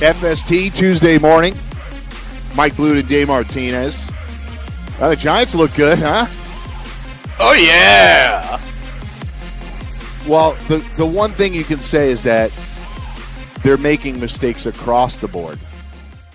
FST 0.00 0.74
Tuesday 0.74 1.16
morning. 1.16 1.54
Mike 2.54 2.76
Blue 2.76 2.94
to 2.94 3.02
Dave 3.02 3.28
Martinez. 3.28 4.10
The 4.98 5.16
Giants 5.16 5.54
look 5.54 5.74
good, 5.74 5.98
huh? 5.98 6.26
Oh 7.40 7.54
yeah. 7.54 8.60
Well, 10.28 10.52
the 10.68 10.84
the 10.98 11.06
one 11.06 11.30
thing 11.30 11.54
you 11.54 11.64
can 11.64 11.78
say 11.78 12.10
is 12.10 12.22
that 12.24 12.52
they're 13.62 13.78
making 13.78 14.20
mistakes 14.20 14.66
across 14.66 15.16
the 15.16 15.28
board. 15.28 15.58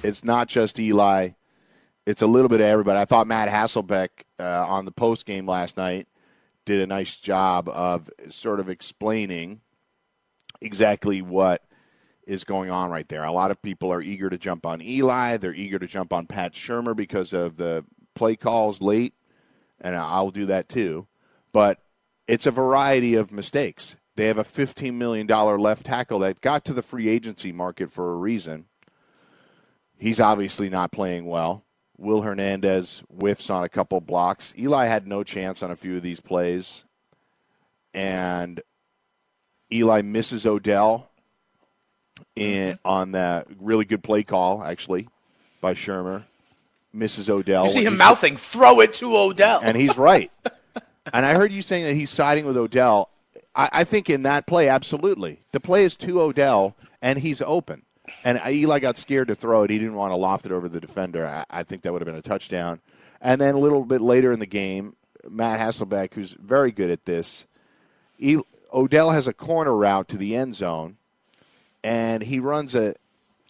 It's 0.01 0.23
not 0.23 0.47
just 0.47 0.79
Eli. 0.79 1.29
It's 2.07 2.23
a 2.23 2.27
little 2.27 2.49
bit 2.49 2.61
of 2.61 2.67
everybody. 2.67 2.99
I 2.99 3.05
thought 3.05 3.27
Matt 3.27 3.47
Hasselbeck 3.47 4.09
uh, 4.39 4.65
on 4.67 4.85
the 4.85 4.91
post 4.91 5.27
game 5.27 5.45
last 5.45 5.77
night 5.77 6.07
did 6.65 6.81
a 6.81 6.87
nice 6.87 7.15
job 7.15 7.69
of 7.69 8.09
sort 8.31 8.59
of 8.59 8.69
explaining 8.69 9.61
exactly 10.61 11.21
what 11.21 11.63
is 12.27 12.44
going 12.44 12.69
on 12.69 12.89
right 12.89 13.08
there. 13.08 13.23
A 13.23 13.31
lot 13.31 13.52
of 13.52 13.61
people 13.61 13.91
are 13.91 14.02
eager 14.02 14.30
to 14.30 14.38
jump 14.38 14.66
on 14.66 14.81
Eli. 14.81 15.38
They're 15.38 15.53
eager 15.53 15.80
to 15.80 15.88
jump 15.88 16.14
on 16.14 16.28
Pat 16.28 16.53
Shurmur 16.53 16.95
because 16.95 17.33
of 17.33 17.58
the 17.58 17.86
play 18.16 18.36
calls 18.36 18.81
late, 18.81 19.13
and 19.80 19.95
I'll 19.95 20.31
do 20.31 20.45
that 20.47 20.69
too. 20.69 21.08
But 21.52 21.80
it's 22.28 22.45
a 22.45 22.52
variety 22.52 23.16
of 23.16 23.31
mistakes. 23.31 23.97
They 24.16 24.28
have 24.28 24.38
a 24.38 24.44
$15 24.44 24.94
million 24.94 25.28
left 25.28 25.86
tackle 25.86 26.19
that 26.19 26.41
got 26.41 26.66
to 26.66 26.73
the 26.73 26.83
free 26.83 27.08
agency 27.08 27.52
market 27.52 27.91
for 27.91 28.11
a 28.11 28.17
reason. 28.17 28.66
He's 29.97 30.19
obviously 30.19 30.69
not 30.69 30.91
playing 30.91 31.25
well. 31.25 31.63
Will 31.97 32.22
Hernandez 32.22 33.03
whiffs 33.08 33.50
on 33.50 33.63
a 33.63 33.69
couple 33.69 34.02
blocks. 34.02 34.53
Eli 34.58 34.85
had 34.85 35.08
no 35.08 35.23
chance 35.23 35.61
on 35.61 35.69
a 35.69 35.75
few 35.75 35.97
of 35.97 36.02
these 36.02 36.19
plays. 36.19 36.83
And 37.94 38.61
Eli 39.72 40.02
misses 40.02 40.45
Odell 40.45 41.10
in 42.36 42.73
mm-hmm. 42.73 42.88
on 42.88 43.11
that 43.14 43.47
really 43.59 43.85
good 43.85 44.03
play 44.03 44.23
call, 44.23 44.63
actually, 44.63 45.07
by 45.59 45.73
Shurmur. 45.73 46.23
Mrs. 46.95 47.29
Odell. 47.29 47.66
You 47.66 47.69
see 47.72 47.85
him 47.85 47.97
mouthing, 47.97 48.35
"Throw 48.35 48.81
it 48.81 48.94
to 48.95 49.16
Odell," 49.16 49.62
and 49.63 49.78
he's 49.78 49.97
right. 49.97 50.31
and 51.13 51.25
I 51.25 51.34
heard 51.35 51.51
you 51.51 51.62
saying 51.62 51.85
that 51.85 51.94
he's 51.94 52.09
siding 52.09 52.45
with 52.45 52.57
Odell. 52.57 53.09
I, 53.56 53.69
I, 53.72 53.84
think 53.84 54.09
in 54.09 54.23
that 54.23 54.45
play, 54.45 54.68
absolutely, 54.68 55.41
the 55.51 55.59
play 55.59 55.85
is 55.85 55.95
to 55.97 56.22
Odell, 56.22 56.75
and 57.01 57.19
he's 57.19 57.41
open. 57.41 57.84
And 58.25 58.41
Eli 58.45 58.79
got 58.79 58.97
scared 58.97 59.29
to 59.29 59.35
throw 59.35 59.63
it. 59.63 59.69
He 59.69 59.78
didn't 59.78 59.95
want 59.95 60.12
to 60.12 60.18
loft 60.18 60.45
it 60.45 60.51
over 60.51 60.68
the 60.68 60.81
defender. 60.81 61.25
I, 61.25 61.45
I 61.50 61.63
think 61.63 61.84
that 61.84 61.94
would 61.94 62.01
have 62.01 62.07
been 62.07 62.16
a 62.16 62.22
touchdown. 62.22 62.81
And 63.22 63.40
then 63.40 63.56
a 63.56 63.59
little 63.59 63.85
bit 63.85 64.01
later 64.01 64.31
in 64.31 64.40
the 64.40 64.45
game, 64.45 64.95
Matt 65.29 65.59
Hasselbeck, 65.59 66.13
who's 66.13 66.31
very 66.34 66.72
good 66.72 66.90
at 66.90 67.06
this, 67.06 67.45
he, 68.18 68.41
Odell 68.74 69.12
has 69.12 69.28
a 69.28 69.34
corner 69.34 69.75
route 69.75 70.09
to 70.09 70.18
the 70.18 70.35
end 70.35 70.56
zone 70.56 70.97
and 71.84 72.24
he 72.24 72.40
runs 72.40 72.75
a 72.75 72.96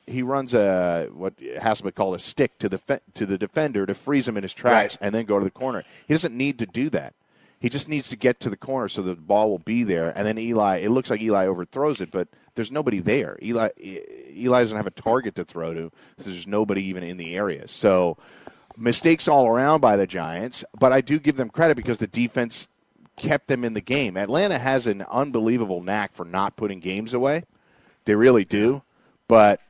he 0.08 0.22
runs 0.24 0.54
a 0.54 1.10
what 1.14 1.38
Hasselbeck 1.38 1.96
called 1.96 2.16
a 2.16 2.20
stick 2.20 2.58
to 2.60 2.70
the 2.70 3.02
to 3.14 3.26
the 3.26 3.38
defender 3.38 3.86
to 3.86 3.94
freeze 3.94 4.28
him 4.28 4.38
in 4.38 4.44
his 4.44 4.54
tracks 4.54 4.98
right. 5.00 5.06
and 5.06 5.16
then 5.16 5.26
go 5.26 5.40
to 5.40 5.46
the 5.46 5.52
corner. 5.52 5.84
He 6.08 6.14
doesn't 6.14 6.36
need 6.36 6.60
to 6.60 6.66
do 6.66 6.90
that. 6.90 7.14
He 7.60 7.70
just 7.70 7.88
needs 7.88 8.10
to 8.10 8.16
get 8.16 8.40
to 8.40 8.50
the 8.50 8.58
corner 8.58 8.90
so 8.90 9.04
the 9.04 9.16
ball 9.16 9.52
will 9.52 9.60
be 9.60 9.84
there. 9.84 10.12
And 10.18 10.26
then 10.26 10.40
Eli, 10.40 10.78
it 10.78 10.90
looks 10.90 11.12
like 11.12 11.22
Eli 11.22 11.46
overthrows 11.46 12.02
it, 12.02 12.10
but 12.10 12.28
there's 12.56 12.72
nobody 12.72 13.00
there. 13.00 13.38
Eli 13.42 13.70
Eli 13.80 14.62
doesn't 14.62 14.78
have 14.78 14.88
a 14.88 14.92
target 14.92 15.36
to 15.36 15.46
throw 15.46 15.74
to. 15.74 15.92
So 16.18 16.32
there's 16.32 16.48
nobody 16.48 16.84
even 16.86 17.04
in 17.04 17.18
the 17.18 17.36
area. 17.36 17.68
So 17.68 18.18
mistakes 18.76 19.28
all 19.28 19.48
around 19.48 19.82
by 19.82 19.96
the 19.96 20.08
Giants, 20.08 20.66
but 20.80 20.92
I 20.92 21.02
do 21.02 21.20
give 21.20 21.38
them 21.38 21.50
credit 21.50 21.78
because 21.78 22.00
the 22.00 22.08
defense 22.08 22.68
kept 23.16 23.48
them 23.48 23.64
in 23.64 23.74
the 23.74 23.82
game. 23.82 24.18
Atlanta 24.18 24.58
has 24.58 24.88
an 24.88 25.04
unbelievable 25.04 25.82
knack 25.84 26.14
for 26.14 26.26
not 26.26 26.56
putting 26.56 26.80
games 26.80 27.14
away. 27.14 27.44
They 28.12 28.16
really 28.16 28.44
do. 28.44 28.84
But 29.30 29.62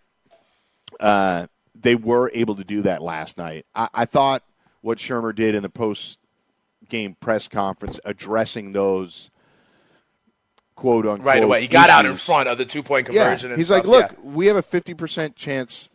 uh, 0.99 1.45
they 1.79 1.93
were 1.93 2.31
able 2.33 2.55
to 2.55 2.63
do 2.63 2.81
that 2.81 3.03
last 3.03 3.37
night. 3.37 3.67
I, 3.75 3.87
I 3.93 4.05
thought 4.05 4.41
what 4.81 4.97
Shurmur 4.97 5.35
did 5.35 5.53
in 5.53 5.61
the 5.61 5.69
post 5.69 6.17
game 6.89 7.15
press 7.19 7.47
conference 7.47 7.99
addressing 8.03 8.71
those 8.71 9.29
quote 10.73 11.05
unquote 11.05 11.23
right 11.23 11.43
away. 11.43 11.61
He 11.61 11.67
got 11.67 11.91
out 11.91 12.07
in 12.07 12.15
front 12.15 12.49
of 12.49 12.57
the 12.57 12.65
two 12.65 12.81
point 12.81 13.05
conversion. 13.05 13.51
Yeah. 13.51 13.57
He's 13.57 13.67
stuff. 13.67 13.85
like, 13.85 13.87
look, 13.87 14.11
yeah. 14.13 14.31
we 14.31 14.47
have 14.47 14.57
a 14.57 14.63
fifty 14.63 14.95
percent 14.95 15.35
chance, 15.35 15.87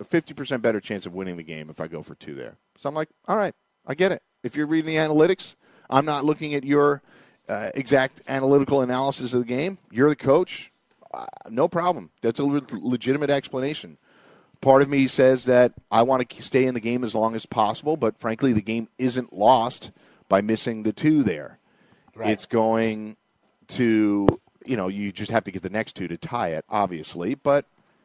a 0.00 0.04
fifty 0.04 0.32
percent 0.32 0.62
better 0.62 0.80
chance 0.80 1.04
of 1.04 1.12
winning 1.12 1.36
the 1.36 1.42
game 1.42 1.68
if 1.68 1.78
I 1.78 1.88
go 1.88 2.02
for 2.02 2.14
two 2.14 2.34
there. 2.34 2.56
So 2.78 2.88
I'm 2.88 2.94
like, 2.94 3.10
all 3.28 3.36
right, 3.36 3.54
I 3.86 3.94
get 3.94 4.12
it. 4.12 4.22
If 4.42 4.56
you're 4.56 4.66
reading 4.66 4.86
the 4.86 4.96
analytics, 4.96 5.56
I'm 5.90 6.06
not 6.06 6.24
looking 6.24 6.54
at 6.54 6.64
your 6.64 7.02
uh, 7.50 7.68
exact 7.74 8.22
analytical 8.26 8.80
analysis 8.80 9.34
of 9.34 9.40
the 9.40 9.46
game. 9.46 9.76
You're 9.90 10.08
the 10.08 10.16
coach 10.16 10.71
uh, 11.14 11.26
no 11.50 11.68
problem. 11.68 12.10
That's 12.20 12.38
a 12.40 12.44
le- 12.44 12.62
legitimate 12.72 13.30
explanation. 13.30 13.98
Part 14.60 14.82
of 14.82 14.88
me 14.88 15.08
says 15.08 15.44
that 15.46 15.72
I 15.90 16.02
want 16.02 16.28
to 16.28 16.42
stay 16.42 16.66
in 16.66 16.74
the 16.74 16.80
game 16.80 17.02
as 17.02 17.14
long 17.14 17.34
as 17.34 17.46
possible, 17.46 17.96
but 17.96 18.18
frankly, 18.18 18.52
the 18.52 18.62
game 18.62 18.88
isn't 18.98 19.32
lost 19.32 19.90
by 20.28 20.40
missing 20.40 20.84
the 20.84 20.92
two 20.92 21.22
there. 21.24 21.58
Right. 22.14 22.30
It's 22.30 22.46
going 22.46 23.16
to, 23.68 24.28
you 24.64 24.76
know, 24.76 24.88
you 24.88 25.10
just 25.12 25.30
have 25.32 25.44
to 25.44 25.50
get 25.50 25.62
the 25.62 25.70
next 25.70 25.94
two 25.96 26.06
to 26.08 26.16
tie 26.16 26.48
it, 26.50 26.64
obviously, 26.68 27.34
but 27.34 27.64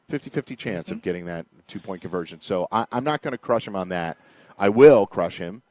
50 0.09 0.29
50 0.29 0.55
chance 0.55 0.87
Mm-hmm. 0.87 0.93
of 0.97 1.01
getting 1.03 1.25
that 1.25 1.45
two 1.67 1.79
point 1.79 2.01
conversion. 2.01 2.41
So 2.41 2.67
I, 2.71 2.85
I'm 2.91 3.03
not 3.03 3.21
going 3.21 3.33
to 3.33 3.37
crush 3.37 3.67
him 3.67 3.75
on 3.75 3.89
that. 3.89 4.17
I 4.57 4.69
will 4.69 5.05
crush 5.05 5.37
him 5.37 5.61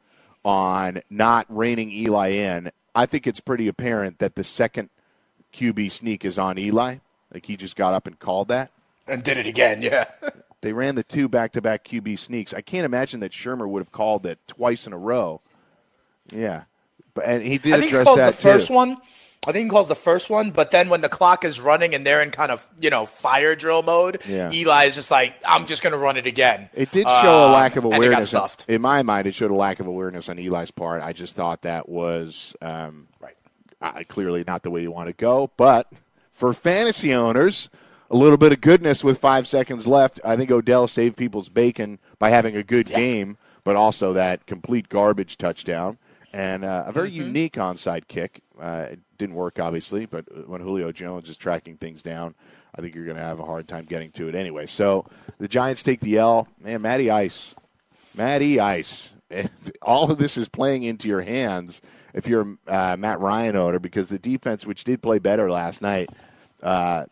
on 0.45 1.01
not 1.11 1.47
reining 1.49 1.91
Eli 1.91 2.29
in. 2.29 2.71
I 2.95 3.07
think 3.07 3.27
it's 3.27 3.41
pretty 3.41 3.67
apparent 3.67 4.21
that 4.21 4.37
the 4.37 4.45
second 4.45 4.91
QB 5.53 5.91
sneak 5.91 6.25
is 6.25 6.39
on 6.39 6.59
Eli. 6.59 6.97
Like 7.33 7.47
he 7.47 7.57
just 7.57 7.77
got 7.77 7.95
up 7.95 8.07
and 8.07 8.19
called 8.19 8.49
that. 8.49 8.71
and 9.09 9.23
did 9.23 9.39
it 9.39 9.47
again. 9.47 9.83
Yeah. 9.83 10.07
They 10.63 10.73
ran 10.73 10.95
the 10.97 11.05
two 11.05 11.29
back 11.29 11.53
to 11.53 11.61
back 11.61 11.85
QB 11.85 12.19
sneaks. 12.19 12.53
I 12.53 12.61
can't 12.61 12.87
imagine 12.87 13.21
that 13.21 13.31
Shurmur 13.31 13.69
would 13.69 13.81
have 13.81 13.93
called 13.93 14.25
that 14.25 14.39
twice 14.49 14.87
in 14.87 14.93
a 14.93 14.99
row. 14.99 15.41
Yeah. 16.33 16.65
But 17.15 17.27
and 17.27 17.43
he 17.43 17.59
did 17.59 17.75
I 17.75 17.79
think 17.79 17.91
he 17.91 17.97
address 17.97 18.05
calls 18.07 18.17
that 18.19 18.35
the 18.35 18.43
first 18.43 18.69
too. 18.69 18.75
one. 18.75 18.97
I 19.47 19.53
think 19.53 19.65
he 19.67 19.71
calls 19.71 19.87
the 19.87 19.95
first 19.95 20.29
one, 20.29 20.51
but 20.51 20.73
then 20.73 20.89
when 20.89 21.03
the 21.03 21.09
clock 21.11 21.45
is 21.45 21.61
running 21.61 21.95
and 21.95 22.05
they're 22.05 22.21
in 22.21 22.31
kind 22.33 22.51
of 22.51 22.67
you 22.81 22.91
know 22.91 23.07
fire 23.07 23.55
drill 23.55 23.83
mode, 23.85 24.23
Yeah. 24.27 24.51
Eli 24.53 24.87
is 24.87 24.97
just 24.97 25.11
like, 25.11 25.35
I'm 25.47 25.67
just 25.67 25.83
going 25.83 25.93
to 25.93 25.99
run 25.99 26.17
it 26.17 26.27
again. 26.27 26.69
It 26.75 26.91
did 26.91 27.07
show 27.07 27.43
a 27.45 27.47
Um, 27.47 27.53
lack 27.53 27.77
of 27.77 27.85
and 27.85 27.93
he 27.95 28.01
got 28.01 28.07
awareness. 28.07 28.29
stuffed. 28.31 28.65
In 28.67 28.83
my 28.83 29.03
mind, 29.03 29.29
it 29.29 29.37
showed 29.37 29.53
a 29.53 29.55
lack 29.55 29.79
of 29.79 29.87
awareness 29.87 30.29
on 30.29 30.39
Eli's 30.41 30.73
part. 30.73 31.01
I 31.03 31.13
just 31.13 31.37
thought 31.37 31.63
that 31.63 31.89
was 31.89 32.57
um, 32.61 33.07
Right. 33.21 33.37
uh, 33.81 34.03
clearly 34.09 34.43
not 34.45 34.63
the 34.65 34.71
way 34.71 34.83
you 34.83 34.91
want 34.91 35.09
to 35.09 35.13
go. 35.13 35.51
But 35.57 35.87
for 36.37 36.53
fantasy 36.53 37.15
owners, 37.15 37.69
a 38.11 38.17
little 38.17 38.37
bit 38.37 38.53
of 38.53 38.61
goodness 38.61 39.03
with 39.03 39.19
five 39.19 39.47
seconds 39.47 39.87
left. 39.87 40.21
I 40.25 40.37
think 40.37 40.51
Odell 40.51 40.87
saved 40.87 41.17
people's 41.17 41.49
bacon 41.49 41.99
by 42.19 42.31
having 42.31 42.57
a 42.57 42.63
good 42.63 42.87
game, 42.87 43.39
but 43.65 43.75
also 43.75 44.13
that 44.13 44.47
complete 44.47 44.89
garbage 44.89 45.39
touchdown 45.39 45.99
and 46.33 46.65
uh, 46.65 46.85
a 46.87 46.93
very 46.93 47.11
unique 47.11 47.55
onside 47.55 48.09
kick. 48.09 48.43
Uh, 48.61 48.89
it 48.91 49.01
didn't 49.17 49.35
work, 49.35 49.59
obviously, 49.59 50.05
but 50.05 50.47
when 50.47 50.61
Julio 50.61 50.93
Jones 50.93 51.31
is 51.31 51.37
tracking 51.37 51.79
things 51.79 52.03
down, 52.03 52.35
I 52.75 52.83
think 52.83 52.95
you're 52.95 53.07
going 53.07 53.17
to 53.17 53.23
have 53.23 53.41
a 53.41 53.45
hard 53.45 53.67
time 53.67 53.87
getting 53.87 54.11
to 54.13 54.29
it 54.29 54.35
anyway. 54.35 54.67
So 54.67 55.07
the 55.39 55.49
Giants 55.49 55.83
take 55.83 56.01
the 56.01 56.19
L. 56.19 56.47
Man, 56.61 56.83
Matty 56.83 57.11
Ice. 57.11 57.55
Matty 58.15 58.61
Ice. 58.61 59.15
All 59.83 60.11
of 60.11 60.19
this 60.19 60.37
is 60.37 60.49
playing 60.49 60.83
into 60.83 61.09
your 61.09 61.23
hands, 61.23 61.81
if 62.17 62.27
you're 62.27 62.57
uh, 62.67 62.97
Matt 62.99 63.21
Ryan 63.21 63.55
owner 63.57 63.79
because 63.79 64.09
the 64.09 64.19
defense, 64.19 64.67
which 64.67 64.83
did 64.85 65.03
play 65.03 65.19
better 65.21 65.51
last 65.51 65.83
night, 65.83 66.09
uh, 66.63 67.05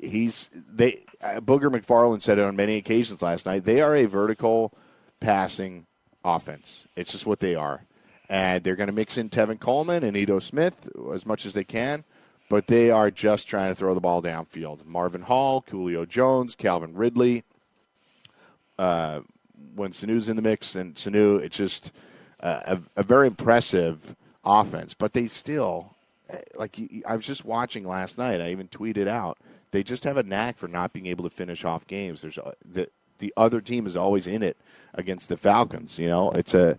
he's 0.00 0.50
they. 0.52 1.04
Uh, 1.20 1.40
Booger 1.40 1.70
McFarland 1.70 2.22
said 2.22 2.38
it 2.38 2.44
on 2.44 2.56
many 2.56 2.76
occasions 2.76 3.22
last 3.22 3.46
night. 3.46 3.64
They 3.64 3.80
are 3.80 3.94
a 3.94 4.06
vertical 4.06 4.72
passing 5.20 5.86
offense. 6.24 6.86
It's 6.96 7.12
just 7.12 7.26
what 7.26 7.40
they 7.40 7.54
are, 7.54 7.84
and 8.28 8.64
they're 8.64 8.76
going 8.76 8.88
to 8.88 8.92
mix 8.92 9.18
in 9.18 9.28
Tevin 9.28 9.60
Coleman 9.60 10.02
and 10.02 10.16
Ito 10.16 10.40
Smith 10.40 10.88
as 11.14 11.26
much 11.26 11.46
as 11.46 11.52
they 11.52 11.64
can. 11.64 12.04
But 12.48 12.68
they 12.68 12.90
are 12.90 13.10
just 13.10 13.48
trying 13.48 13.70
to 13.70 13.74
throw 13.74 13.92
the 13.92 14.00
ball 14.00 14.22
downfield. 14.22 14.86
Marvin 14.86 15.22
Hall, 15.22 15.64
Julio 15.68 16.06
Jones, 16.06 16.54
Calvin 16.54 16.94
Ridley. 16.94 17.44
Uh, 18.78 19.20
when 19.74 19.92
Sanu's 19.92 20.28
in 20.28 20.36
the 20.36 20.42
mix, 20.42 20.76
and 20.76 20.94
Sanu, 20.94 21.40
it's 21.40 21.56
just 21.56 21.92
uh, 22.40 22.60
a, 22.96 23.00
a 23.00 23.02
very 23.02 23.26
impressive 23.26 24.14
offense. 24.46 24.94
But 24.94 25.12
they 25.12 25.26
still, 25.26 25.94
eh, 26.30 26.38
like 26.56 26.78
I 27.06 27.16
was 27.16 27.26
just 27.26 27.44
watching 27.44 27.86
last 27.86 28.16
night. 28.16 28.40
I 28.40 28.50
even 28.50 28.68
tweeted 28.68 29.08
out 29.08 29.38
they 29.72 29.82
just 29.82 30.04
have 30.04 30.16
a 30.16 30.22
knack 30.22 30.56
for 30.56 30.68
not 30.68 30.92
being 30.92 31.06
able 31.06 31.24
to 31.24 31.30
finish 31.30 31.64
off 31.64 31.86
games. 31.86 32.22
There's 32.22 32.38
the 32.64 32.88
the 33.18 33.32
other 33.36 33.60
team 33.60 33.86
is 33.86 33.96
always 33.96 34.26
in 34.26 34.42
it 34.42 34.56
against 34.94 35.28
the 35.28 35.36
Falcons. 35.36 35.98
You 35.98 36.08
know, 36.08 36.30
it's 36.30 36.54
a 36.54 36.78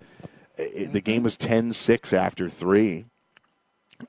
it, 0.58 0.94
the 0.94 1.02
game 1.02 1.24
was 1.24 1.38
10-6 1.38 2.14
after 2.14 2.50
three. 2.50 3.06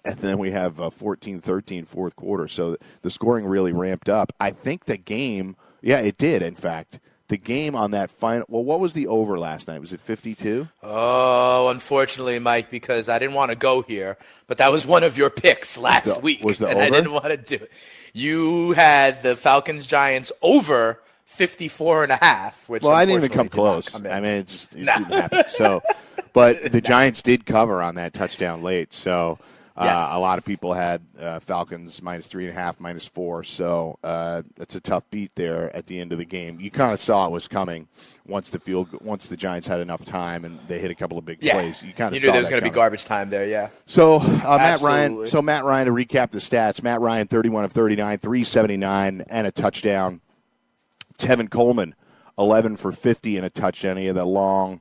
And 0.04 0.18
then 0.18 0.38
we 0.38 0.50
have 0.50 0.78
a 0.78 0.90
14-13 0.90 1.86
fourth 1.86 2.14
quarter. 2.14 2.46
So 2.46 2.76
the 3.00 3.10
scoring 3.10 3.46
really 3.46 3.72
ramped 3.72 4.10
up. 4.10 4.34
I 4.38 4.50
think 4.50 4.84
the 4.84 4.98
game, 4.98 5.56
yeah, 5.80 6.00
it 6.00 6.18
did, 6.18 6.42
in 6.42 6.54
fact 6.54 6.98
the 7.28 7.36
game 7.36 7.74
on 7.74 7.92
that 7.92 8.10
final. 8.10 8.46
Well, 8.48 8.64
what 8.64 8.80
was 8.80 8.94
the 8.94 9.06
over 9.06 9.38
last 9.38 9.68
night? 9.68 9.80
Was 9.80 9.92
it 9.92 10.00
52? 10.00 10.68
Oh, 10.82 11.68
unfortunately, 11.68 12.38
Mike, 12.38 12.70
because 12.70 13.08
I 13.08 13.18
didn't 13.18 13.34
want 13.34 13.50
to 13.50 13.56
go 13.56 13.82
here, 13.82 14.16
but 14.46 14.58
that 14.58 14.72
was 14.72 14.84
one 14.84 15.04
of 15.04 15.16
your 15.16 15.30
picks 15.30 15.76
last 15.78 16.14
the, 16.14 16.20
week, 16.20 16.42
was 16.42 16.58
the 16.58 16.68
and 16.68 16.78
over? 16.78 16.86
I 16.86 16.90
didn't 16.90 17.12
want 17.12 17.26
to 17.26 17.36
do 17.36 17.56
it. 17.56 17.70
You 18.14 18.72
had 18.72 19.22
the 19.22 19.36
Falcons 19.36 19.86
Giants 19.86 20.32
over 20.42 21.00
54 21.26 22.04
and 22.04 22.12
a 22.12 22.16
half, 22.16 22.68
which 22.68 22.82
well, 22.82 22.92
I 22.92 23.04
didn't 23.04 23.24
even 23.24 23.36
come 23.36 23.48
close. 23.48 23.90
Come 23.90 24.06
I 24.06 24.20
mean, 24.20 24.38
it 24.38 24.46
just 24.48 24.72
it 24.74 24.78
didn't 24.86 25.04
happen. 25.04 25.44
So, 25.48 25.82
but 26.32 26.72
the 26.72 26.80
Giants 26.80 27.22
did 27.22 27.46
cover 27.46 27.82
on 27.82 27.94
that 27.96 28.14
touchdown 28.14 28.62
late. 28.62 28.92
So 28.92 29.38
Yes. 29.80 29.96
Uh, 29.96 30.16
a 30.16 30.18
lot 30.18 30.38
of 30.38 30.44
people 30.44 30.72
had 30.74 31.02
uh, 31.20 31.38
Falcons 31.38 32.02
minus 32.02 32.26
three 32.26 32.48
and 32.48 32.56
a 32.56 32.60
half, 32.60 32.80
minus 32.80 33.06
four. 33.06 33.44
So 33.44 33.98
uh, 34.02 34.42
it's 34.56 34.74
a 34.74 34.80
tough 34.80 35.04
beat 35.10 35.30
there 35.36 35.74
at 35.76 35.86
the 35.86 36.00
end 36.00 36.10
of 36.10 36.18
the 36.18 36.24
game. 36.24 36.58
You 36.60 36.70
kind 36.70 36.92
of 36.92 37.00
saw 37.00 37.26
it 37.26 37.30
was 37.30 37.46
coming 37.46 37.86
once 38.26 38.50
the 38.50 38.58
field, 38.58 38.88
once 39.00 39.28
the 39.28 39.36
Giants 39.36 39.68
had 39.68 39.80
enough 39.80 40.04
time 40.04 40.44
and 40.44 40.58
they 40.66 40.80
hit 40.80 40.90
a 40.90 40.96
couple 40.96 41.16
of 41.16 41.24
big 41.24 41.38
yeah. 41.40 41.52
plays. 41.52 41.82
You 41.82 41.92
kind 41.92 42.14
of 42.14 42.20
you 42.20 42.26
knew 42.26 42.32
there 42.32 42.40
was 42.40 42.50
going 42.50 42.60
to 42.60 42.68
be 42.68 42.74
garbage 42.74 43.04
time 43.04 43.30
there. 43.30 43.46
Yeah. 43.46 43.70
So 43.86 44.16
uh, 44.16 44.56
Matt 44.58 44.80
Ryan. 44.80 45.28
So 45.28 45.40
Matt 45.40 45.62
Ryan 45.64 45.86
to 45.86 45.92
recap 45.92 46.32
the 46.32 46.38
stats. 46.38 46.82
Matt 46.82 47.00
Ryan, 47.00 47.28
thirty-one 47.28 47.64
of 47.64 47.72
thirty-nine, 47.72 48.18
three 48.18 48.42
seventy-nine, 48.42 49.24
and 49.28 49.46
a 49.46 49.52
touchdown. 49.52 50.20
Tevin 51.18 51.50
Coleman, 51.50 51.94
eleven 52.36 52.76
for 52.76 52.90
fifty 52.90 53.36
and 53.36 53.46
a 53.46 53.50
touchdown. 53.50 53.96
He 53.96 54.06
had 54.06 54.16
that 54.16 54.24
long 54.24 54.80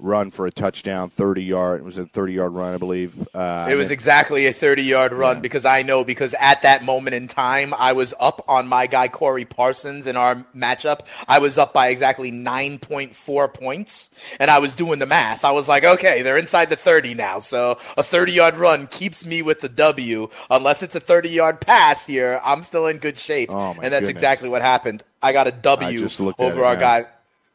run 0.00 0.30
for 0.30 0.46
a 0.46 0.50
touchdown, 0.50 1.10
30 1.10 1.44
yard. 1.44 1.80
It 1.80 1.84
was 1.84 1.98
a 1.98 2.06
30 2.06 2.32
yard 2.32 2.52
run, 2.52 2.74
I 2.74 2.76
believe. 2.78 3.28
Uh, 3.34 3.68
it 3.70 3.74
was 3.74 3.90
exactly 3.90 4.46
a 4.46 4.52
30 4.52 4.82
yard 4.82 5.12
run 5.12 5.36
yeah. 5.36 5.40
because 5.40 5.64
I 5.64 5.82
know 5.82 6.04
because 6.04 6.34
at 6.38 6.62
that 6.62 6.84
moment 6.84 7.14
in 7.14 7.28
time, 7.28 7.74
I 7.74 7.92
was 7.92 8.14
up 8.18 8.44
on 8.48 8.68
my 8.68 8.86
guy 8.86 9.08
Corey 9.08 9.44
Parsons 9.44 10.06
in 10.06 10.16
our 10.16 10.36
matchup. 10.54 11.00
I 11.28 11.38
was 11.38 11.58
up 11.58 11.72
by 11.72 11.88
exactly 11.88 12.32
9.4 12.32 13.54
points, 13.54 14.10
and 14.38 14.50
I 14.50 14.58
was 14.58 14.74
doing 14.74 14.98
the 14.98 15.06
math. 15.06 15.44
I 15.44 15.52
was 15.52 15.68
like, 15.68 15.84
okay, 15.84 16.22
they're 16.22 16.36
inside 16.36 16.70
the 16.70 16.76
30 16.76 17.14
now, 17.14 17.38
so 17.38 17.78
a 17.96 18.02
30 18.02 18.32
yard 18.32 18.56
run 18.56 18.86
keeps 18.86 19.24
me 19.24 19.42
with 19.42 19.60
the 19.60 19.68
W. 19.68 20.28
Unless 20.50 20.82
it's 20.82 20.94
a 20.96 21.00
30 21.00 21.30
yard 21.30 21.60
pass 21.60 22.06
here, 22.06 22.40
I'm 22.44 22.62
still 22.62 22.86
in 22.86 22.98
good 22.98 23.18
shape, 23.18 23.50
oh 23.52 23.72
and 23.72 23.84
that's 23.84 23.92
goodness. 23.92 24.08
exactly 24.08 24.48
what 24.48 24.62
happened. 24.62 25.02
I 25.22 25.32
got 25.32 25.46
a 25.46 25.52
W 25.52 26.08
over 26.38 26.64
our 26.64 26.76
guy. 26.76 27.06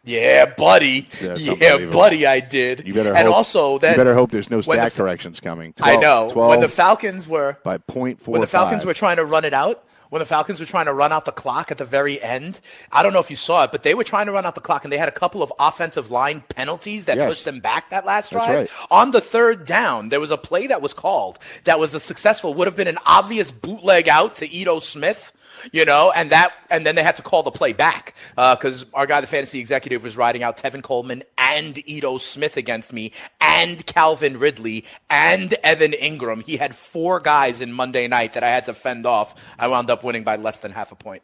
Yeah, 0.05 0.45
buddy. 0.45 1.07
Yeah, 1.21 1.85
buddy, 1.85 2.25
I 2.25 2.39
did. 2.39 2.87
You 2.87 2.93
better 2.93 3.13
and 3.13 3.27
hope, 3.27 3.35
also 3.35 3.77
that 3.79 3.91
you 3.91 3.97
better 3.97 4.13
hope 4.13 4.31
there's 4.31 4.51
no 4.51 4.61
stat 4.61 4.91
the, 4.91 4.97
corrections 4.97 5.39
coming. 5.39 5.73
12, 5.73 5.97
I 5.97 6.01
know. 6.01 6.29
12 6.31 6.49
when 6.49 6.59
the 6.61 6.69
Falcons 6.69 7.27
were 7.27 7.57
by 7.63 7.77
point 7.79 8.21
four, 8.21 8.33
when 8.33 8.41
the 8.41 8.47
Falcons 8.47 8.83
five. 8.83 8.87
were 8.87 8.93
trying 8.93 9.17
to 9.17 9.25
run 9.25 9.45
it 9.45 9.53
out, 9.53 9.83
when 10.09 10.19
the 10.19 10.25
Falcons 10.25 10.59
were 10.59 10.65
trying 10.65 10.85
to 10.85 10.93
run 10.93 11.11
out 11.11 11.25
the 11.25 11.31
clock 11.31 11.71
at 11.71 11.77
the 11.77 11.85
very 11.85 12.21
end, 12.21 12.59
I 12.91 13.03
don't 13.03 13.13
know 13.13 13.19
if 13.19 13.29
you 13.29 13.35
saw 13.35 13.63
it, 13.63 13.71
but 13.71 13.83
they 13.83 13.95
were 13.95 14.03
trying 14.03 14.27
to 14.27 14.31
run 14.31 14.45
out 14.45 14.55
the 14.55 14.61
clock, 14.61 14.85
and 14.85 14.93
they 14.93 14.97
had 14.97 15.09
a 15.09 15.13
couple 15.13 15.41
of 15.41 15.51
offensive 15.59 16.11
line 16.11 16.43
penalties 16.49 17.05
that 17.05 17.17
yes. 17.17 17.29
pushed 17.29 17.45
them 17.45 17.59
back 17.59 17.89
that 17.89 18.05
last 18.05 18.31
drive. 18.31 18.55
Right. 18.55 18.69
On 18.91 19.11
the 19.11 19.21
third 19.21 19.65
down, 19.65 20.09
there 20.09 20.19
was 20.19 20.31
a 20.31 20.37
play 20.37 20.67
that 20.67 20.81
was 20.81 20.93
called 20.93 21.39
that 21.63 21.79
was 21.79 21.93
a 21.93 21.99
successful, 21.99 22.53
would 22.53 22.67
have 22.67 22.75
been 22.75 22.87
an 22.87 22.99
obvious 23.05 23.51
bootleg 23.51 24.07
out 24.07 24.35
to 24.35 24.49
Ito 24.49 24.79
Smith 24.79 25.33
you 25.71 25.85
know, 25.85 26.11
and 26.15 26.29
that, 26.31 26.53
and 26.69 26.85
then 26.85 26.95
they 26.95 27.03
had 27.03 27.15
to 27.17 27.21
call 27.21 27.43
the 27.43 27.51
play 27.51 27.73
back 27.73 28.15
because 28.35 28.83
uh, 28.83 28.87
our 28.93 29.05
guy, 29.05 29.21
the 29.21 29.27
fantasy 29.27 29.59
executive, 29.59 30.03
was 30.03 30.17
riding 30.17 30.43
out 30.43 30.57
Tevin 30.57 30.81
Coleman 30.81 31.23
and 31.37 31.77
Ito 31.87 32.17
Smith 32.17 32.57
against 32.57 32.93
me, 32.93 33.11
and 33.41 33.85
Calvin 33.85 34.39
Ridley 34.39 34.85
and 35.09 35.53
Evan 35.63 35.91
Engram. 35.91 36.43
He 36.43 36.57
had 36.57 36.75
four 36.75 37.19
guys 37.19 37.61
in 37.61 37.71
Monday 37.71 38.07
night 38.07 38.33
that 38.33 38.43
I 38.43 38.49
had 38.49 38.65
to 38.65 38.73
fend 38.73 39.05
off. 39.05 39.35
I 39.57 39.67
wound 39.67 39.89
up 39.89 40.03
winning 40.03 40.23
by 40.23 40.35
less 40.35 40.59
than 40.59 40.71
half 40.71 40.91
a 40.91 40.95
point. 40.95 41.23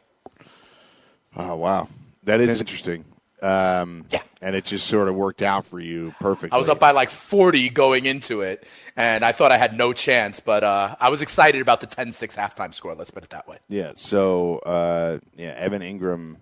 Oh 1.36 1.56
wow, 1.56 1.88
that 2.24 2.42
is 2.42 2.60
interesting. 2.60 3.06
Um, 3.42 4.06
yeah. 4.12 4.22
And 4.42 4.56
it 4.56 4.66
just 4.66 4.88
sort 4.88 5.08
of 5.08 5.16
worked 5.16 5.42
out 5.42 5.66
for 5.66 5.80
you 5.80 6.14
perfectly. 6.20 6.56
I 6.56 6.58
was 6.58 6.70
up 6.70 6.80
by 6.80 6.92
like 6.92 7.10
40 7.10 7.70
going 7.70 8.06
into 8.06 8.42
it, 8.42 8.68
and 8.96 9.24
I 9.24 9.32
thought 9.32 9.52
I 9.52 9.58
had 9.58 9.76
no 9.78 9.94
chance, 9.94 10.40
but 10.40 10.64
uh, 10.64 10.96
I 11.00 11.10
was 11.10 11.22
excited 11.22 11.62
about 11.62 11.80
the 11.80 11.88
10 11.88 12.12
6 12.12 12.36
halftime 12.36 12.74
score, 12.74 12.96
let's 12.96 13.12
put 13.12 13.24
it 13.24 13.30
that 13.32 13.48
way. 13.48 13.58
Yeah. 13.70 13.94
So, 13.96 14.60
uh, 14.60 15.20
yeah, 15.36 15.54
Evan 15.58 15.82
Engram 15.82 16.38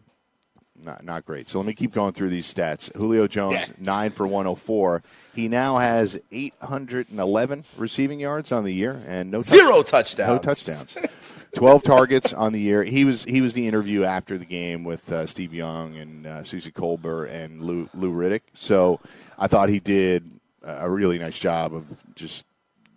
not 0.83 1.03
not 1.03 1.25
great. 1.25 1.49
So 1.49 1.59
let 1.59 1.65
me 1.67 1.73
keep 1.73 1.93
going 1.93 2.13
through 2.13 2.29
these 2.29 2.51
stats. 2.51 2.93
Julio 2.95 3.27
Jones 3.27 3.53
Yeah. 3.69 3.73
nine 3.79 4.11
for 4.11 4.25
one 4.27 4.45
hundred 4.45 4.57
four. 4.59 5.03
He 5.35 5.47
now 5.47 5.77
has 5.77 6.19
eight 6.31 6.53
hundred 6.61 7.09
and 7.11 7.19
eleven 7.19 7.63
receiving 7.77 8.19
yards 8.19 8.51
on 8.51 8.63
the 8.63 8.73
year 8.73 9.01
and 9.07 9.31
no 9.31 9.39
touch- 9.41 9.47
Zero 9.49 9.83
touchdowns. 9.83 10.29
No 10.29 10.39
touchdowns. 10.53 11.45
Twelve 11.53 11.83
targets 11.83 12.33
on 12.33 12.53
the 12.53 12.59
year. 12.59 12.83
He 12.83 13.05
was 13.05 13.23
he 13.25 13.41
was 13.41 13.53
the 13.53 13.67
interview 13.67 14.03
after 14.03 14.37
the 14.37 14.45
game 14.45 14.83
with 14.83 15.11
uh, 15.11 15.25
Steve 15.27 15.53
Young 15.53 15.95
and 15.97 16.25
uh, 16.27 16.43
Suzy 16.43 16.71
Kolber 16.71 17.29
and 17.29 17.61
Lou, 17.63 17.89
Lou 17.93 18.11
Riddick. 18.11 18.41
So 18.53 18.99
I 19.37 19.47
thought 19.47 19.69
he 19.69 19.79
did 19.79 20.29
a 20.63 20.89
really 20.89 21.17
nice 21.17 21.39
job 21.39 21.73
of 21.73 21.85
just 22.15 22.45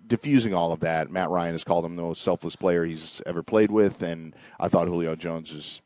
diffusing 0.07 0.53
all 0.53 0.73
of 0.73 0.81
that. 0.81 1.11
Matt 1.11 1.31
Ryan 1.31 1.53
has 1.53 1.65
called 1.65 1.85
him 1.85 1.97
the 1.97 2.03
most 2.03 2.23
selfless 2.23 2.57
player 2.57 2.85
he's 2.85 3.23
ever 3.25 3.43
played 3.43 3.71
with, 3.71 4.03
and 4.03 4.35
I 4.61 4.69
thought 4.69 4.89
Julio 4.89 5.15
Jones 5.15 5.55
was 5.55 5.81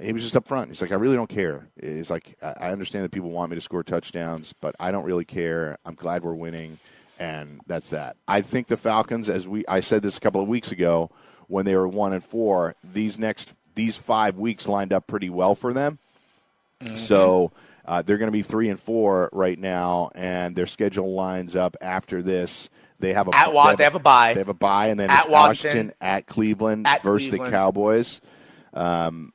he 0.00 0.12
was 0.12 0.22
just 0.22 0.36
up 0.36 0.46
front. 0.46 0.70
He's 0.70 0.80
like, 0.80 0.92
I 0.92 0.96
really 0.96 1.16
don't 1.16 1.28
care. 1.28 1.68
He's 1.80 2.10
like, 2.10 2.36
I 2.42 2.70
understand 2.70 3.04
that 3.04 3.12
people 3.12 3.30
want 3.30 3.50
me 3.50 3.56
to 3.56 3.60
score 3.60 3.82
touchdowns, 3.82 4.52
but 4.52 4.74
I 4.80 4.90
don't 4.92 5.04
really 5.04 5.24
care. 5.24 5.76
I'm 5.84 5.94
glad 5.94 6.22
we're 6.22 6.34
winning, 6.34 6.78
and 7.18 7.60
that's 7.66 7.90
that. 7.90 8.16
I 8.26 8.40
think 8.40 8.68
the 8.68 8.76
Falcons, 8.76 9.28
as 9.28 9.46
we 9.46 9.64
I 9.66 9.80
said 9.80 10.02
this 10.02 10.16
a 10.16 10.20
couple 10.20 10.40
of 10.40 10.48
weeks 10.48 10.72
ago, 10.72 11.10
when 11.48 11.64
they 11.64 11.76
were 11.76 11.88
one 11.88 12.12
and 12.12 12.24
four, 12.24 12.74
these 12.82 13.18
next 13.18 13.54
these 13.74 13.96
five 13.96 14.38
weeks 14.38 14.68
lined 14.68 14.92
up 14.92 15.06
pretty 15.06 15.30
well 15.30 15.54
for 15.54 15.72
them. 15.72 15.98
Mm-hmm. 16.80 16.96
So 16.96 17.52
uh, 17.84 18.02
they're 18.02 18.18
going 18.18 18.28
to 18.28 18.32
be 18.32 18.42
three 18.42 18.68
and 18.68 18.80
four 18.80 19.28
right 19.32 19.58
now, 19.58 20.10
and 20.14 20.56
their 20.56 20.66
schedule 20.66 21.14
lines 21.14 21.56
up 21.56 21.76
after 21.80 22.22
this. 22.22 22.68
They 22.98 23.12
have 23.14 23.28
a 23.28 23.36
at 23.36 23.52
Wa- 23.52 23.74
they 23.74 23.84
have 23.84 23.96
a 23.96 24.00
bye. 24.00 24.34
They 24.34 24.40
have 24.40 24.48
a 24.48 24.54
bye, 24.54 24.88
and 24.88 24.98
then 24.98 25.10
at 25.10 25.24
it's 25.24 25.28
Washington, 25.28 25.68
Washington 25.68 25.94
at 26.00 26.26
Cleveland 26.26 26.86
at 26.86 27.02
versus 27.02 27.28
Cleveland. 27.28 27.52
the 27.52 27.56
Cowboys. 27.56 28.20
Um, 28.72 29.32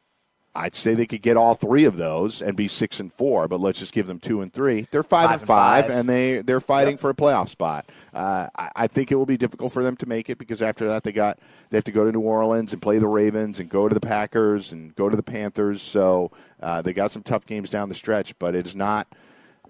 I'd 0.58 0.76
say 0.76 0.96
they 0.96 1.06
could 1.06 1.22
get 1.22 1.38
all 1.38 1.54
three 1.54 1.84
of 1.86 1.98
those 1.98 2.42
and 2.42 2.58
be 2.58 2.68
six 2.68 3.00
and 3.00 3.14
four, 3.14 3.48
but 3.48 3.60
let's 3.60 3.78
just 3.78 3.94
give 3.94 4.08
them 4.08 4.20
two 4.20 4.42
and 4.42 4.52
three. 4.52 4.88
They're 4.90 5.04
five, 5.04 5.30
Five 5.30 5.40
and 5.42 5.48
five, 5.48 5.86
five. 5.86 5.92
and 5.94 6.10
they 6.10 6.42
they're 6.42 6.60
fighting 6.60 6.94
Yep. 6.94 7.00
for 7.00 7.10
a 7.12 7.14
playoff 7.14 7.50
spot. 7.50 7.86
Uh, 8.14 8.48
I, 8.58 8.70
I 8.76 8.88
think 8.88 9.12
it 9.12 9.16
will 9.16 9.28
be 9.28 9.38
difficult 9.38 9.72
for 9.72 9.84
them 9.84 9.96
to 9.98 10.08
make 10.08 10.30
it 10.32 10.40
because 10.40 10.64
after 10.64 10.88
that 10.88 11.04
they 11.04 11.12
got 11.12 11.38
they 11.70 11.78
have 11.78 11.84
to 11.84 11.92
go 11.92 12.06
to 12.06 12.12
New 12.12 12.22
Orleans 12.22 12.74
and 12.74 12.82
play 12.82 12.98
the 12.98 13.08
Ravens 13.08 13.60
and 13.60 13.70
go 13.70 13.88
to 13.88 13.94
the 13.94 14.00
Packers 14.02 14.72
and 14.72 14.96
go 14.96 15.08
to 15.10 15.16
the 15.16 15.22
Panthers. 15.24 15.84
So 15.84 16.32
uh, 16.60 16.82
they 16.82 16.92
got 16.92 17.12
some 17.12 17.22
tough 17.22 17.46
games 17.46 17.70
down 17.70 17.90
the 17.90 17.96
stretch, 17.96 18.38
but 18.40 18.56
it 18.56 18.66
is 18.66 18.76
not. 18.76 19.08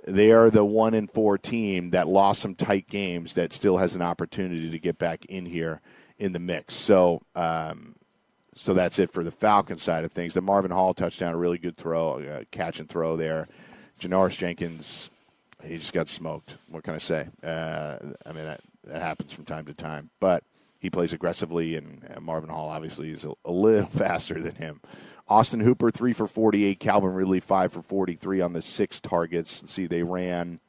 They 0.05 0.31
are 0.31 0.49
the 0.49 0.63
one 0.63 0.93
and 0.93 1.11
four 1.11 1.37
team 1.37 1.89
that 1.89 2.07
lost 2.07 2.41
some 2.41 2.55
tight 2.55 2.87
games 2.87 3.33
that 3.33 3.51
still 3.51 3.75
has 3.75 3.93
an 3.93 4.01
opportunity 4.01 4.71
to 4.71 4.79
get 4.79 4.97
back 4.97 5.25
in 5.25 5.45
here 5.47 5.81
in 6.17 6.31
the 6.31 6.39
mix. 6.39 6.75
So. 6.75 7.23
Um, 7.35 7.95
so 8.57 8.73
that's 8.73 8.99
it 8.99 9.11
for 9.11 9.23
the 9.23 9.31
Falcon 9.31 9.77
side 9.77 10.03
of 10.03 10.11
things. 10.11 10.33
The 10.33 10.41
Marvin 10.41 10.71
Hall 10.71 10.93
touchdown, 10.93 11.33
a 11.33 11.37
really 11.37 11.57
good 11.57 11.77
throw, 11.77 12.19
uh, 12.19 12.43
catch 12.51 12.79
and 12.79 12.89
throw 12.89 13.15
there. 13.15 13.47
Janoris 14.01 14.37
Jenkins, 14.37 15.09
he 15.63 15.77
just 15.77 15.93
got 15.93 16.09
smoked. 16.09 16.55
What 16.69 16.83
can 16.83 16.95
I 16.95 16.97
say? 16.97 17.27
Uh, 17.43 17.97
I 18.25 18.31
mean, 18.31 18.45
that, 18.45 18.61
that 18.85 19.01
happens 19.01 19.33
from 19.33 19.45
time 19.45 19.65
to 19.65 19.73
time. 19.73 20.09
But 20.19 20.43
he 20.79 20.89
plays 20.89 21.13
aggressively, 21.13 21.75
and, 21.75 22.03
Marvin 22.19 22.49
Hall 22.49 22.69
obviously 22.69 23.11
is 23.11 23.25
a, 23.25 23.33
a 23.45 23.51
little 23.51 23.89
faster 23.91 24.39
than 24.41 24.55
him. 24.55 24.81
Austin 25.27 25.59
Hooper, 25.59 25.91
3 25.91 26.13
for 26.13 26.27
48. 26.27 26.79
Calvin 26.79 27.13
Ridley, 27.13 27.39
5 27.39 27.73
for 27.73 27.81
43 27.81 28.41
on 28.41 28.53
the 28.53 28.61
six 28.61 28.99
targets. 28.99 29.61
Let's 29.61 29.73
see, 29.73 29.87
they 29.87 30.03
ran 30.03 30.59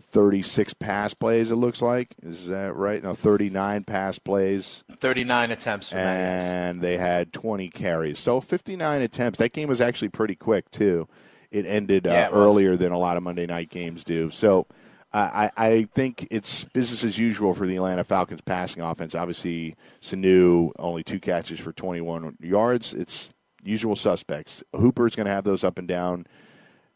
36 0.00 0.74
pass 0.74 1.14
plays, 1.14 1.50
it 1.50 1.56
looks 1.56 1.80
like. 1.80 2.14
Is 2.22 2.48
that 2.48 2.74
right? 2.74 3.02
No, 3.02 3.14
39 3.14 3.84
pass 3.84 4.18
plays. 4.18 4.84
39 4.90 5.50
attempts 5.50 5.90
for 5.90 5.96
and 5.96 6.80
they 6.80 6.96
had 6.96 7.32
20 7.32 7.68
carries. 7.70 8.18
So 8.18 8.40
59 8.40 9.02
attempts. 9.02 9.38
That 9.38 9.52
game 9.52 9.68
was 9.68 9.80
actually 9.80 10.08
pretty 10.08 10.34
quick 10.34 10.70
too. 10.70 11.08
It 11.50 11.66
ended 11.66 12.06
uh, 12.06 12.10
Yeah, 12.10 12.26
it 12.28 12.32
earlier 12.32 12.76
than 12.76 12.92
a 12.92 12.98
lot 12.98 13.16
of 13.16 13.22
Monday 13.22 13.46
night 13.46 13.70
games 13.70 14.02
do. 14.02 14.30
So 14.30 14.66
uh, 15.12 15.30
I, 15.32 15.50
I 15.56 15.88
think 15.94 16.26
it's 16.30 16.64
business 16.64 17.04
as 17.04 17.16
usual 17.16 17.54
for 17.54 17.66
the 17.66 17.76
Atlanta 17.76 18.02
Falcons 18.02 18.40
passing 18.40 18.82
offense. 18.82 19.14
Obviously, 19.14 19.76
Sanu 20.02 20.72
only 20.76 21.04
two 21.04 21.20
catches 21.20 21.60
for 21.60 21.72
21 21.72 22.38
yards. 22.40 22.92
It's 22.92 23.30
usual 23.62 23.94
suspects. 23.94 24.64
Hooper's 24.74 25.14
going 25.14 25.26
to 25.26 25.32
have 25.32 25.44
those 25.44 25.62
up 25.62 25.78
and 25.78 25.86
down 25.86 26.26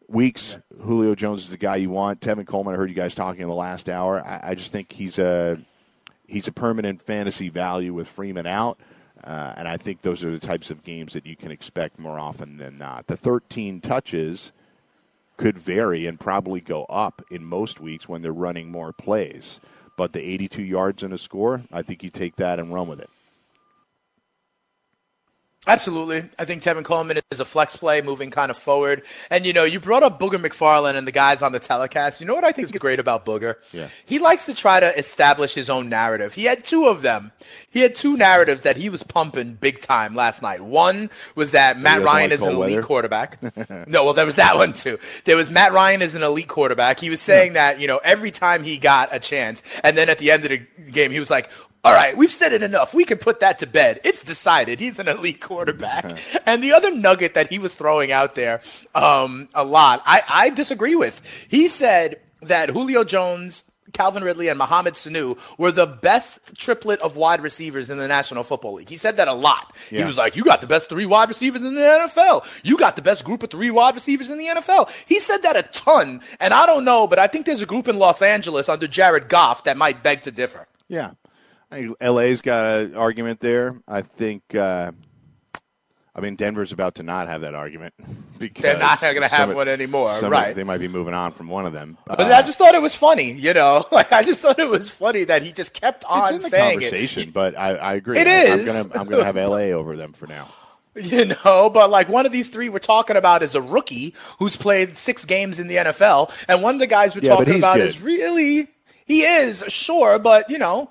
weeks. 0.08 0.56
Julio 0.82 1.14
Jones 1.14 1.44
is 1.44 1.50
the 1.50 1.56
guy 1.56 1.76
you 1.76 1.90
want. 1.90 2.20
Tevin 2.20 2.46
Coleman, 2.46 2.74
I 2.74 2.76
heard 2.76 2.88
you 2.88 2.96
guys 2.96 3.14
talking 3.14 3.42
in 3.42 3.48
the 3.48 3.54
last 3.54 3.88
hour. 3.88 4.20
I, 4.24 4.50
I 4.50 4.54
just 4.54 4.72
think 4.72 4.92
he's 4.92 5.18
a 5.18 5.58
he's 6.26 6.48
a 6.48 6.52
permanent 6.52 7.02
fantasy 7.02 7.48
value 7.48 7.92
with 7.94 8.08
Freeman 8.08 8.46
out. 8.46 8.78
Uh, 9.22 9.52
and 9.56 9.66
I 9.66 9.76
think 9.76 10.02
those 10.02 10.24
are 10.24 10.30
the 10.30 10.38
types 10.38 10.70
of 10.70 10.84
games 10.84 11.12
that 11.12 11.26
you 11.26 11.36
can 11.36 11.50
expect 11.50 11.98
more 11.98 12.18
often 12.18 12.56
than 12.56 12.78
not. 12.78 13.08
The 13.08 13.16
13 13.16 13.80
touches 13.80 14.52
could 15.36 15.58
vary 15.58 16.06
and 16.06 16.20
probably 16.20 16.60
go 16.60 16.84
up 16.84 17.22
in 17.30 17.44
most 17.44 17.80
weeks 17.80 18.08
when 18.08 18.22
they're 18.22 18.32
running 18.32 18.70
more 18.70 18.92
plays. 18.92 19.60
But 19.96 20.12
the 20.12 20.20
82 20.20 20.62
yards 20.62 21.02
and 21.02 21.12
a 21.12 21.18
score, 21.18 21.62
I 21.72 21.82
think 21.82 22.04
you 22.04 22.10
take 22.10 22.36
that 22.36 22.60
and 22.60 22.72
run 22.72 22.86
with 22.86 23.00
it. 23.00 23.10
Absolutely. 25.68 26.24
I 26.38 26.46
think 26.46 26.62
Tevin 26.62 26.82
Coleman 26.82 27.18
is 27.30 27.40
a 27.40 27.44
flex 27.44 27.76
play 27.76 28.00
moving 28.00 28.30
kind 28.30 28.50
of 28.50 28.56
forward. 28.56 29.02
And, 29.30 29.44
you 29.44 29.52
know, 29.52 29.64
you 29.64 29.78
brought 29.78 30.02
up 30.02 30.18
Booger 30.18 30.42
McFarland 30.42 30.96
and 30.96 31.06
the 31.06 31.12
guys 31.12 31.42
on 31.42 31.52
the 31.52 31.60
telecast. 31.60 32.22
You 32.22 32.26
know 32.26 32.34
what 32.34 32.44
I 32.44 32.52
think 32.52 32.64
is 32.64 32.72
great 32.72 32.98
about 32.98 33.26
Booger? 33.26 33.56
Yeah. 33.72 33.88
He 34.06 34.18
likes 34.18 34.46
to 34.46 34.54
try 34.54 34.80
to 34.80 34.98
establish 34.98 35.52
his 35.52 35.68
own 35.68 35.90
narrative. 35.90 36.32
He 36.32 36.44
had 36.44 36.64
two 36.64 36.86
of 36.86 37.02
them. 37.02 37.32
He 37.70 37.80
had 37.80 37.94
two 37.94 38.16
narratives 38.16 38.62
that 38.62 38.78
he 38.78 38.88
was 38.88 39.02
pumping 39.02 39.54
big 39.54 39.82
time 39.82 40.14
last 40.14 40.40
night. 40.40 40.62
One 40.62 41.10
was 41.34 41.52
that 41.52 41.78
Matt 41.78 42.02
Ryan 42.02 42.30
like 42.30 42.38
is 42.38 42.42
an 42.42 42.54
elite 42.54 42.76
weather? 42.76 42.82
quarterback. 42.82 43.38
no, 43.86 44.04
well, 44.04 44.14
there 44.14 44.26
was 44.26 44.36
that 44.36 44.56
one 44.56 44.72
too. 44.72 44.98
There 45.26 45.36
was 45.36 45.50
Matt 45.50 45.74
Ryan 45.74 46.00
is 46.00 46.14
an 46.14 46.22
elite 46.22 46.48
quarterback. 46.48 46.98
He 46.98 47.10
was 47.10 47.20
saying 47.20 47.52
that, 47.52 47.78
you 47.78 47.86
know, 47.86 48.00
every 48.02 48.30
time 48.30 48.64
he 48.64 48.78
got 48.78 49.14
a 49.14 49.18
chance, 49.18 49.62
and 49.84 49.98
then 49.98 50.08
at 50.08 50.18
the 50.18 50.30
end 50.30 50.44
of 50.44 50.50
the 50.50 50.58
game, 50.90 51.10
he 51.10 51.20
was 51.20 51.30
like, 51.30 51.50
all 51.84 51.94
right, 51.94 52.16
we've 52.16 52.30
said 52.30 52.52
it 52.52 52.62
enough. 52.62 52.92
We 52.92 53.04
can 53.04 53.18
put 53.18 53.40
that 53.40 53.60
to 53.60 53.66
bed. 53.66 54.00
It's 54.04 54.22
decided. 54.22 54.80
He's 54.80 54.98
an 54.98 55.08
elite 55.08 55.40
quarterback. 55.40 56.18
and 56.46 56.62
the 56.62 56.72
other 56.72 56.90
nugget 56.94 57.34
that 57.34 57.50
he 57.52 57.58
was 57.58 57.74
throwing 57.74 58.10
out 58.12 58.34
there 58.34 58.60
um, 58.94 59.48
a 59.54 59.64
lot, 59.64 60.02
I, 60.04 60.22
I 60.28 60.50
disagree 60.50 60.96
with. 60.96 61.22
He 61.48 61.68
said 61.68 62.20
that 62.42 62.70
Julio 62.70 63.04
Jones, 63.04 63.64
Calvin 63.92 64.22
Ridley, 64.24 64.48
and 64.48 64.58
Mohamed 64.58 64.94
Sanu 64.94 65.38
were 65.56 65.72
the 65.72 65.86
best 65.86 66.56
triplet 66.58 67.00
of 67.00 67.16
wide 67.16 67.40
receivers 67.40 67.90
in 67.90 67.98
the 67.98 68.08
National 68.08 68.42
Football 68.42 68.74
League. 68.74 68.90
He 68.90 68.96
said 68.96 69.16
that 69.16 69.28
a 69.28 69.32
lot. 69.32 69.74
He 69.88 70.04
was 70.04 70.18
like, 70.18 70.36
You 70.36 70.44
got 70.44 70.60
the 70.60 70.66
best 70.66 70.88
three 70.88 71.06
wide 71.06 71.28
receivers 71.28 71.62
in 71.62 71.74
the 71.74 71.80
NFL. 71.80 72.44
You 72.64 72.76
got 72.76 72.96
the 72.96 73.02
best 73.02 73.24
group 73.24 73.42
of 73.44 73.50
three 73.50 73.70
wide 73.70 73.94
receivers 73.94 74.30
in 74.30 74.38
the 74.38 74.46
NFL. 74.46 74.90
He 75.06 75.20
said 75.20 75.38
that 75.38 75.56
a 75.56 75.62
ton. 75.62 76.20
And 76.40 76.52
I 76.52 76.66
don't 76.66 76.84
know, 76.84 77.06
but 77.06 77.18
I 77.18 77.28
think 77.28 77.46
there's 77.46 77.62
a 77.62 77.66
group 77.66 77.88
in 77.88 77.98
Los 77.98 78.20
Angeles 78.20 78.68
under 78.68 78.86
Jared 78.88 79.28
Goff 79.28 79.64
that 79.64 79.76
might 79.76 80.02
beg 80.02 80.22
to 80.22 80.30
differ. 80.32 80.66
Yeah. 80.88 81.12
I 81.70 81.76
think 81.82 81.96
LA's 82.00 82.40
got 82.40 82.80
an 82.80 82.94
argument 82.96 83.40
there. 83.40 83.76
I 83.86 84.02
think, 84.02 84.54
uh, 84.54 84.92
I 86.14 86.20
mean, 86.20 86.34
Denver's 86.36 86.72
about 86.72 86.96
to 86.96 87.02
not 87.02 87.28
have 87.28 87.42
that 87.42 87.54
argument 87.54 87.94
because 88.38 88.62
They're 88.62 88.78
not 88.78 89.00
gonna 89.00 89.28
have 89.28 89.54
one 89.54 89.68
anymore, 89.68 90.10
right. 90.22 90.54
They 90.54 90.64
might 90.64 90.78
be 90.78 90.88
moving 90.88 91.14
on 91.14 91.32
from 91.32 91.48
one 91.48 91.66
of 91.66 91.72
them. 91.72 91.98
But 92.06 92.20
Uh, 92.20 92.24
I 92.34 92.42
just 92.42 92.58
thought 92.58 92.74
it 92.74 92.82
was 92.82 92.94
funny, 92.94 93.32
you 93.32 93.52
know. 93.54 93.86
Like 93.92 94.12
I 94.12 94.22
just 94.22 94.40
thought 94.42 94.58
it 94.58 94.68
was 94.68 94.88
funny 94.90 95.24
that 95.24 95.42
he 95.42 95.52
just 95.52 95.74
kept 95.74 96.04
on 96.06 96.22
it's 96.22 96.30
in 96.32 96.50
the 96.50 96.56
conversation, 96.56 97.22
it. 97.24 97.32
but 97.34 97.56
I, 97.58 97.74
I 97.76 97.94
agree. 97.94 98.18
It 98.18 98.26
I- 98.26 98.52
I'm 98.52 98.58
is. 98.60 98.66
gonna 98.66 98.98
I'm 98.98 99.06
gonna 99.08 99.24
have 99.24 99.36
LA 99.36 99.70
over 99.76 99.96
them 99.96 100.12
for 100.12 100.26
now. 100.26 100.48
You 101.00 101.26
know, 101.44 101.70
but 101.70 101.90
like 101.90 102.08
one 102.08 102.26
of 102.26 102.32
these 102.32 102.50
three 102.50 102.68
we're 102.68 102.80
talking 102.80 103.14
about 103.14 103.44
is 103.44 103.54
a 103.54 103.62
rookie 103.62 104.14
who's 104.40 104.56
played 104.56 104.96
six 104.96 105.24
games 105.24 105.60
in 105.60 105.68
the 105.68 105.76
NFL, 105.76 106.32
and 106.48 106.60
one 106.60 106.74
of 106.74 106.80
the 106.80 106.88
guys 106.88 107.14
we're 107.14 107.20
Yeah, 107.22 107.36
talking 107.36 107.54
about 107.58 107.76
good. 107.76 107.86
is 107.86 108.02
really 108.02 108.66
he 109.06 109.22
is 109.22 109.62
sure, 109.68 110.18
but 110.18 110.50
you 110.50 110.58
know, 110.58 110.90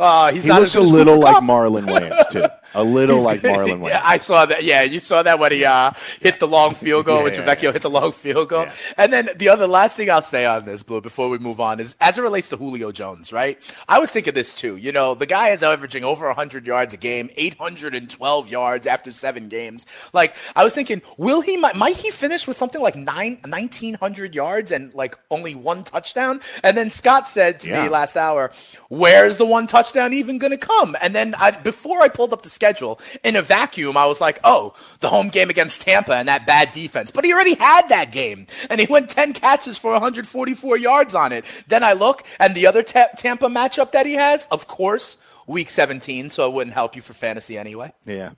uh, 0.00 0.32
he's 0.32 0.44
He 0.44 0.52
looks 0.52 0.74
a 0.74 0.80
little 0.80 1.18
like. 1.18 1.42
Marlon 1.42 1.86
Wayans 1.86 2.28
too. 2.30 2.46
A 2.74 2.82
little 2.82 3.16
He's 3.16 3.24
like. 3.26 3.42
Marlon 3.42 3.80
Wayans. 3.80 3.88
Yeah, 3.88 4.00
I 4.02 4.18
saw 4.18 4.46
that. 4.46 4.64
Yeah, 4.64 4.82
you 4.82 5.00
saw 5.00 5.22
that 5.22 5.38
when 5.38 5.52
he 5.52 5.64
uh, 5.64 5.92
hit 6.20 6.40
the 6.40 6.48
long 6.48 6.74
field 6.74 7.06
goal 7.06 7.18
Yeah, 7.18 7.24
when 7.24 7.32
Tavecchio 7.32 7.62
yeah. 7.64 7.72
hit 7.72 7.82
the 7.82 7.90
long 7.90 8.12
field 8.12 8.48
goal. 8.48 8.66
And 8.96 9.12
then 9.12 9.30
the 9.36 9.48
other 9.48 9.66
last 9.66 9.96
thing 9.96 10.10
I'll 10.10 10.22
say 10.22 10.46
on 10.46 10.64
this, 10.64 10.82
Blue, 10.82 11.00
before 11.00 11.28
we 11.28 11.38
move 11.38 11.60
on, 11.60 11.80
is 11.80 11.94
as 12.00 12.18
it 12.18 12.22
relates 12.22 12.48
to 12.50 12.56
Julio 12.56 12.92
Jones, 12.92 13.32
right? 13.32 13.58
I 13.88 13.98
was 13.98 14.10
thinking 14.10 14.34
this 14.34 14.54
too. 14.54 14.76
You 14.76 14.92
know, 14.92 15.14
the 15.14 15.26
guy 15.26 15.50
is 15.50 15.62
averaging 15.62 16.04
over 16.04 16.26
100 16.26 16.66
yards 16.66 16.94
a 16.94 16.96
game, 16.96 17.30
812 17.36 18.48
yards 18.48 18.86
after 18.86 19.12
seven 19.12 19.48
games. 19.48 19.86
Like, 20.12 20.34
I 20.56 20.64
was 20.64 20.74
thinking, 20.74 21.02
will 21.16 21.40
he, 21.40 21.56
might, 21.56 21.76
might 21.76 21.96
he 21.96 22.10
finish 22.10 22.46
with 22.46 22.56
something 22.56 22.80
like 22.80 22.96
nine, 22.96 23.38
1,900 23.42 24.34
yards 24.34 24.72
and 24.72 24.92
like 24.94 25.18
only 25.30 25.54
one 25.54 25.84
touchdown? 25.84 26.40
And 26.62 26.76
then 26.76 26.90
Scott 26.90 27.28
said 27.28 27.60
to 27.60 27.68
me 27.68 27.88
last 27.88 28.16
hour, 28.16 28.52
where's 28.88 29.36
the 29.36 29.46
one 29.46 29.66
touchdown 29.66 30.12
even 30.12 30.38
going 30.38 30.50
to 30.52 30.56
come? 30.56 30.96
And 31.00 31.14
then 31.14 31.34
I, 31.34 31.50
before 31.50 32.00
I 32.00 32.08
pulled 32.08 32.32
up 32.32 32.42
the 32.42 32.50
schedule 32.62 33.00
in 33.24 33.34
a 33.34 33.42
vacuum, 33.42 33.96
I 33.96 34.06
was 34.06 34.20
like, 34.20 34.38
oh, 34.44 34.74
the 35.00 35.08
home 35.08 35.28
game 35.30 35.50
against 35.50 35.80
Tampa 35.80 36.14
and 36.14 36.28
that 36.28 36.46
bad 36.46 36.70
defense. 36.70 37.10
But 37.10 37.24
he 37.24 37.32
already 37.32 37.54
had 37.54 37.88
that 37.88 38.12
game 38.12 38.46
and 38.70 38.78
he 38.80 38.86
went 38.86 39.10
10 39.10 39.32
catches 39.32 39.78
for 39.78 39.92
144 39.92 40.76
yards 40.78 41.12
on 41.14 41.32
it. 41.32 41.44
Then 41.66 41.82
I 41.82 41.94
look 41.94 42.22
and 42.38 42.54
the 42.54 42.68
other 42.68 42.84
ta- 42.84 43.08
Tampa 43.16 43.46
matchup 43.46 43.90
that 43.92 44.06
he 44.06 44.14
has, 44.14 44.46
of 44.52 44.68
course, 44.68 45.18
week 45.48 45.68
17, 45.68 46.30
so 46.30 46.46
it 46.46 46.52
wouldn't 46.52 46.74
help 46.74 46.94
you 46.94 47.02
for 47.02 47.14
fantasy 47.14 47.58
anyway. 47.58 47.92
Yeah, 48.06 48.30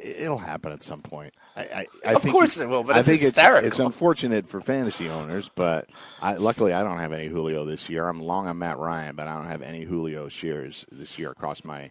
it'll 0.00 0.38
happen 0.38 0.70
at 0.70 0.84
some 0.84 1.02
point. 1.02 1.34
I, 1.56 1.62
I, 1.62 1.86
I 2.04 2.12
Of 2.14 2.22
think 2.22 2.32
course 2.32 2.58
it 2.58 2.68
will, 2.68 2.84
but 2.84 2.94
I 2.94 3.00
it's 3.00 3.08
think 3.08 3.22
hysterical. 3.22 3.66
It's, 3.66 3.78
it's 3.78 3.84
unfortunate 3.84 4.48
for 4.48 4.60
fantasy 4.60 5.08
owners, 5.08 5.50
but 5.52 5.88
I, 6.22 6.34
luckily 6.34 6.72
I 6.72 6.84
don't 6.84 6.98
have 6.98 7.12
any 7.12 7.26
Julio 7.26 7.64
this 7.64 7.88
year. 7.88 8.06
I'm 8.08 8.22
long 8.22 8.46
on 8.46 8.58
Matt 8.58 8.78
Ryan, 8.78 9.16
but 9.16 9.26
I 9.26 9.34
don't 9.34 9.50
have 9.50 9.62
any 9.62 9.82
Julio 9.82 10.28
shares 10.28 10.86
this 10.92 11.18
year 11.18 11.32
across 11.32 11.64
my 11.64 11.90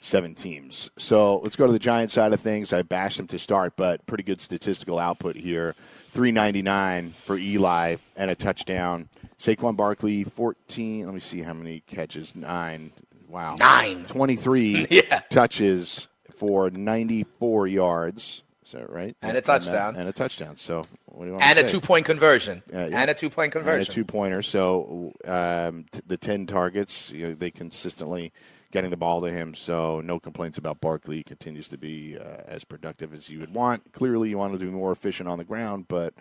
seven 0.00 0.34
teams. 0.34 0.90
So 0.98 1.38
let's 1.38 1.56
go 1.56 1.66
to 1.66 1.72
the 1.72 1.78
Giants 1.78 2.14
side 2.14 2.32
of 2.32 2.40
things. 2.40 2.72
I 2.72 2.82
bashed 2.82 3.16
them 3.16 3.26
to 3.28 3.38
start, 3.38 3.74
but 3.76 4.04
pretty 4.06 4.22
good 4.24 4.40
statistical 4.40 4.98
output 4.98 5.36
here. 5.36 5.74
399 6.12 7.10
for 7.10 7.36
Eli 7.36 7.96
and 8.16 8.30
a 8.30 8.34
touchdown. 8.34 9.08
Saquon 9.38 9.76
Barkley, 9.76 10.24
14. 10.24 11.04
Let 11.04 11.14
me 11.14 11.20
see 11.20 11.42
how 11.42 11.52
many 11.52 11.80
catches. 11.86 12.34
Nine. 12.34 12.92
Wow. 13.28 13.56
Nine. 13.58 14.04
23 14.06 14.86
Yeah. 14.90 15.20
touches 15.30 16.08
for 16.34 16.70
94 16.70 17.66
yards. 17.66 18.42
Is 18.64 18.72
that 18.72 18.90
right? 18.90 19.16
And 19.22 19.36
a 19.36 19.40
touchdown. 19.40 19.96
And 19.96 20.08
a 20.08 20.12
touchdown. 20.12 20.56
So 20.56 20.84
what 21.06 21.20
do 21.24 21.26
you 21.26 21.32
want 21.32 21.44
And 21.44 21.58
a 21.58 21.68
two 21.68 21.80
point 21.80 22.04
conversion. 22.04 22.62
Yeah, 22.72 22.86
yeah. 22.86 23.00
And 23.00 23.10
a 23.10 23.14
two 23.14 23.30
point 23.30 23.52
point 23.52 23.64
and 23.66 23.66
a 23.66 23.72
conversion. 23.72 23.94
two 23.94 24.04
pointer. 24.04 24.42
So 24.42 25.12
um, 25.24 25.86
t- 25.90 26.00
the 26.06 26.16
ten 26.18 26.46
targets, 26.46 27.10
you 27.10 27.28
know, 27.28 27.34
they 27.34 27.50
consistently 27.50 28.32
getting 28.72 28.90
the 28.90 28.96
ball 28.96 29.20
to 29.22 29.32
him. 29.32 29.54
So 29.54 30.00
no 30.00 30.18
complaints 30.20 30.58
about 30.58 30.80
Barkley. 30.80 31.16
He 31.16 31.22
continues 31.22 31.68
to 31.68 31.78
be 31.78 32.18
uh, 32.18 32.42
as 32.46 32.64
productive 32.64 33.14
as 33.14 33.28
you 33.30 33.40
would 33.40 33.54
want. 33.54 33.92
Clearly, 33.92 34.28
you 34.30 34.38
want 34.38 34.52
to 34.52 34.58
be 34.58 34.70
more 34.70 34.92
efficient 34.92 35.28
on 35.28 35.38
the 35.38 35.44
ground, 35.44 35.86
but 35.88 36.14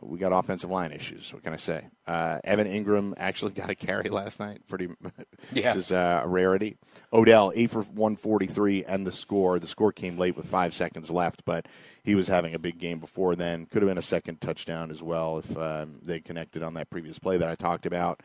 we 0.00 0.18
got 0.18 0.32
offensive 0.32 0.70
line 0.70 0.92
issues. 0.92 1.32
What 1.34 1.42
can 1.42 1.52
I 1.52 1.56
say? 1.56 1.88
Uh, 2.06 2.38
Evan 2.44 2.66
Engram 2.66 3.12
actually 3.18 3.52
got 3.54 3.68
a 3.70 3.74
carry 3.74 4.08
last 4.08 4.40
night. 4.40 4.66
Pretty, 4.66 4.88
Yeah. 5.52 5.70
which 5.74 5.78
is 5.78 5.92
uh, 5.92 6.22
a 6.24 6.28
rarity. 6.28 6.76
Odell 7.12 7.52
eight 7.54 7.70
for 7.70 7.82
one 7.82 8.16
forty 8.16 8.46
three, 8.46 8.84
and 8.84 9.06
the 9.06 9.12
score. 9.12 9.58
The 9.58 9.66
score 9.66 9.92
came 9.92 10.16
late 10.16 10.36
with 10.36 10.46
five 10.46 10.74
seconds 10.74 11.10
left, 11.10 11.44
but 11.44 11.66
he 12.02 12.14
was 12.14 12.28
having 12.28 12.54
a 12.54 12.58
big 12.58 12.78
game 12.78 12.98
before 12.98 13.36
then. 13.36 13.66
Could 13.66 13.82
have 13.82 13.90
been 13.90 13.98
a 13.98 14.02
second 14.02 14.40
touchdown 14.40 14.90
as 14.90 15.02
well 15.02 15.38
if 15.38 15.54
um, 15.58 15.98
they 16.02 16.20
connected 16.20 16.62
on 16.62 16.74
that 16.74 16.88
previous 16.88 17.18
play 17.18 17.36
that 17.36 17.48
I 17.48 17.54
talked 17.56 17.84
about. 17.84 18.22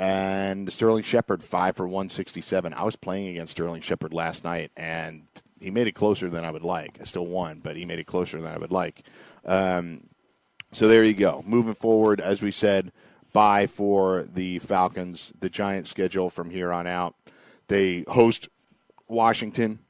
And 0.00 0.72
Sterling 0.72 1.02
Shepard, 1.02 1.44
five 1.44 1.76
for 1.76 1.86
167. 1.86 2.72
I 2.72 2.84
was 2.84 2.96
playing 2.96 3.28
against 3.28 3.52
Sterling 3.52 3.82
Shepard 3.82 4.14
last 4.14 4.44
night, 4.44 4.70
and 4.74 5.24
he 5.60 5.70
made 5.70 5.88
it 5.88 5.94
closer 5.94 6.30
than 6.30 6.42
I 6.42 6.50
would 6.50 6.62
like. 6.62 6.96
I 7.02 7.04
still 7.04 7.26
won, 7.26 7.60
but 7.62 7.76
he 7.76 7.84
made 7.84 7.98
it 7.98 8.06
closer 8.06 8.40
than 8.40 8.50
I 8.50 8.56
would 8.56 8.72
like. 8.72 9.02
Um, 9.44 10.06
so 10.72 10.88
there 10.88 11.04
you 11.04 11.12
go. 11.12 11.44
Moving 11.46 11.74
forward, 11.74 12.18
as 12.18 12.40
we 12.40 12.50
said, 12.50 12.92
bye 13.34 13.66
for 13.66 14.22
the 14.22 14.58
Falcons. 14.60 15.34
The 15.38 15.50
Giants 15.50 15.90
schedule 15.90 16.30
from 16.30 16.48
here 16.48 16.72
on 16.72 16.86
out. 16.86 17.14
They 17.68 18.06
host 18.08 18.48
Washington, 19.06 19.80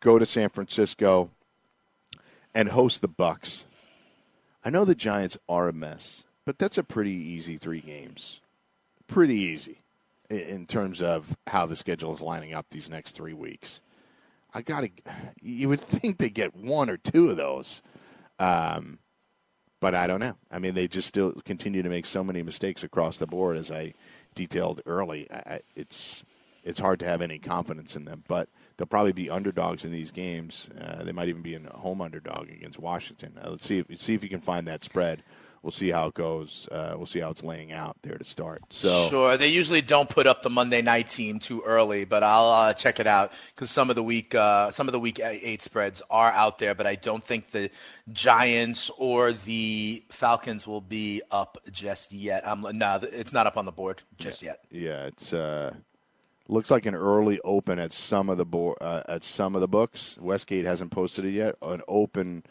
go 0.00 0.18
to 0.18 0.26
San 0.26 0.50
Francisco, 0.50 1.30
and 2.54 2.68
host 2.68 3.00
the 3.00 3.08
Bucs. 3.08 3.64
I 4.62 4.68
know 4.68 4.84
the 4.84 4.94
Giants 4.94 5.38
are 5.48 5.68
a 5.68 5.72
mess, 5.72 6.26
but 6.44 6.58
that's 6.58 6.76
a 6.76 6.84
pretty 6.84 7.12
easy 7.12 7.56
three 7.56 7.80
games. 7.80 8.42
Pretty 9.06 9.36
easy 9.36 9.82
in 10.30 10.66
terms 10.66 11.02
of 11.02 11.36
how 11.46 11.66
the 11.66 11.76
schedule 11.76 12.12
is 12.14 12.20
lining 12.20 12.54
up 12.54 12.66
these 12.70 12.88
next 12.90 13.12
three 13.12 13.34
weeks. 13.34 13.80
I 14.52 14.62
got 14.62 14.82
to. 14.82 14.90
You 15.40 15.68
would 15.68 15.80
think 15.80 16.18
they 16.18 16.30
get 16.30 16.56
one 16.56 16.88
or 16.88 16.96
two 16.96 17.28
of 17.28 17.36
those. 17.36 17.82
Um, 18.38 18.98
but 19.80 19.94
I 19.94 20.06
don't 20.06 20.20
know. 20.20 20.36
I 20.50 20.58
mean, 20.58 20.74
they 20.74 20.88
just 20.88 21.08
still 21.08 21.32
continue 21.44 21.82
to 21.82 21.88
make 21.90 22.06
so 22.06 22.24
many 22.24 22.42
mistakes 22.42 22.82
across 22.82 23.18
the 23.18 23.26
board, 23.26 23.58
as 23.58 23.70
I 23.70 23.92
detailed 24.34 24.80
early. 24.86 25.30
I, 25.30 25.60
it's 25.76 26.24
it's 26.62 26.80
hard 26.80 26.98
to 27.00 27.04
have 27.04 27.20
any 27.20 27.38
confidence 27.38 27.94
in 27.94 28.06
them, 28.06 28.24
but 28.26 28.48
they'll 28.76 28.86
probably 28.86 29.12
be 29.12 29.28
underdogs 29.28 29.84
in 29.84 29.92
these 29.92 30.10
games. 30.10 30.70
Uh, 30.80 31.04
they 31.04 31.12
might 31.12 31.28
even 31.28 31.42
be 31.42 31.54
a 31.54 31.60
home 31.76 32.00
underdog 32.00 32.48
against 32.48 32.78
Washington. 32.78 33.38
Uh, 33.38 33.50
let's 33.50 33.66
see 33.66 33.78
if 33.78 34.00
see 34.00 34.14
if 34.14 34.22
you 34.22 34.30
can 34.30 34.40
find 34.40 34.66
that 34.66 34.82
spread 34.82 35.22
we'll 35.64 35.72
see 35.72 35.90
how 35.90 36.08
it 36.08 36.14
goes. 36.14 36.68
Uh, 36.70 36.94
we'll 36.96 37.06
see 37.06 37.20
how 37.20 37.30
it's 37.30 37.42
laying 37.42 37.72
out 37.72 37.96
there 38.02 38.18
to 38.18 38.24
start. 38.24 38.62
So 38.68 39.08
sure, 39.08 39.36
they 39.36 39.48
usually 39.48 39.80
don't 39.80 40.08
put 40.08 40.26
up 40.26 40.42
the 40.42 40.50
Monday 40.50 40.82
night 40.82 41.08
team 41.08 41.38
too 41.38 41.62
early, 41.64 42.04
but 42.04 42.22
I'll 42.22 42.50
uh, 42.50 42.74
check 42.74 43.00
it 43.00 43.06
out 43.06 43.32
because 43.54 43.70
some 43.70 43.88
of 43.88 43.96
the 43.96 44.02
week 44.02 44.34
uh, 44.34 44.70
some 44.70 44.86
of 44.86 44.92
the 44.92 45.00
week 45.00 45.18
eight 45.20 45.62
spreads 45.62 46.02
are 46.10 46.30
out 46.30 46.58
there, 46.58 46.74
but 46.74 46.86
I 46.86 46.94
don't 46.94 47.24
think 47.24 47.50
the 47.50 47.70
Giants 48.12 48.90
or 48.98 49.32
the 49.32 50.04
Falcons 50.10 50.66
will 50.66 50.82
be 50.82 51.22
up 51.30 51.56
just 51.72 52.12
yet. 52.12 52.46
I'm 52.46 52.60
no, 52.76 53.00
it's 53.02 53.32
not 53.32 53.46
up 53.46 53.56
on 53.56 53.64
the 53.64 53.72
board 53.72 54.02
just 54.18 54.42
yeah. 54.42 54.50
yet. 54.50 54.82
Yeah, 54.82 55.06
it's. 55.06 55.32
Uh, 55.32 55.74
looks 56.46 56.70
like 56.70 56.84
an 56.84 56.94
early 56.94 57.40
open 57.42 57.78
at 57.78 57.90
some 57.90 58.28
of 58.28 58.36
the 58.36 58.44
bo- 58.44 58.74
uh, 58.74 59.02
at 59.08 59.24
some 59.24 59.54
of 59.54 59.62
the 59.62 59.68
books. 59.68 60.18
Westgate 60.20 60.66
hasn't 60.66 60.90
posted 60.90 61.24
it 61.24 61.32
yet. 61.32 61.56
An 61.62 61.80
open 61.88 62.44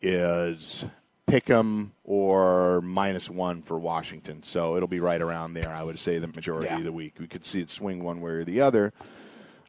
is 0.00 0.84
Pick'em 1.28 1.90
or 2.04 2.80
minus 2.80 3.28
one 3.28 3.62
for 3.62 3.78
Washington. 3.78 4.42
So 4.42 4.76
it'll 4.76 4.88
be 4.88 5.00
right 5.00 5.20
around 5.20 5.54
there, 5.54 5.70
I 5.70 5.82
would 5.82 5.98
say, 5.98 6.18
the 6.18 6.26
majority 6.26 6.68
yeah. 6.68 6.78
of 6.78 6.84
the 6.84 6.92
week. 6.92 7.14
We 7.18 7.26
could 7.26 7.44
see 7.44 7.60
it 7.60 7.70
swing 7.70 8.02
one 8.02 8.20
way 8.20 8.30
or 8.30 8.44
the 8.44 8.60
other. 8.60 8.92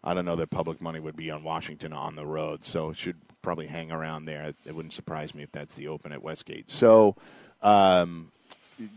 I 0.04 0.14
don't 0.14 0.26
know 0.26 0.38
that 0.38 0.50
public 0.50 0.82
money 0.82 1.00
would 1.00 1.18
be 1.18 1.30
on 1.30 1.44
Washington 1.44 1.92
on 1.92 2.16
the 2.16 2.26
road, 2.26 2.64
so 2.64 2.92
it 2.92 2.98
should 2.98 3.18
probably 3.42 3.68
hang 3.68 3.92
around 3.92 4.26
there. 4.26 4.54
It 4.66 4.74
wouldn't 4.74 4.94
surprise 4.94 5.36
me 5.36 5.44
if 5.44 5.52
that's 5.52 5.76
the 5.76 5.90
open 5.90 6.14
at 6.14 6.24
Westgate. 6.24 6.72
So, 6.72 7.18
um, 7.62 8.32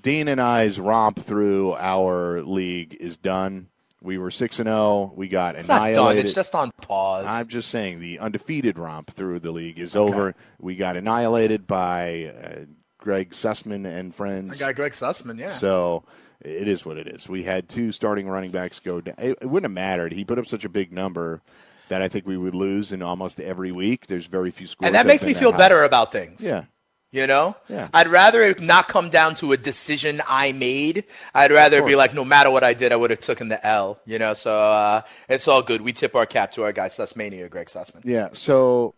Dean 0.01 0.29
and 0.29 0.41
I's 0.41 0.79
romp 0.79 1.19
through 1.19 1.75
our 1.75 2.43
league 2.43 2.97
is 3.01 3.17
done. 3.17 3.69
We 4.03 4.19
were 4.19 4.31
six 4.31 4.59
and 4.59 4.67
zero. 4.67 4.77
Oh. 4.77 5.13
We 5.15 5.29
got 5.29 5.55
it's 5.55 5.65
annihilated. 5.65 6.25
It's 6.25 6.35
just 6.35 6.55
on 6.55 6.71
pause. 6.83 7.25
I'm 7.27 7.49
just 7.49 7.71
saying 7.71 8.01
the 8.01 8.19
undefeated 8.19 8.79
romp 8.79 9.13
through 9.13 9.41
the 9.41 9.53
league 9.53 9.79
is 9.79 9.97
okay. 9.97 10.13
over. 10.13 10.35
We 10.59 10.77
got 10.77 10.97
annihilated 10.97 11.67
by 11.67 12.33
uh, 12.37 12.65
Greg 12.99 13.31
Sussman 13.31 13.87
and 13.87 14.15
friends. 14.15 14.55
I 14.55 14.67
got 14.67 14.75
Greg 14.75 14.93
Sussman. 14.93 15.39
Yeah. 15.39 15.49
So 15.49 16.05
it 16.41 16.67
is 16.69 16.85
what 16.85 16.97
it 16.97 17.07
is. 17.07 17.29
We 17.29 17.45
had 17.45 17.69
two 17.69 17.93
starting 17.93 18.29
running 18.29 18.51
backs 18.51 18.81
go 18.81 19.01
down. 19.01 19.15
It, 19.19 19.39
it 19.41 19.47
wouldn't 19.47 19.71
have 19.71 19.75
mattered. 19.75 20.13
He 20.13 20.25
put 20.25 20.39
up 20.39 20.47
such 20.47 20.65
a 20.65 20.69
big 20.69 20.93
number 20.93 21.41
that 21.89 22.03
I 22.03 22.09
think 22.09 22.27
we 22.27 22.37
would 22.37 22.55
lose 22.55 22.91
in 22.91 23.03
almost 23.03 23.39
every 23.39 23.71
week. 23.71 24.07
There's 24.07 24.27
very 24.27 24.51
few 24.51 24.67
scores, 24.67 24.87
and 24.87 24.95
that 24.95 25.07
makes 25.07 25.23
me 25.23 25.35
feel 25.35 25.53
better 25.53 25.85
about 25.85 26.11
things. 26.11 26.41
Yeah. 26.41 26.65
You 27.13 27.27
know, 27.27 27.55
yeah. 27.69 27.89
I'd 27.93 28.09
rather 28.09 28.41
it 28.41 28.63
not 28.63 28.89
come 28.89 29.11
down 29.11 29.35
to 29.35 29.53
a 29.53 29.59
decision 29.59 30.23
I 30.27 30.53
made. 30.53 31.05
I'd 31.35 31.51
rather 31.51 31.83
be 31.83 31.95
like, 31.95 32.15
no 32.15 32.25
matter 32.25 32.51
what 32.51 32.65
I 32.65 32.73
did, 32.73 32.91
I 32.91 32.97
would 32.97 33.11
have 33.11 33.21
taken 33.21 33.49
the 33.49 33.65
L. 33.67 34.01
You 34.07 34.19
know, 34.19 34.33
so 34.33 34.51
uh, 34.59 35.03
it's 35.29 35.47
all 35.47 35.61
good. 35.61 35.83
We 35.83 35.93
tip 35.93 36.17
our 36.17 36.25
cap 36.25 36.53
to 36.53 36.63
our 36.63 36.73
guy 36.73 36.89
Sussmania, 36.89 37.51
Greg 37.51 37.67
Sussman. 37.67 38.01
Yeah. 38.05 38.31
So, 38.33 38.95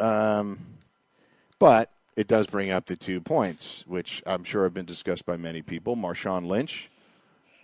um, 0.00 0.58
but 1.60 1.92
it 2.16 2.26
does 2.26 2.48
bring 2.48 2.72
up 2.72 2.86
the 2.86 2.96
two 2.96 3.20
points, 3.20 3.84
which 3.86 4.20
I'm 4.26 4.42
sure 4.42 4.64
have 4.64 4.74
been 4.74 4.84
discussed 4.84 5.24
by 5.24 5.36
many 5.36 5.62
people. 5.62 5.94
Marshawn 5.94 6.48
Lynch 6.48 6.90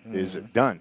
mm. 0.06 0.14
is 0.14 0.36
done. 0.36 0.80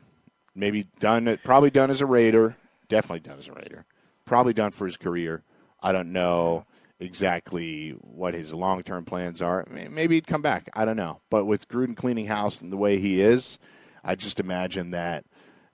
Maybe 0.54 0.86
done. 1.00 1.40
Probably 1.44 1.72
done 1.72 1.90
as 1.90 2.02
a 2.02 2.06
Raider. 2.06 2.56
Definitely 2.88 3.28
done 3.28 3.40
as 3.40 3.48
a 3.48 3.54
Raider. 3.54 3.86
Probably 4.26 4.54
done 4.54 4.74
for 4.74 4.86
his 4.86 4.96
career. 4.96 5.42
I 5.82 5.92
don't 5.92 6.12
know 6.12 6.68
exactly 7.00 7.92
what 8.02 8.34
his 8.34 8.54
long 8.54 8.84
term 8.84 9.06
plans 9.06 9.42
are. 9.42 9.66
Maybe 9.70 10.16
he'd 10.16 10.28
come 10.28 10.42
back. 10.42 10.70
I 10.74 10.86
don't 10.86 10.98
know. 10.98 11.22
But 11.30 11.46
with 11.46 11.68
Gruden 11.68 11.96
cleaning 11.96 12.28
house 12.28 12.62
and 12.62 12.72
the 12.72 12.78
way 12.78 13.00
he 13.00 13.22
is, 13.22 13.58
I 14.04 14.16
just 14.16 14.40
imagine 14.40 14.92
that 14.92 15.26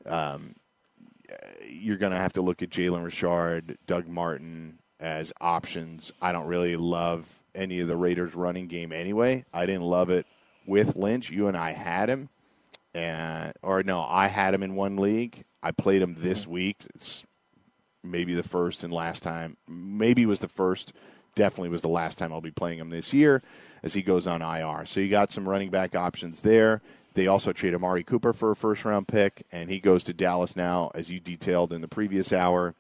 um, 0.05 0.55
you're 1.67 1.97
going 1.97 2.11
to 2.11 2.17
have 2.17 2.33
to 2.33 2.41
look 2.41 2.61
at 2.61 2.69
Jalen 2.69 3.03
Richard, 3.03 3.77
Doug 3.85 4.07
Martin 4.07 4.79
as 4.99 5.33
options. 5.41 6.11
I 6.21 6.31
don't 6.31 6.47
really 6.47 6.75
love 6.75 7.39
any 7.53 7.79
of 7.79 7.87
the 7.87 7.97
Raiders' 7.97 8.35
running 8.35 8.67
game 8.67 8.91
anyway. 8.91 9.45
I 9.53 9.65
didn't 9.65 9.83
love 9.83 10.09
it 10.09 10.25
with 10.65 10.95
Lynch. 10.95 11.29
You 11.29 11.47
and 11.47 11.57
I 11.57 11.71
had 11.71 12.09
him. 12.09 12.29
And, 12.93 13.53
or 13.61 13.83
no, 13.83 14.01
I 14.03 14.27
had 14.27 14.53
him 14.53 14.63
in 14.63 14.75
one 14.75 14.95
league. 14.95 15.43
I 15.61 15.71
played 15.71 16.01
him 16.01 16.15
this 16.19 16.47
week. 16.47 16.85
It's 16.95 17.25
maybe 18.03 18.33
the 18.35 18.43
first 18.43 18.83
and 18.83 18.93
last 18.93 19.21
time. 19.23 19.57
Maybe 19.67 20.23
it 20.23 20.27
was 20.27 20.39
the 20.39 20.47
first 20.47 20.93
definitely 21.35 21.69
was 21.69 21.81
the 21.81 21.89
last 21.89 22.17
time 22.17 22.33
I'll 22.33 22.41
be 22.41 22.51
playing 22.51 22.79
him 22.79 22.89
this 22.89 23.13
year 23.13 23.41
as 23.83 23.93
he 23.93 24.01
goes 24.01 24.25
on 24.25 24.41
IR. 24.41 24.85
So 24.85 24.99
you 24.99 25.09
got 25.09 25.31
some 25.31 25.47
running 25.47 25.69
back 25.69 25.95
options 25.95 26.41
there. 26.41 26.81
They 27.13 27.27
also 27.27 27.53
trade 27.53 27.73
Amari 27.73 28.03
Cooper 28.03 28.33
for 28.33 28.51
a 28.51 28.55
first 28.55 28.83
round 28.83 29.07
pick, 29.07 29.45
and 29.51 29.69
he 29.69 29.79
goes 29.79 30.03
to 30.05 30.13
Dallas 30.13 30.55
now, 30.55 30.91
as 30.93 31.09
you 31.09 31.19
detailed 31.19 31.71
in 31.71 31.81
the 31.81 31.87
previous 31.87 32.33
hour. 32.33 32.75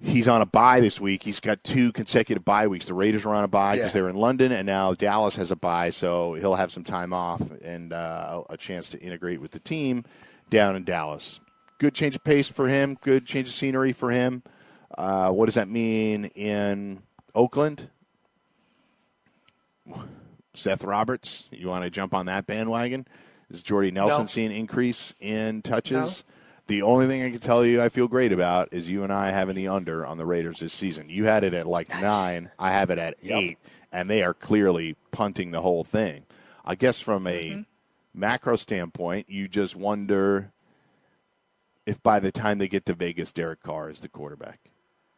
He's 0.00 0.26
on 0.26 0.42
a 0.42 0.46
bye 0.46 0.80
this 0.80 1.00
week. 1.00 1.22
He's 1.22 1.38
got 1.38 1.62
two 1.62 1.92
consecutive 1.92 2.44
bye 2.44 2.66
weeks. 2.66 2.86
The 2.86 2.94
Raiders 2.94 3.24
are 3.24 3.34
on 3.34 3.44
a 3.44 3.48
bye 3.48 3.76
because 3.76 3.90
yeah. 3.90 4.00
they're 4.00 4.08
in 4.08 4.16
London, 4.16 4.50
and 4.50 4.66
now 4.66 4.94
Dallas 4.94 5.36
has 5.36 5.52
a 5.52 5.56
bye, 5.56 5.90
so 5.90 6.34
he'll 6.34 6.56
have 6.56 6.72
some 6.72 6.82
time 6.82 7.12
off 7.12 7.40
and 7.62 7.92
uh, 7.92 8.42
a 8.50 8.56
chance 8.56 8.88
to 8.90 8.98
integrate 8.98 9.40
with 9.40 9.52
the 9.52 9.60
team 9.60 10.04
down 10.50 10.74
in 10.74 10.82
Dallas. 10.82 11.40
Good 11.78 11.94
change 11.94 12.16
of 12.16 12.24
pace 12.24 12.48
for 12.48 12.66
him. 12.66 12.98
Good 13.00 13.26
change 13.26 13.46
of 13.46 13.54
scenery 13.54 13.92
for 13.92 14.10
him. 14.10 14.42
Uh, 14.96 15.30
what 15.30 15.46
does 15.46 15.54
that 15.54 15.68
mean 15.68 16.26
in 16.34 17.02
Oakland? 17.34 17.88
Seth 20.54 20.84
Roberts, 20.84 21.46
you 21.50 21.68
want 21.68 21.84
to 21.84 21.90
jump 21.90 22.14
on 22.14 22.26
that 22.26 22.46
bandwagon? 22.46 23.06
Is 23.50 23.62
Jordy 23.62 23.90
Nelson 23.90 24.22
no. 24.22 24.26
seeing 24.26 24.52
increase 24.52 25.14
in 25.20 25.62
touches? 25.62 26.24
No. 26.26 26.34
The 26.68 26.82
only 26.82 27.06
thing 27.06 27.22
I 27.22 27.30
can 27.30 27.40
tell 27.40 27.64
you 27.64 27.82
I 27.82 27.88
feel 27.88 28.08
great 28.08 28.32
about 28.32 28.72
is 28.72 28.88
you 28.88 29.02
and 29.02 29.12
I 29.12 29.30
having 29.30 29.56
the 29.56 29.68
under 29.68 30.06
on 30.06 30.16
the 30.16 30.24
Raiders 30.24 30.60
this 30.60 30.72
season. 30.72 31.08
You 31.08 31.24
had 31.24 31.44
it 31.44 31.54
at 31.54 31.66
like 31.66 31.88
nine, 32.00 32.50
I 32.58 32.72
have 32.72 32.90
it 32.90 32.98
at 32.98 33.16
yep. 33.22 33.38
eight, 33.38 33.58
and 33.90 34.08
they 34.08 34.22
are 34.22 34.34
clearly 34.34 34.96
punting 35.10 35.50
the 35.50 35.60
whole 35.60 35.84
thing. 35.84 36.24
I 36.64 36.74
guess 36.74 37.00
from 37.00 37.26
a 37.26 37.50
mm-hmm. 37.50 37.60
macro 38.14 38.56
standpoint, 38.56 39.28
you 39.28 39.48
just 39.48 39.74
wonder 39.74 40.52
if 41.84 42.02
by 42.02 42.20
the 42.20 42.30
time 42.30 42.58
they 42.58 42.68
get 42.68 42.86
to 42.86 42.94
Vegas, 42.94 43.32
Derek 43.32 43.62
Carr 43.62 43.90
is 43.90 44.00
the 44.00 44.08
quarterback 44.08 44.71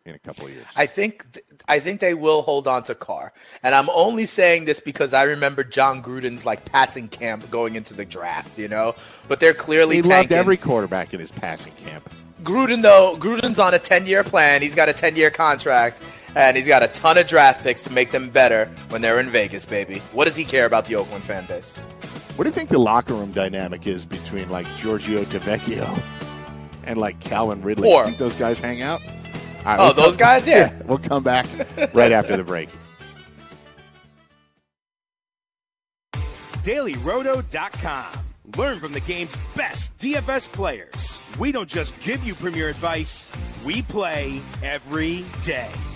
in 0.06 0.14
a 0.14 0.18
couple 0.18 0.46
of 0.46 0.52
years. 0.52 0.66
I 0.76 0.86
think 0.86 1.24
I 1.66 1.80
think 1.80 2.00
they 2.00 2.14
will 2.14 2.42
hold 2.42 2.66
on 2.66 2.82
to 2.84 2.94
Carr, 2.94 3.32
and 3.62 3.74
I'm 3.74 3.88
only 3.90 4.26
saying 4.26 4.66
this 4.66 4.80
because 4.80 5.14
I 5.14 5.22
remember 5.22 5.64
Jon 5.64 6.02
Gruden's 6.02 6.44
like 6.44 6.64
passing 6.66 7.08
camp 7.08 7.50
going 7.50 7.74
into 7.74 7.94
the 7.94 8.04
draft, 8.04 8.58
you 8.58 8.68
know. 8.68 8.94
But 9.28 9.40
they're 9.40 9.54
clearly 9.54 9.96
he 9.96 10.02
tanking. 10.02 10.18
loved 10.18 10.32
every 10.32 10.56
quarterback 10.56 11.14
in 11.14 11.20
his 11.20 11.32
passing 11.32 11.72
camp. 11.74 12.10
Gruden 12.42 12.82
though, 12.82 13.16
Gruden's 13.18 13.58
on 13.58 13.72
a 13.72 13.78
10 13.78 14.06
year 14.06 14.22
plan. 14.22 14.60
He's 14.60 14.74
got 14.74 14.88
a 14.88 14.92
10 14.92 15.16
year 15.16 15.30
contract. 15.30 16.02
And 16.36 16.56
he's 16.56 16.66
got 16.66 16.82
a 16.82 16.88
ton 16.88 17.16
of 17.16 17.28
draft 17.28 17.62
picks 17.62 17.84
to 17.84 17.92
make 17.92 18.10
them 18.10 18.28
better 18.28 18.68
when 18.88 19.00
they're 19.00 19.20
in 19.20 19.30
Vegas, 19.30 19.64
baby. 19.64 20.02
What 20.12 20.24
does 20.24 20.34
he 20.34 20.44
care 20.44 20.66
about 20.66 20.84
the 20.86 20.96
Oakland 20.96 21.22
fan 21.22 21.46
base? 21.46 21.76
What 22.34 22.42
do 22.42 22.48
you 22.48 22.52
think 22.52 22.70
the 22.70 22.78
locker 22.78 23.14
room 23.14 23.30
dynamic 23.30 23.86
is 23.86 24.04
between 24.04 24.50
like 24.50 24.66
Giorgio 24.76 25.22
Tavecchio 25.22 25.96
and 26.82 26.98
like 26.98 27.20
Calvin 27.20 27.62
Ridley? 27.62 27.88
Or, 27.88 28.04
think 28.04 28.18
those 28.18 28.34
guys 28.34 28.58
hang 28.58 28.82
out? 28.82 29.00
Right, 29.64 29.79
oh, 29.79 29.85
we'll 29.87 29.94
those 29.94 30.16
come, 30.16 30.16
guys, 30.16 30.46
yeah. 30.46 30.57
yeah. 30.57 30.83
We'll 30.87 30.98
come 30.98 31.22
back 31.22 31.46
right 31.94 32.12
after 32.12 32.37
the 32.37 32.44
break. 32.44 32.68
DailyRoto.com. 36.62 38.07
Learn 38.57 38.79
from 38.79 38.92
the 38.92 39.00
game's 39.00 39.37
best 39.57 39.96
DFS 39.98 40.50
players. 40.53 41.18
We 41.38 41.50
don't 41.50 41.68
just 41.68 41.98
give 42.00 42.24
you 42.24 42.35
premier 42.35 42.68
advice, 42.68 43.31
we 43.64 43.83
play 43.83 44.40
every 44.62 45.24
day 45.42 45.70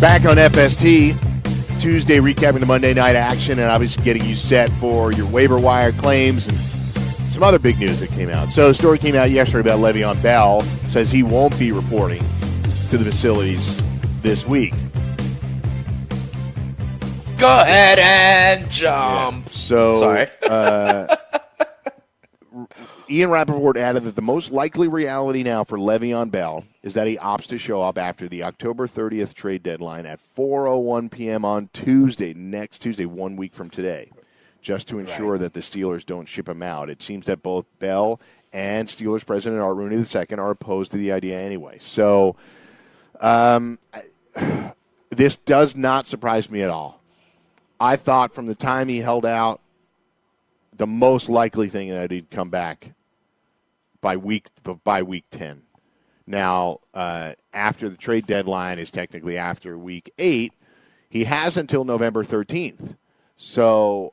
Back 0.00 0.26
on 0.26 0.36
FST 0.36 1.80
Tuesday, 1.80 2.18
recapping 2.18 2.60
the 2.60 2.66
Monday 2.66 2.94
night 2.94 3.16
action 3.16 3.58
and 3.58 3.68
obviously 3.68 4.04
getting 4.04 4.24
you 4.24 4.36
set 4.36 4.70
for 4.74 5.12
your 5.12 5.26
waiver 5.28 5.58
wire 5.58 5.90
claims 5.90 6.46
and 6.46 6.56
some 7.32 7.42
other 7.42 7.58
big 7.58 7.80
news 7.80 7.98
that 7.98 8.10
came 8.10 8.28
out. 8.28 8.50
So, 8.50 8.68
the 8.68 8.74
story 8.74 8.98
came 8.98 9.16
out 9.16 9.30
yesterday 9.30 9.68
about 9.68 9.80
Le'Veon 9.80 10.22
Bell. 10.22 10.60
Says 10.90 11.10
he 11.10 11.24
won't 11.24 11.58
be 11.58 11.72
reporting 11.72 12.22
to 12.90 12.98
the 12.98 13.04
facilities 13.04 13.82
this 14.22 14.46
week. 14.46 14.72
Go 17.36 17.60
ahead 17.62 17.98
and 17.98 18.70
jump. 18.70 19.48
So, 19.48 19.98
Sorry. 20.00 20.28
uh, 20.48 21.16
Ian 23.10 23.30
Rapoport 23.30 23.76
added 23.76 24.04
that 24.04 24.14
the 24.14 24.22
most 24.22 24.52
likely 24.52 24.86
reality 24.86 25.42
now 25.42 25.64
for 25.64 25.76
Le'Veon 25.76 26.30
Bell 26.30 26.64
is 26.88 26.94
that 26.94 27.06
he 27.06 27.18
opts 27.18 27.46
to 27.46 27.58
show 27.58 27.82
up 27.82 27.98
after 27.98 28.26
the 28.28 28.42
October 28.42 28.86
30th 28.86 29.34
trade 29.34 29.62
deadline 29.62 30.06
at 30.06 30.18
4:01 30.18 31.10
p.m. 31.10 31.44
on 31.44 31.68
Tuesday, 31.74 32.32
next 32.32 32.78
Tuesday, 32.78 33.04
one 33.04 33.36
week 33.36 33.52
from 33.52 33.68
today, 33.68 34.10
just 34.62 34.88
to 34.88 34.98
ensure 34.98 35.36
that 35.36 35.52
the 35.52 35.60
Steelers 35.60 36.06
don't 36.06 36.26
ship 36.26 36.48
him 36.48 36.62
out. 36.62 36.88
It 36.88 37.02
seems 37.02 37.26
that 37.26 37.42
both 37.42 37.66
Bell 37.78 38.18
and 38.54 38.88
Steelers 38.88 39.26
president 39.26 39.60
Art 39.60 39.76
Rooney 39.76 39.96
II 39.96 40.38
are 40.38 40.50
opposed 40.50 40.90
to 40.92 40.96
the 40.96 41.12
idea 41.12 41.38
anyway. 41.38 41.76
So, 41.78 42.36
um, 43.20 43.78
I- 43.92 44.72
this 45.10 45.36
does 45.36 45.76
not 45.76 46.06
surprise 46.06 46.50
me 46.50 46.62
at 46.62 46.70
all. 46.70 47.02
I 47.78 47.96
thought 47.96 48.32
from 48.32 48.46
the 48.46 48.54
time 48.54 48.88
he 48.88 49.00
held 49.00 49.26
out, 49.26 49.60
the 50.74 50.86
most 50.86 51.28
likely 51.28 51.68
thing 51.68 51.90
that 51.90 52.10
he'd 52.10 52.30
come 52.30 52.48
back 52.48 52.94
by 54.00 54.16
week 54.16 54.48
by 54.84 55.02
week 55.02 55.24
ten. 55.30 55.64
Now, 56.28 56.80
uh, 56.92 57.32
after 57.54 57.88
the 57.88 57.96
trade 57.96 58.26
deadline 58.26 58.78
is 58.78 58.90
technically 58.90 59.38
after 59.38 59.78
week 59.78 60.12
eight, 60.18 60.52
he 61.08 61.24
has 61.24 61.56
until 61.56 61.84
November 61.84 62.22
thirteenth. 62.22 62.96
So, 63.36 64.12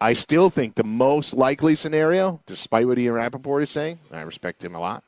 I 0.00 0.14
still 0.14 0.50
think 0.50 0.74
the 0.74 0.84
most 0.84 1.32
likely 1.32 1.76
scenario, 1.76 2.40
despite 2.44 2.88
what 2.88 2.98
Ian 2.98 3.14
Rapoport 3.14 3.62
is 3.62 3.70
saying, 3.70 4.00
and 4.10 4.18
I 4.18 4.22
respect 4.22 4.64
him 4.64 4.74
a 4.74 4.80
lot, 4.80 5.04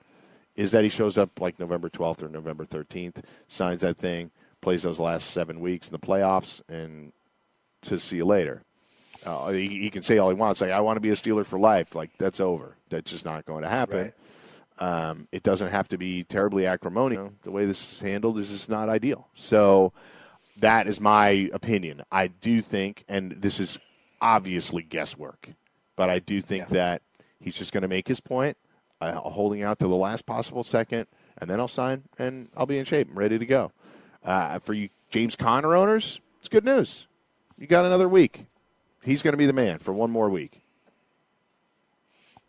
is 0.55 0.71
that 0.71 0.85
he 0.85 0.91
shows 0.91 1.19
up 1.19 1.41
like 1.41 1.59
November 1.59 1.89
12th 1.89 2.23
or 2.23 2.29
November 2.29 2.65
13th, 2.65 3.23
signs 3.49 3.81
that 3.81 3.97
thing, 3.97 4.31
plays 4.61 4.83
those 4.85 5.01
last 5.01 5.31
seven 5.31 5.61
weeks 5.61 5.89
in 5.89 5.93
the 5.93 5.99
playoffs, 5.99 6.61
and 6.69 7.13
to 7.83 7.99
see 7.99 8.17
you 8.17 8.25
later. 8.25 8.63
Uh, 9.27 9.49
he, 9.49 9.69
he 9.69 9.91
can 9.91 10.03
say 10.03 10.19
all 10.19 10.29
he 10.29 10.35
wants, 10.35 10.61
like 10.61 10.71
I 10.71 10.81
want 10.81 10.97
to 10.97 11.01
be 11.01 11.11
a 11.11 11.15
Steeler 11.15 11.45
for 11.45 11.59
life. 11.59 11.95
Like 11.95 12.11
that's 12.19 12.41
over. 12.41 12.77
That's 12.89 13.11
just 13.11 13.25
not 13.25 13.47
going 13.47 13.63
to 13.63 13.69
happen. 13.69 14.13
Um, 14.81 15.29
it 15.33 15.43
doesn't 15.43 15.69
have 15.69 15.89
to 15.89 15.99
be 15.99 16.25
terribly 16.25 16.67
acrimonious. 16.67 17.31
The 17.43 17.51
way 17.51 17.67
this 17.67 17.93
is 17.93 18.01
handled 18.01 18.39
is 18.39 18.51
just 18.51 18.69
not 18.69 18.89
ideal. 18.89 19.29
So 19.35 19.93
that 20.59 20.87
is 20.87 21.01
my 21.01 21.51
opinion. 21.53 22.03
I 22.11 22.29
do 22.29 22.61
think, 22.61 23.05
and 23.09 23.33
this 23.33 23.61
is 23.61 23.79
obviously 24.21 24.83
guesswork, 24.83 25.51
but 25.97 26.11
I 26.11 26.19
do 26.19 26.41
think 26.41 26.69
that 26.69 27.03
he's 27.41 27.57
just 27.57 27.73
going 27.73 27.83
to 27.83 27.89
make 27.89 28.09
his 28.09 28.21
point, 28.21 28.57
uh, 29.01 29.13
holding 29.15 29.63
out 29.63 29.79
to 29.81 29.89
the 29.89 29.97
last 29.97 30.27
possible 30.27 30.65
second, 30.65 31.07
and 31.39 31.49
then 31.49 31.61
I'll 31.61 31.69
sign 31.69 32.05
and 32.19 32.49
I'll 32.57 32.67
be 32.67 32.79
in 32.79 32.85
shape 32.85 33.09
and 33.09 33.17
ready 33.17 33.39
to 33.39 33.47
go. 33.47 33.73
Uh, 34.25 34.59
for 34.59 34.75
you 34.75 34.89
James 35.11 35.37
Conner 35.37 35.75
owners, 35.75 36.21
it's 36.39 36.49
good 36.49 36.65
news. 36.65 37.07
You 37.57 37.67
got 37.67 37.85
another 37.85 38.09
week. 38.09 38.47
He's 39.03 39.23
going 39.23 39.33
to 39.33 39.39
be 39.39 39.47
the 39.47 39.53
man 39.53 39.79
for 39.79 39.93
one 39.93 40.11
more 40.11 40.29
week. 40.29 40.63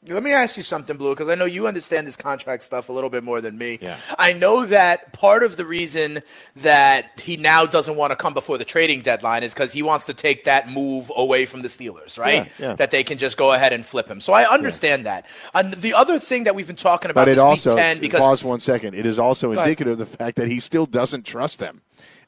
Let 0.08 0.24
me 0.24 0.32
ask 0.32 0.56
you 0.56 0.64
something, 0.64 0.96
Blue, 0.96 1.14
because 1.14 1.28
I 1.28 1.36
know 1.36 1.44
you 1.44 1.68
understand 1.68 2.08
this 2.08 2.16
contract 2.16 2.64
stuff 2.64 2.88
a 2.88 2.94
little 2.94 3.10
bit 3.10 3.22
more 3.22 3.42
than 3.42 3.58
me. 3.58 3.80
Yeah. 3.82 3.98
I 4.18 4.32
know 4.32 4.66
that 4.66 5.12
part 5.12 5.44
of 5.44 5.58
the 5.58 5.66
reason 5.66 6.22
that 6.56 7.20
he 7.20 7.36
now 7.36 7.66
doesn't 7.66 7.98
want 7.98 8.12
to 8.12 8.16
come 8.16 8.34
before 8.34 8.58
the 8.58 8.64
trading 8.64 9.02
deadline 9.02 9.44
is 9.44 9.54
because 9.54 9.74
he 9.74 9.84
wants 9.84 10.06
to 10.06 10.14
take 10.14 10.46
that 10.46 10.70
move 10.70 11.12
away 11.18 11.46
from 11.46 11.64
the 11.64 11.68
Steelers, 11.68 12.18
right? 12.18 12.50
Yeah, 12.58 12.68
yeah. 12.68 12.76
That 12.76 12.92
they 12.92 13.04
can 13.04 13.18
just 13.18 13.36
go 13.36 13.52
ahead 13.52 13.74
and 13.74 13.86
flip 13.86 14.08
him. 14.08 14.22
So 14.22 14.32
I 14.32 14.50
understand 14.50 15.06
that. 15.06 15.26
And 15.54 15.74
the 15.74 15.94
other 15.94 16.18
thing 16.18 16.46
that 16.46 16.56
we've 16.56 16.68
been 16.68 16.78
talking 16.78 17.12
about 17.12 17.26
But 17.26 17.28
it 17.28 17.38
also, 17.38 17.76
10, 17.76 17.98
uh, 17.98 18.00
because 18.00 18.22
pause 18.22 18.42
one 18.42 18.62
second, 18.62 18.96
it 18.96 19.06
is 19.06 19.20
also 19.20 19.52
indicative 19.52 19.94
of 19.94 19.98
the 19.98 20.06
fact 20.06 20.38
that 20.38 20.48
he 20.48 20.62
still 20.62 20.86
doesn't 20.86 21.24
trust 21.24 21.60
them. 21.60 21.82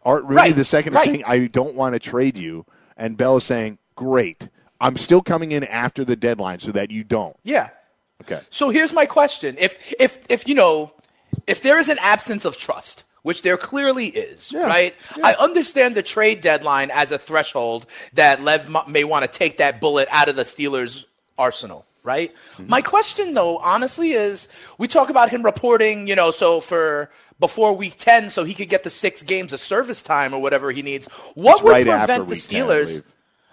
Art 0.03 0.23
Rooney 0.23 0.35
Right, 0.35 0.55
the 0.55 0.65
second 0.65 0.93
right. 0.93 1.07
is 1.07 1.13
saying, 1.13 1.23
I 1.25 1.47
don't 1.47 1.75
want 1.75 1.93
to 1.93 1.99
trade 1.99 2.37
you. 2.37 2.65
And 2.97 3.15
Bell 3.15 3.37
is 3.37 3.45
saying, 3.45 3.77
great. 3.95 4.49
I'm 4.81 4.97
still 4.97 5.21
coming 5.21 5.53
in 5.53 5.63
after 5.63 6.03
the 6.03 6.15
deadline 6.17 6.59
so 6.59 6.71
that 6.73 6.91
you 6.91 7.03
don't. 7.05 7.37
yeah. 7.43 7.69
Okay. 8.23 8.39
So 8.51 8.69
here's 8.69 8.93
my 8.93 9.05
question: 9.07 9.55
If 9.57 9.93
if 9.99 10.19
if 10.29 10.47
you 10.47 10.53
know, 10.55 10.91
if 11.47 11.61
there 11.61 11.79
is 11.79 11.87
an 11.89 11.97
absence 11.99 12.45
of 12.45 12.55
trust, 12.57 13.03
which 13.23 13.41
there 13.41 13.57
clearly 13.57 14.07
is, 14.07 14.51
Yeah, 14.51 14.67
right? 14.67 14.93
I 15.23 15.33
understand 15.35 15.95
the 15.95 16.03
trade 16.03 16.41
deadline 16.41 16.91
as 16.91 17.11
a 17.11 17.17
threshold 17.17 17.87
that 18.13 18.43
Lev 18.43 18.69
may 18.87 19.03
want 19.05 19.23
to 19.23 19.27
take 19.39 19.57
that 19.57 19.81
bullet 19.81 20.07
out 20.11 20.29
of 20.29 20.35
the 20.35 20.43
Steelers' 20.43 21.05
arsenal. 21.37 21.85
Right. 22.03 22.31
Mm-hmm. 22.53 22.67
My 22.69 22.81
question, 22.81 23.33
though, 23.35 23.57
honestly, 23.57 24.11
is 24.11 24.47
we 24.79 24.87
talk 24.87 25.09
about 25.09 25.29
him 25.31 25.43
reporting, 25.43 26.07
you 26.07 26.15
know, 26.15 26.29
so 26.31 26.59
for 26.59 27.09
before 27.39 27.73
week 27.73 27.95
10, 27.97 28.29
so 28.29 28.43
he 28.43 28.53
could 28.55 28.69
get 28.69 28.83
the 28.83 28.89
six 28.91 29.21
games 29.23 29.51
of 29.53 29.59
service 29.59 30.01
time 30.03 30.31
or 30.33 30.41
whatever 30.41 30.71
he 30.71 30.81
needs. 30.83 31.07
What 31.35 31.53
It's 31.53 31.63
would 31.63 31.71
right 31.71 31.85
prevent 31.87 32.27
the 32.27 32.35
10, 32.35 32.41
Steelers? 32.67 32.85
believe. 32.87 33.05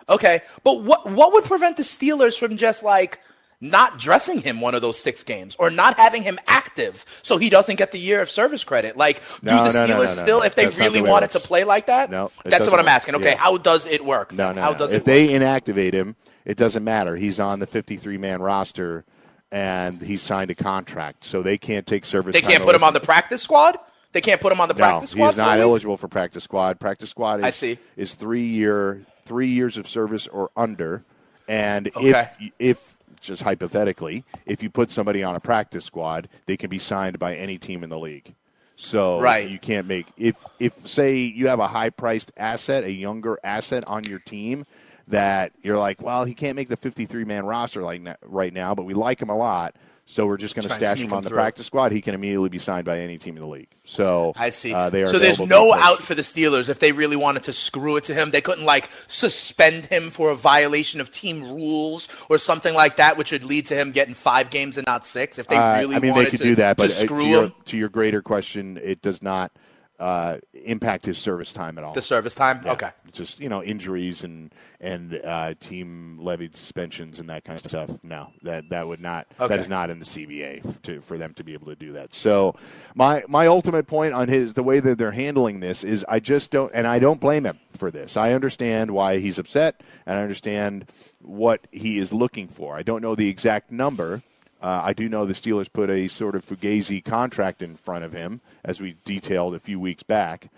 Okay, 0.08 0.42
but 0.64 0.82
what 0.82 1.10
what 1.10 1.32
would 1.32 1.44
prevent 1.44 1.76
the 1.76 1.82
Steelers 1.82 2.38
from 2.38 2.56
just 2.56 2.82
like 2.82 3.20
not 3.60 3.98
dressing 3.98 4.40
him 4.40 4.60
one 4.60 4.74
of 4.74 4.80
those 4.82 4.98
six 4.98 5.22
games 5.24 5.56
or 5.58 5.68
not 5.68 5.96
having 5.98 6.22
him 6.22 6.38
active 6.46 7.04
so 7.22 7.38
he 7.38 7.50
doesn't 7.50 7.74
get 7.76 7.90
the 7.90 7.98
year 7.98 8.20
of 8.20 8.30
service 8.30 8.64
credit? 8.64 8.96
Like, 8.96 9.20
do 9.42 9.50
No, 9.50 9.64
the 9.64 9.70
Steelers 9.70 9.88
no, 9.88 10.02
no, 10.02 10.06
still, 10.06 10.42
if 10.42 10.54
they 10.54 10.64
That's 10.66 10.78
really 10.78 11.00
the 11.02 11.08
wanted 11.08 11.30
to 11.32 11.40
play 11.40 11.64
like 11.64 11.86
that? 11.86 12.10
No, 12.10 12.30
that's 12.44 12.70
what 12.70 12.78
I'm 12.80 12.88
asking. 12.88 13.16
Okay, 13.16 13.32
Yeah. 13.32 13.36
how 13.36 13.56
does 13.58 13.86
it 13.86 14.04
work? 14.04 14.32
No, 14.32 14.52
no, 14.52 14.62
how 14.62 14.72
does 14.74 14.92
if 14.92 15.04
they 15.04 15.26
work? 15.26 15.42
inactivate 15.42 15.92
him, 15.92 16.14
it 16.44 16.56
doesn't 16.56 16.84
matter. 16.84 17.16
He's 17.16 17.38
on 17.40 17.58
the 17.58 17.66
53 17.66 18.16
man 18.16 18.40
roster 18.40 19.04
and 19.50 20.00
he's 20.02 20.22
signed 20.22 20.50
a 20.50 20.54
contract, 20.54 21.24
so 21.24 21.42
they 21.42 21.58
can't 21.58 21.86
take 21.86 22.04
service. 22.04 22.34
They 22.34 22.40
can't 22.40 22.62
put 22.62 22.74
him 22.74 22.84
on 22.84 22.92
the 22.92 23.00
practice 23.00 23.42
squad. 23.42 23.78
They 24.12 24.20
can't 24.20 24.40
put 24.40 24.52
him 24.52 24.60
on 24.60 24.68
the 24.68 24.74
practice 24.74 25.10
squad. 25.10 25.28
he's 25.28 25.36
not 25.36 25.58
eligible 25.58 25.96
for 25.96 26.08
practice 26.08 26.44
squad. 26.44 26.80
Practice 26.80 27.10
squad 27.10 27.40
is, 27.40 27.44
I 27.44 27.50
see. 27.50 27.78
is 27.96 28.14
three 28.14 28.44
year 28.44 29.02
three 29.28 29.46
years 29.48 29.76
of 29.76 29.86
service 29.86 30.26
or 30.26 30.50
under, 30.56 31.04
and 31.48 31.86
Okay. 31.94 32.28
if 32.40 32.50
if 32.58 32.98
just 33.20 33.42
hypothetically, 33.42 34.24
if 34.46 34.62
you 34.62 34.70
put 34.70 34.90
somebody 34.90 35.22
on 35.22 35.36
a 35.36 35.40
practice 35.40 35.84
squad, 35.84 36.28
they 36.46 36.56
can 36.56 36.70
be 36.70 36.78
signed 36.78 37.18
by 37.18 37.34
any 37.34 37.58
team 37.58 37.84
in 37.84 37.90
the 37.90 37.98
league. 37.98 38.34
So 38.76 39.20
Right. 39.20 39.48
you 39.50 39.58
can't 39.58 39.86
make 39.86 40.06
if 40.16 40.36
if 40.58 40.88
say 40.88 41.16
you 41.18 41.48
have 41.48 41.60
a 41.60 41.68
high 41.68 41.90
priced 41.90 42.32
asset, 42.36 42.84
a 42.84 42.92
younger 42.92 43.38
asset 43.44 43.84
on 43.86 44.04
your 44.04 44.20
team 44.20 44.64
that 45.08 45.52
you're 45.62 45.78
like, 45.78 46.00
well, 46.02 46.24
he 46.24 46.34
can't 46.34 46.54
make 46.56 46.68
the 46.68 46.76
53 46.76 47.24
man 47.24 47.44
roster 47.44 47.82
like 47.82 48.02
right 48.24 48.52
now, 48.52 48.74
but 48.74 48.84
we 48.84 48.94
like 48.94 49.20
him 49.20 49.30
a 49.30 49.36
lot. 49.36 49.74
So 50.10 50.26
we're 50.26 50.38
just 50.38 50.54
going 50.54 50.66
to 50.66 50.72
stash 50.72 50.98
him 50.98 51.12
on 51.12 51.22
the 51.22 51.28
through. 51.28 51.36
practice 51.36 51.66
squad. 51.66 51.92
He 51.92 52.00
can 52.00 52.14
immediately 52.14 52.48
be 52.48 52.58
signed 52.58 52.86
by 52.86 53.00
any 53.00 53.18
team 53.18 53.36
in 53.36 53.42
the 53.42 53.46
league. 53.46 53.68
So 53.84 54.32
I 54.36 54.48
see. 54.48 54.72
Uh, 54.72 54.88
they 54.88 55.02
are 55.02 55.08
so 55.08 55.18
there's 55.18 55.38
no 55.38 55.74
out 55.74 56.02
for 56.02 56.14
the 56.14 56.22
Steelers 56.22 56.70
if 56.70 56.78
they 56.78 56.92
really 56.92 57.16
wanted 57.16 57.44
to 57.44 57.52
screw 57.52 57.98
it 57.98 58.04
to 58.04 58.14
him. 58.14 58.30
They 58.30 58.40
couldn't 58.40 58.64
like 58.64 58.88
suspend 59.06 59.84
him 59.84 60.08
for 60.08 60.30
a 60.30 60.34
violation 60.34 61.02
of 61.02 61.10
team 61.10 61.44
rules 61.44 62.08
or 62.30 62.38
something 62.38 62.74
like 62.74 62.96
that, 62.96 63.18
which 63.18 63.32
would 63.32 63.44
lead 63.44 63.66
to 63.66 63.74
him 63.74 63.92
getting 63.92 64.14
five 64.14 64.48
games 64.48 64.78
and 64.78 64.86
not 64.86 65.04
six. 65.04 65.38
If 65.38 65.46
they 65.46 65.56
Uh, 65.56 65.78
really 65.78 65.96
I 65.96 65.98
mean, 65.98 66.14
wanted 66.14 66.28
they 66.28 66.30
could 66.30 66.38
to, 66.38 66.44
do 66.44 66.54
that, 66.54 66.78
but 66.78 66.88
to 66.90 67.04
uh, 67.04 67.18
to, 67.18 67.26
your, 67.26 67.52
to 67.66 67.76
your 67.76 67.90
greater 67.90 68.22
question, 68.22 68.80
it 68.82 69.02
does 69.02 69.22
not 69.22 69.52
uh, 69.98 70.38
impact 70.52 71.04
his 71.06 71.18
service 71.18 71.52
time 71.52 71.76
at 71.78 71.84
all. 71.84 71.92
the 71.92 72.02
service 72.02 72.34
time. 72.34 72.60
Yeah. 72.64 72.72
Okay. 72.72 72.90
Just 73.10 73.40
you 73.40 73.48
know 73.48 73.62
injuries 73.62 74.22
and 74.22 74.54
and 74.80 75.20
uh, 75.24 75.54
team 75.58 76.18
levied 76.20 76.54
suspensions 76.54 77.18
and 77.18 77.28
that 77.30 77.44
kind 77.44 77.58
of 77.58 77.70
stuff. 77.70 78.04
No, 78.04 78.28
that 78.42 78.68
that 78.68 78.86
would 78.86 79.00
not. 79.00 79.26
Okay. 79.40 79.48
That 79.48 79.60
is 79.60 79.68
not 79.68 79.90
in 79.90 79.98
the 79.98 80.04
CBA 80.04 80.82
to, 80.82 81.00
for 81.00 81.18
them 81.18 81.34
to 81.34 81.44
be 81.44 81.52
able 81.54 81.66
to 81.66 81.76
do 81.76 81.92
that. 81.92 82.14
So 82.14 82.54
my 82.94 83.24
my 83.28 83.46
ultimate 83.46 83.86
point 83.86 84.12
on 84.12 84.28
his 84.28 84.52
the 84.52 84.62
way 84.62 84.80
that 84.80 84.98
they're 84.98 85.10
handling 85.10 85.60
this 85.60 85.82
is 85.84 86.04
I 86.08 86.20
just 86.20 86.50
don't 86.50 86.70
and 86.74 86.86
I 86.86 86.98
don't 86.98 87.20
blame 87.20 87.44
him 87.44 87.58
for 87.72 87.90
this. 87.90 88.16
I 88.16 88.32
understand 88.32 88.90
why 88.90 89.18
he's 89.18 89.38
upset 89.38 89.82
and 90.06 90.18
I 90.18 90.22
understand 90.22 90.86
what 91.20 91.66
he 91.72 91.98
is 91.98 92.12
looking 92.12 92.48
for. 92.48 92.76
I 92.76 92.82
don't 92.82 93.02
know 93.02 93.14
the 93.14 93.28
exact 93.28 93.72
number. 93.72 94.22
Uh, 94.60 94.80
I 94.84 94.92
do 94.92 95.08
know 95.08 95.24
the 95.24 95.34
Steelers 95.34 95.72
put 95.72 95.88
a 95.88 96.08
sort 96.08 96.34
of 96.34 96.44
fugazi 96.44 97.04
contract 97.04 97.62
in 97.62 97.76
front 97.76 98.04
of 98.04 98.12
him, 98.12 98.40
as 98.64 98.80
we 98.80 98.96
detailed 99.04 99.54
a 99.54 99.60
few 99.60 99.78
weeks 99.78 100.02
back. 100.02 100.50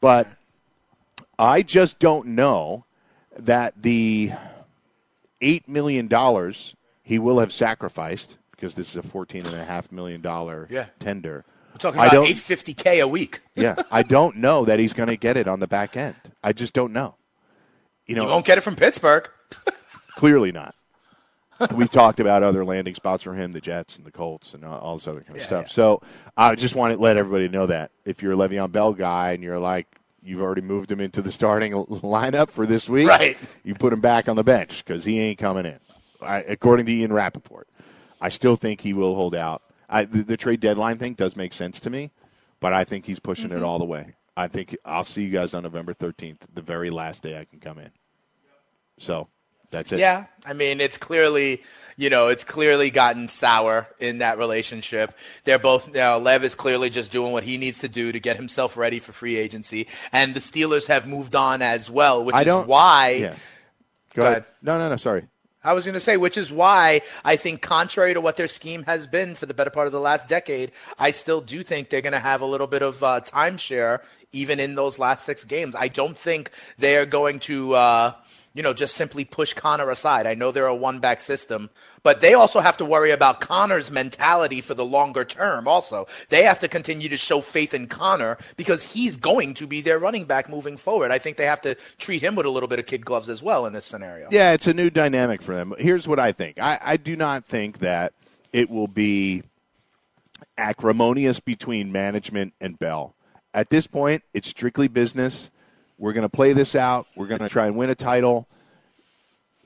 But 0.00 0.28
I 1.38 1.62
just 1.62 1.98
don't 1.98 2.28
know 2.28 2.84
that 3.36 3.82
the 3.82 4.32
$8 5.42 5.66
million 5.68 6.08
he 7.02 7.18
will 7.18 7.38
have 7.40 7.52
sacrificed, 7.52 8.38
because 8.52 8.74
this 8.74 8.90
is 8.90 8.96
a 8.96 9.02
$14.5 9.02 9.92
million 9.92 10.22
Yeah. 10.70 10.86
tender. 11.00 11.44
We're 11.72 11.78
talking 11.78 12.00
I 12.00 12.06
about 12.06 12.14
don't- 12.14 12.26
850k 12.26 13.02
a 13.02 13.08
week. 13.08 13.40
yeah, 13.54 13.76
I 13.90 14.02
don't 14.02 14.36
know 14.36 14.64
that 14.64 14.78
he's 14.78 14.92
going 14.92 15.08
to 15.08 15.16
get 15.16 15.36
it 15.36 15.46
on 15.48 15.60
the 15.60 15.68
back 15.68 15.96
end. 15.96 16.16
I 16.42 16.52
just 16.52 16.74
don't 16.74 16.92
know. 16.92 17.14
You 18.06 18.14
know, 18.14 18.22
You 18.22 18.28
won't 18.28 18.44
get 18.46 18.56
it 18.58 18.62
from 18.62 18.74
Pittsburgh. 18.76 19.28
Clearly 20.16 20.50
not. 20.52 20.74
We 21.74 21.88
talked 21.88 22.20
about 22.20 22.42
other 22.42 22.64
landing 22.64 22.94
spots 22.94 23.24
for 23.24 23.34
him, 23.34 23.52
the 23.52 23.60
Jets 23.60 23.96
and 23.96 24.06
the 24.06 24.12
Colts 24.12 24.54
and 24.54 24.64
all, 24.64 24.78
all 24.78 24.96
this 24.96 25.08
other 25.08 25.20
kind 25.20 25.30
of 25.30 25.36
Yeah, 25.38 25.46
stuff. 25.46 25.64
yeah. 25.66 25.72
So 25.72 26.02
I 26.36 26.54
just 26.54 26.74
want 26.76 26.92
to 26.94 26.98
let 26.98 27.16
everybody 27.16 27.48
know 27.48 27.66
that 27.66 27.90
if 28.04 28.22
you're 28.22 28.32
a 28.32 28.36
Le'Veon 28.36 28.70
Bell 28.70 28.92
guy 28.92 29.32
and 29.32 29.42
you're 29.42 29.58
like, 29.58 29.86
you've 30.22 30.40
already 30.42 30.60
moved 30.62 30.90
him 30.92 31.00
into 31.00 31.20
the 31.22 31.32
starting 31.32 31.72
lineup 31.72 32.50
for 32.50 32.66
this 32.66 32.88
week, 32.88 33.08
Right. 33.08 33.36
You 33.64 33.74
put 33.74 33.92
him 33.92 34.00
back 34.00 34.28
on 34.28 34.36
the 34.36 34.44
bench 34.44 34.84
because 34.84 35.04
he 35.04 35.18
ain't 35.20 35.38
coming 35.38 35.66
in, 35.66 35.78
I, 36.22 36.38
according 36.40 36.86
to 36.86 36.92
Ian 36.92 37.12
Rapoport. 37.12 37.68
I 38.20 38.28
still 38.28 38.56
think 38.56 38.80
he 38.80 38.92
will 38.92 39.14
hold 39.14 39.34
out. 39.34 39.62
I, 39.88 40.04
the, 40.04 40.22
the 40.22 40.36
trade 40.36 40.60
deadline 40.60 40.98
thing 40.98 41.14
does 41.14 41.34
make 41.36 41.52
sense 41.54 41.80
to 41.80 41.90
me, 41.90 42.10
but 42.60 42.72
I 42.72 42.84
think 42.84 43.06
he's 43.06 43.20
pushing 43.20 43.50
Mm-hmm. 43.50 43.58
it 43.58 43.62
all 43.64 43.78
the 43.78 43.84
way. 43.84 44.14
I 44.36 44.46
think 44.48 44.76
I'll 44.84 45.02
see 45.04 45.22
you 45.24 45.30
guys 45.30 45.54
on 45.54 45.64
November 45.64 45.92
13th, 45.94 46.38
the 46.52 46.62
very 46.62 46.90
last 46.90 47.22
day 47.24 47.38
I 47.40 47.44
can 47.44 47.58
come 47.58 47.78
in. 47.78 47.90
So 48.98 49.28
that's 49.70 49.92
it. 49.92 49.98
Yeah, 49.98 50.26
I 50.46 50.52
mean, 50.52 50.80
it's 50.80 50.96
clearly, 50.98 51.62
you 51.96 52.10
know, 52.10 52.28
it's 52.28 52.44
clearly 52.44 52.90
gotten 52.90 53.28
sour 53.28 53.86
in 53.98 54.18
that 54.18 54.38
relationship. 54.38 55.16
They're 55.44 55.58
both 55.58 55.92
now. 55.92 56.18
Lev 56.18 56.44
is 56.44 56.54
clearly 56.54 56.90
just 56.90 57.12
doing 57.12 57.32
what 57.32 57.44
he 57.44 57.58
needs 57.58 57.80
to 57.80 57.88
do 57.88 58.12
to 58.12 58.20
get 58.20 58.36
himself 58.36 58.76
ready 58.76 58.98
for 58.98 59.12
free 59.12 59.36
agency, 59.36 59.88
and 60.12 60.34
the 60.34 60.40
Steelers 60.40 60.86
have 60.88 61.06
moved 61.06 61.34
on 61.36 61.62
as 61.62 61.90
well, 61.90 62.24
which 62.24 62.34
I 62.34 62.40
is 62.40 62.46
don't. 62.46 62.68
why. 62.68 63.10
Yeah. 63.10 63.28
Go, 63.30 63.36
Go 64.14 64.22
ahead. 64.22 64.32
ahead. 64.32 64.44
No, 64.62 64.78
no, 64.78 64.88
no. 64.88 64.96
Sorry. 64.96 65.28
I 65.62 65.72
was 65.72 65.84
going 65.84 65.94
to 65.94 66.00
say, 66.00 66.16
which 66.16 66.36
is 66.36 66.52
why 66.52 67.02
I 67.24 67.36
think, 67.36 67.62
contrary 67.62 68.14
to 68.14 68.20
what 68.20 68.36
their 68.36 68.48
scheme 68.48 68.84
has 68.84 69.06
been 69.06 69.34
for 69.34 69.46
the 69.46 69.54
better 69.54 69.70
part 69.70 69.86
of 69.86 69.92
the 69.92 70.00
last 70.00 70.28
decade, 70.28 70.70
I 70.98 71.10
still 71.10 71.40
do 71.40 71.62
think 71.62 71.90
they're 71.90 72.00
going 72.00 72.12
to 72.12 72.20
have 72.20 72.40
a 72.40 72.46
little 72.46 72.68
bit 72.68 72.80
of 72.80 73.02
uh, 73.02 73.20
timeshare 73.20 74.00
even 74.32 74.60
in 74.60 74.76
those 74.76 74.98
last 74.98 75.24
six 75.24 75.44
games. 75.44 75.74
I 75.74 75.88
don't 75.88 76.18
think 76.18 76.52
they're 76.78 77.06
going 77.06 77.40
to, 77.40 77.74
uh, 77.74 78.12
you 78.58 78.64
know, 78.64 78.74
just 78.74 78.96
simply 78.96 79.24
push 79.24 79.54
Conner 79.54 79.88
aside. 79.88 80.26
I 80.26 80.34
know 80.34 80.50
they're 80.50 80.66
a 80.66 80.74
one 80.74 80.98
back 80.98 81.20
system, 81.20 81.70
but 82.02 82.20
they 82.20 82.34
also 82.34 82.58
have 82.58 82.76
to 82.78 82.84
worry 82.84 83.12
about 83.12 83.40
Conner's 83.40 83.88
mentality 83.88 84.60
for 84.60 84.74
the 84.74 84.84
longer 84.84 85.24
term. 85.24 85.68
Also, 85.68 86.08
they 86.28 86.42
have 86.42 86.58
to 86.58 86.66
continue 86.66 87.08
to 87.08 87.16
show 87.16 87.40
faith 87.40 87.72
in 87.72 87.86
Conner 87.86 88.36
because 88.56 88.94
he's 88.94 89.16
going 89.16 89.54
to 89.54 89.68
be 89.68 89.80
their 89.80 90.00
running 90.00 90.24
back 90.24 90.50
moving 90.50 90.76
forward. 90.76 91.12
I 91.12 91.18
think 91.18 91.36
they 91.36 91.46
have 91.46 91.60
to 91.60 91.76
treat 91.98 92.20
him 92.20 92.34
with 92.34 92.46
a 92.46 92.50
little 92.50 92.68
bit 92.68 92.80
of 92.80 92.86
kid 92.86 93.04
gloves 93.04 93.28
as 93.28 93.44
well 93.44 93.64
in 93.64 93.72
this 93.72 93.84
scenario. 93.84 94.26
Yeah, 94.32 94.54
it's 94.54 94.66
a 94.66 94.74
new 94.74 94.90
dynamic 94.90 95.40
for 95.40 95.54
them. 95.54 95.72
Here's 95.78 96.08
what 96.08 96.18
I 96.18 96.32
think. 96.32 96.58
I, 96.58 96.80
I 96.82 96.96
do 96.96 97.14
not 97.14 97.44
think 97.44 97.78
that 97.78 98.12
it 98.52 98.68
will 98.68 98.88
be 98.88 99.44
acrimonious 100.56 101.38
between 101.38 101.92
management 101.92 102.54
and 102.60 102.76
Bell. 102.76 103.14
At 103.54 103.70
this 103.70 103.86
point, 103.86 104.24
it's 104.34 104.48
strictly 104.48 104.88
business. 104.88 105.52
We're 105.98 106.12
going 106.12 106.22
to 106.22 106.28
play 106.28 106.52
this 106.52 106.74
out. 106.74 107.06
We're 107.16 107.26
going 107.26 107.40
to 107.40 107.48
try 107.48 107.66
and 107.66 107.76
win 107.76 107.90
a 107.90 107.94
title, 107.94 108.48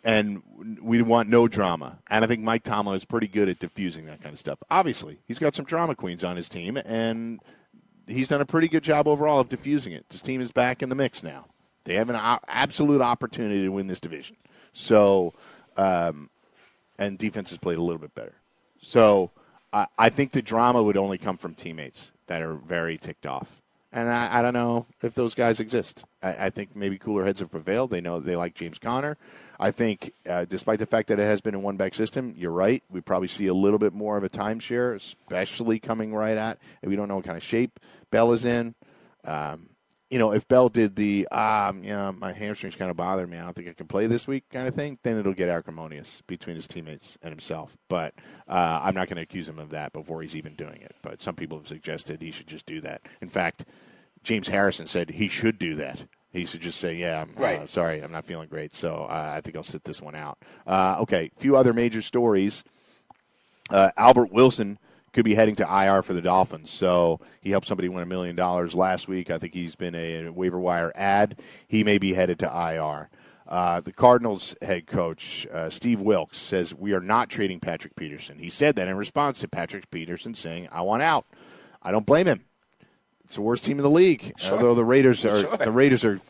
and 0.02 0.42
we 0.80 1.02
want 1.02 1.28
no 1.28 1.46
drama. 1.46 1.98
And 2.08 2.24
I 2.24 2.28
think 2.28 2.42
Mike 2.42 2.62
Tomlin 2.62 2.96
is 2.96 3.04
pretty 3.04 3.28
good 3.28 3.48
at 3.48 3.58
diffusing 3.58 4.06
that 4.06 4.22
kind 4.22 4.32
of 4.32 4.38
stuff. 4.38 4.58
Obviously, 4.70 5.18
he's 5.26 5.38
got 5.38 5.54
some 5.54 5.66
drama 5.66 5.94
queens 5.94 6.24
on 6.24 6.36
his 6.36 6.48
team, 6.48 6.78
and 6.78 7.40
he's 8.06 8.28
done 8.28 8.40
a 8.40 8.46
pretty 8.46 8.68
good 8.68 8.82
job 8.82 9.06
overall 9.06 9.40
of 9.40 9.48
diffusing 9.48 9.92
it. 9.92 10.08
This 10.08 10.22
team 10.22 10.40
is 10.40 10.52
back 10.52 10.82
in 10.82 10.88
the 10.88 10.94
mix 10.94 11.22
now. 11.22 11.46
They 11.84 11.94
have 11.96 12.08
an 12.10 12.16
o- 12.16 12.40
absolute 12.48 13.00
opportunity 13.00 13.62
to 13.62 13.68
win 13.68 13.88
this 13.88 14.00
division. 14.00 14.36
So, 14.72 15.34
um, 15.76 16.30
and 16.98 17.18
defense 17.18 17.50
has 17.50 17.58
played 17.58 17.78
a 17.78 17.82
little 17.82 17.98
bit 17.98 18.14
better. 18.14 18.34
So, 18.80 19.30
I, 19.72 19.86
I 19.98 20.08
think 20.08 20.32
the 20.32 20.42
drama 20.42 20.82
would 20.82 20.96
only 20.96 21.18
come 21.18 21.36
from 21.36 21.54
teammates 21.54 22.12
that 22.26 22.42
are 22.42 22.54
very 22.54 22.96
ticked 22.96 23.26
off. 23.26 23.61
And 23.92 24.08
I, 24.08 24.38
I 24.38 24.42
don't 24.42 24.54
know 24.54 24.86
if 25.02 25.14
those 25.14 25.34
guys 25.34 25.60
exist. 25.60 26.04
I, 26.22 26.46
I 26.46 26.50
think 26.50 26.74
maybe 26.74 26.98
cooler 26.98 27.24
heads 27.24 27.40
have 27.40 27.50
prevailed. 27.50 27.90
They 27.90 28.00
know 28.00 28.20
they 28.20 28.36
like 28.36 28.54
James 28.54 28.78
Conner. 28.78 29.18
I 29.60 29.70
think, 29.70 30.12
uh, 30.28 30.46
despite 30.46 30.78
the 30.78 30.86
fact 30.86 31.08
that 31.08 31.20
it 31.20 31.24
has 31.24 31.40
been 31.40 31.54
a 31.54 31.58
one 31.58 31.76
back 31.76 31.94
system, 31.94 32.34
you're 32.36 32.50
right. 32.50 32.82
We 32.90 33.00
probably 33.00 33.28
see 33.28 33.46
a 33.46 33.54
little 33.54 33.78
bit 33.78 33.92
more 33.92 34.16
of 34.16 34.24
a 34.24 34.30
timeshare, 34.30 34.96
especially 34.96 35.78
coming 35.78 36.14
right 36.14 36.36
at. 36.36 36.58
And 36.80 36.90
we 36.90 36.96
don't 36.96 37.06
know 37.06 37.16
what 37.16 37.24
kind 37.24 37.36
of 37.36 37.42
shape 37.44 37.78
Bell 38.10 38.32
is 38.32 38.44
in. 38.44 38.74
Um, 39.24 39.68
you 40.12 40.18
know, 40.18 40.30
if 40.30 40.46
Bell 40.46 40.68
did 40.68 40.94
the, 40.94 41.26
um, 41.28 41.82
you 41.82 41.90
know, 41.90 42.12
my 42.12 42.34
hamstrings 42.34 42.76
kind 42.76 42.90
of 42.90 42.98
bother 42.98 43.26
me, 43.26 43.38
I 43.38 43.44
don't 43.44 43.56
think 43.56 43.70
I 43.70 43.72
can 43.72 43.86
play 43.86 44.06
this 44.06 44.28
week 44.28 44.44
kind 44.50 44.68
of 44.68 44.74
thing, 44.74 44.98
then 45.02 45.16
it'll 45.16 45.32
get 45.32 45.48
acrimonious 45.48 46.22
between 46.26 46.54
his 46.54 46.66
teammates 46.66 47.16
and 47.22 47.32
himself. 47.32 47.78
But 47.88 48.12
uh, 48.46 48.80
I'm 48.82 48.94
not 48.94 49.08
going 49.08 49.16
to 49.16 49.22
accuse 49.22 49.48
him 49.48 49.58
of 49.58 49.70
that 49.70 49.94
before 49.94 50.20
he's 50.20 50.36
even 50.36 50.54
doing 50.54 50.82
it. 50.82 50.94
But 51.00 51.22
some 51.22 51.34
people 51.34 51.56
have 51.56 51.66
suggested 51.66 52.20
he 52.20 52.30
should 52.30 52.46
just 52.46 52.66
do 52.66 52.82
that. 52.82 53.00
In 53.22 53.30
fact, 53.30 53.64
James 54.22 54.48
Harrison 54.48 54.86
said 54.86 55.12
he 55.12 55.28
should 55.28 55.58
do 55.58 55.76
that. 55.76 56.04
He 56.30 56.44
should 56.44 56.60
just 56.60 56.78
say, 56.78 56.94
"Yeah, 56.94 57.22
I'm 57.22 57.62
uh, 57.62 57.66
sorry, 57.66 58.02
I'm 58.02 58.12
not 58.12 58.24
feeling 58.24 58.48
great, 58.48 58.74
so 58.74 59.04
uh, 59.04 59.32
I 59.34 59.40
think 59.40 59.56
I'll 59.56 59.62
sit 59.62 59.84
this 59.84 60.00
one 60.00 60.14
out." 60.14 60.38
Uh, 60.66 60.96
okay, 61.00 61.30
a 61.36 61.40
few 61.40 61.56
other 61.56 61.74
major 61.74 62.00
stories. 62.00 62.64
Uh, 63.68 63.90
Albert 63.96 64.32
Wilson 64.32 64.78
could 65.12 65.24
be 65.24 65.34
heading 65.34 65.54
to 65.56 65.62
IR 65.64 66.02
for 66.02 66.14
the 66.14 66.22
Dolphins. 66.22 66.70
So 66.70 67.20
he 67.40 67.50
helped 67.50 67.66
somebody 67.66 67.88
win 67.88 68.02
a 68.02 68.06
million 68.06 68.36
dollars 68.36 68.74
last 68.74 69.08
week. 69.08 69.30
I 69.30 69.38
think 69.38 69.54
he's 69.54 69.76
been 69.76 69.94
a, 69.94 70.30
waiver 70.30 70.58
wire 70.58 70.92
ad. 70.94 71.40
He 71.68 71.84
may 71.84 71.98
be 71.98 72.14
headed 72.14 72.38
to 72.40 72.46
IR. 72.46 73.10
Uh, 73.46 73.80
the 73.80 73.92
Cardinals 73.92 74.54
head 74.62 74.86
coach, 74.86 75.46
uh, 75.52 75.68
Steve 75.68 76.00
Wilks, 76.00 76.38
says, 76.38 76.74
We 76.74 76.94
are 76.94 77.00
not 77.00 77.28
trading 77.28 77.60
Patrick 77.60 77.96
Peterson. 77.96 78.38
He 78.38 78.48
said 78.48 78.76
that 78.76 78.88
in 78.88 78.96
response 78.96 79.40
to 79.40 79.48
Patrick 79.48 79.90
Peterson 79.90 80.34
saying, 80.34 80.68
I 80.72 80.80
want 80.82 81.02
out. 81.02 81.26
I 81.82 81.90
don't 81.90 82.06
blame 82.06 82.26
him. 82.26 82.44
It's 83.24 83.34
the 83.34 83.42
worst 83.42 83.64
team 83.64 83.78
in 83.78 83.82
the 83.82 83.90
league. 83.90 84.34
Although 84.50 84.74
the 84.74 84.84
Raiders 84.84 85.24
are 85.24 85.56
the 85.56 85.72
Raiders 85.72 86.04
are 86.04 86.20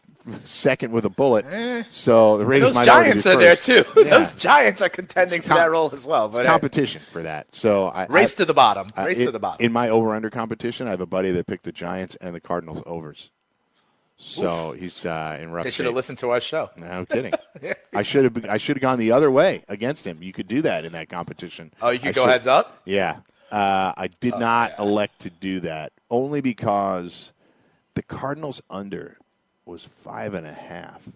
second 0.44 0.92
with 0.92 1.04
a 1.04 1.10
bullet. 1.10 1.86
So 1.88 2.38
the 2.38 2.46
Raiders 2.46 2.68
Those 2.70 2.74
might 2.74 2.88
already 2.88 3.10
Giants 3.10 3.24
be 3.24 3.30
are 3.30 3.36
there 3.36 3.56
too. 3.56 3.84
Yeah. 3.96 4.18
Those 4.18 4.34
Giants 4.34 4.82
are 4.82 4.88
contending 4.88 5.38
It's 5.38 5.48
for 5.48 5.54
that 5.54 5.70
role 5.70 5.90
as 5.92 6.04
well. 6.06 6.26
It's 6.26 6.36
But 6.36 6.42
hey, 6.42 6.48
competition 6.48 7.02
for 7.10 7.22
that. 7.22 7.54
So 7.54 7.88
I, 7.88 8.06
race 8.06 8.34
I- 8.34 8.36
to 8.38 8.44
the 8.44 8.54
bottom. 8.54 8.88
Race 8.96 9.18
in- 9.18 9.26
to 9.26 9.32
the 9.32 9.38
bottom. 9.38 9.64
In 9.64 9.72
my 9.72 9.88
over 9.88 10.14
under 10.14 10.30
competition, 10.30 10.86
I 10.86 10.90
have 10.90 11.00
a 11.00 11.06
buddy 11.06 11.30
that 11.32 11.46
picked 11.46 11.64
the 11.64 11.72
Giants 11.72 12.16
and 12.16 12.34
the 12.34 12.40
Cardinals 12.40 12.82
overs. 12.86 13.30
So 14.16 14.70
he's 14.72 15.04
uh, 15.04 15.36
in 15.40 15.50
rough 15.50 15.64
they 15.64 15.70
should 15.72 15.86
have 15.86 15.96
listened 15.96 16.18
to 16.18 16.30
our 16.30 16.40
show. 16.40 16.70
No 16.76 17.04
kidding. 17.04 17.32
I 17.94 18.02
should 18.02 18.24
have. 18.24 18.46
I 18.48 18.56
should 18.58 18.76
have 18.76 18.82
gone 18.82 18.98
the 18.98 19.10
other 19.10 19.30
way 19.32 19.64
against 19.68 20.06
him. 20.06 20.22
You 20.22 20.32
could 20.32 20.46
do 20.46 20.62
that 20.62 20.84
in 20.84 20.92
that 20.92 21.08
competition. 21.08 21.72
Oh, 21.82 21.90
you 21.90 21.98
could 21.98 22.10
I 22.10 22.12
go 22.12 22.22
should- 22.24 22.30
heads 22.30 22.46
up. 22.46 22.82
Yeah, 22.84 23.16
uh, 23.50 23.92
I 23.96 24.08
did 24.20 24.38
not 24.38 24.78
elect 24.78 25.22
to 25.22 25.30
do 25.30 25.58
that 25.60 25.92
only 26.08 26.40
because 26.40 27.32
the 27.94 28.02
Cardinals 28.02 28.62
under 28.70 29.14
was 29.64 29.84
five 29.84 30.34
and 30.34 30.46
a 30.46 30.52
half, 30.52 31.08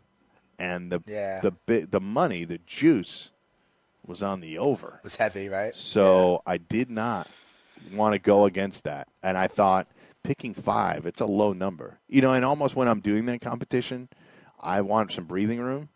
and 0.59 0.91
the 0.91 1.01
Yeah. 1.07 1.41
the 1.41 1.53
bi- 1.53 1.87
the 1.91 2.01
money, 2.01 2.45
the 2.45 2.59
juice, 2.67 3.31
was 4.07 4.23
on 4.23 4.41
the 4.41 4.57
over. 4.59 4.97
It 4.99 5.05
was 5.05 5.17
heavy, 5.17 5.49
right? 5.49 5.75
So 5.75 6.43
I 6.47 6.59
did 6.59 6.91
not 6.91 7.29
want 7.93 8.13
to 8.15 8.19
go 8.19 8.45
against 8.45 8.85
that. 8.85 9.09
And 9.23 9.37
I 9.37 9.49
thought 9.49 9.89
picking 10.23 10.55
five, 10.55 11.07
it's 11.07 11.21
a 11.21 11.27
low 11.27 11.53
number. 11.53 11.99
You 12.09 12.21
know, 12.23 12.33
and 12.33 12.45
almost 12.45 12.77
when 12.77 12.89
I'm 12.89 13.01
doing 13.01 13.27
that 13.27 13.41
competition, 13.41 14.09
I 14.61 14.81
want 14.81 15.13
some 15.13 15.25
breathing 15.25 15.61
room. 15.61 15.89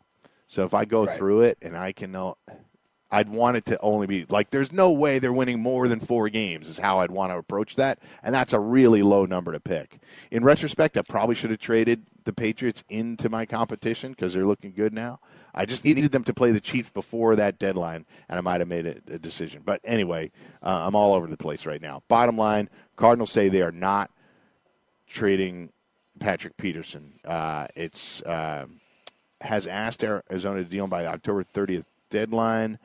So 0.48 0.64
if 0.64 0.74
I 0.74 0.84
go 0.84 1.06
Right. 1.06 1.16
through 1.16 1.42
it 1.42 1.58
and 1.62 1.76
I 1.76 1.92
can 1.92 2.10
know, 2.12 2.36
I'd 3.12 3.28
want 3.28 3.56
it 3.56 3.66
to 3.66 3.80
only 3.80 4.06
be 4.06 4.24
like, 4.28 4.50
there's 4.50 4.72
no 4.72 4.92
way 4.92 5.18
they're 5.18 5.32
winning 5.32 5.60
more 5.60 5.88
than 5.88 6.00
four 6.00 6.28
games, 6.28 6.68
is 6.68 6.78
how 6.78 7.00
I'd 7.00 7.10
want 7.10 7.32
to 7.32 7.38
approach 7.38 7.76
that. 7.76 7.98
And 8.22 8.34
that's 8.34 8.52
a 8.52 8.60
really 8.60 9.02
low 9.02 9.26
number 9.26 9.52
to 9.52 9.60
pick. 9.60 9.98
In 10.30 10.44
retrospect, 10.44 10.96
I 10.96 11.02
probably 11.02 11.34
should 11.34 11.50
have 11.50 11.58
traded 11.58 12.02
the 12.24 12.32
Patriots 12.32 12.84
into 12.88 13.28
my 13.28 13.46
competition 13.46 14.12
because 14.12 14.34
they're 14.34 14.46
looking 14.46 14.72
good 14.72 14.92
now. 14.92 15.18
I 15.54 15.66
just 15.66 15.84
needed 15.84 16.12
them 16.12 16.22
to 16.24 16.34
play 16.34 16.52
the 16.52 16.60
Chiefs 16.60 16.90
before 16.90 17.34
that 17.36 17.58
deadline, 17.58 18.06
and 18.28 18.38
I 18.38 18.40
might 18.40 18.60
have 18.60 18.68
made 18.68 18.86
a, 18.86 19.14
a 19.14 19.18
decision. 19.18 19.62
But 19.64 19.80
anyway, 19.82 20.30
uh, 20.62 20.84
I'm 20.86 20.94
all 20.94 21.14
over 21.14 21.26
the 21.26 21.36
place 21.36 21.66
right 21.66 21.82
now. 21.82 22.02
Bottom 22.06 22.38
line, 22.38 22.68
Cardinals 22.96 23.32
say 23.32 23.48
they 23.48 23.62
are 23.62 23.72
not 23.72 24.10
trading 25.08 25.72
Patrick 26.20 26.56
Peterson. 26.56 27.14
Uh, 27.24 27.66
it's 27.74 28.22
uh, 28.22 28.66
has 29.40 29.66
asked 29.66 30.04
Arizona 30.04 30.62
to 30.62 30.68
deal 30.68 30.86
by 30.86 31.02
the 31.02 31.08
October 31.08 31.42
30th 31.42 31.86
deadline. 32.10 32.78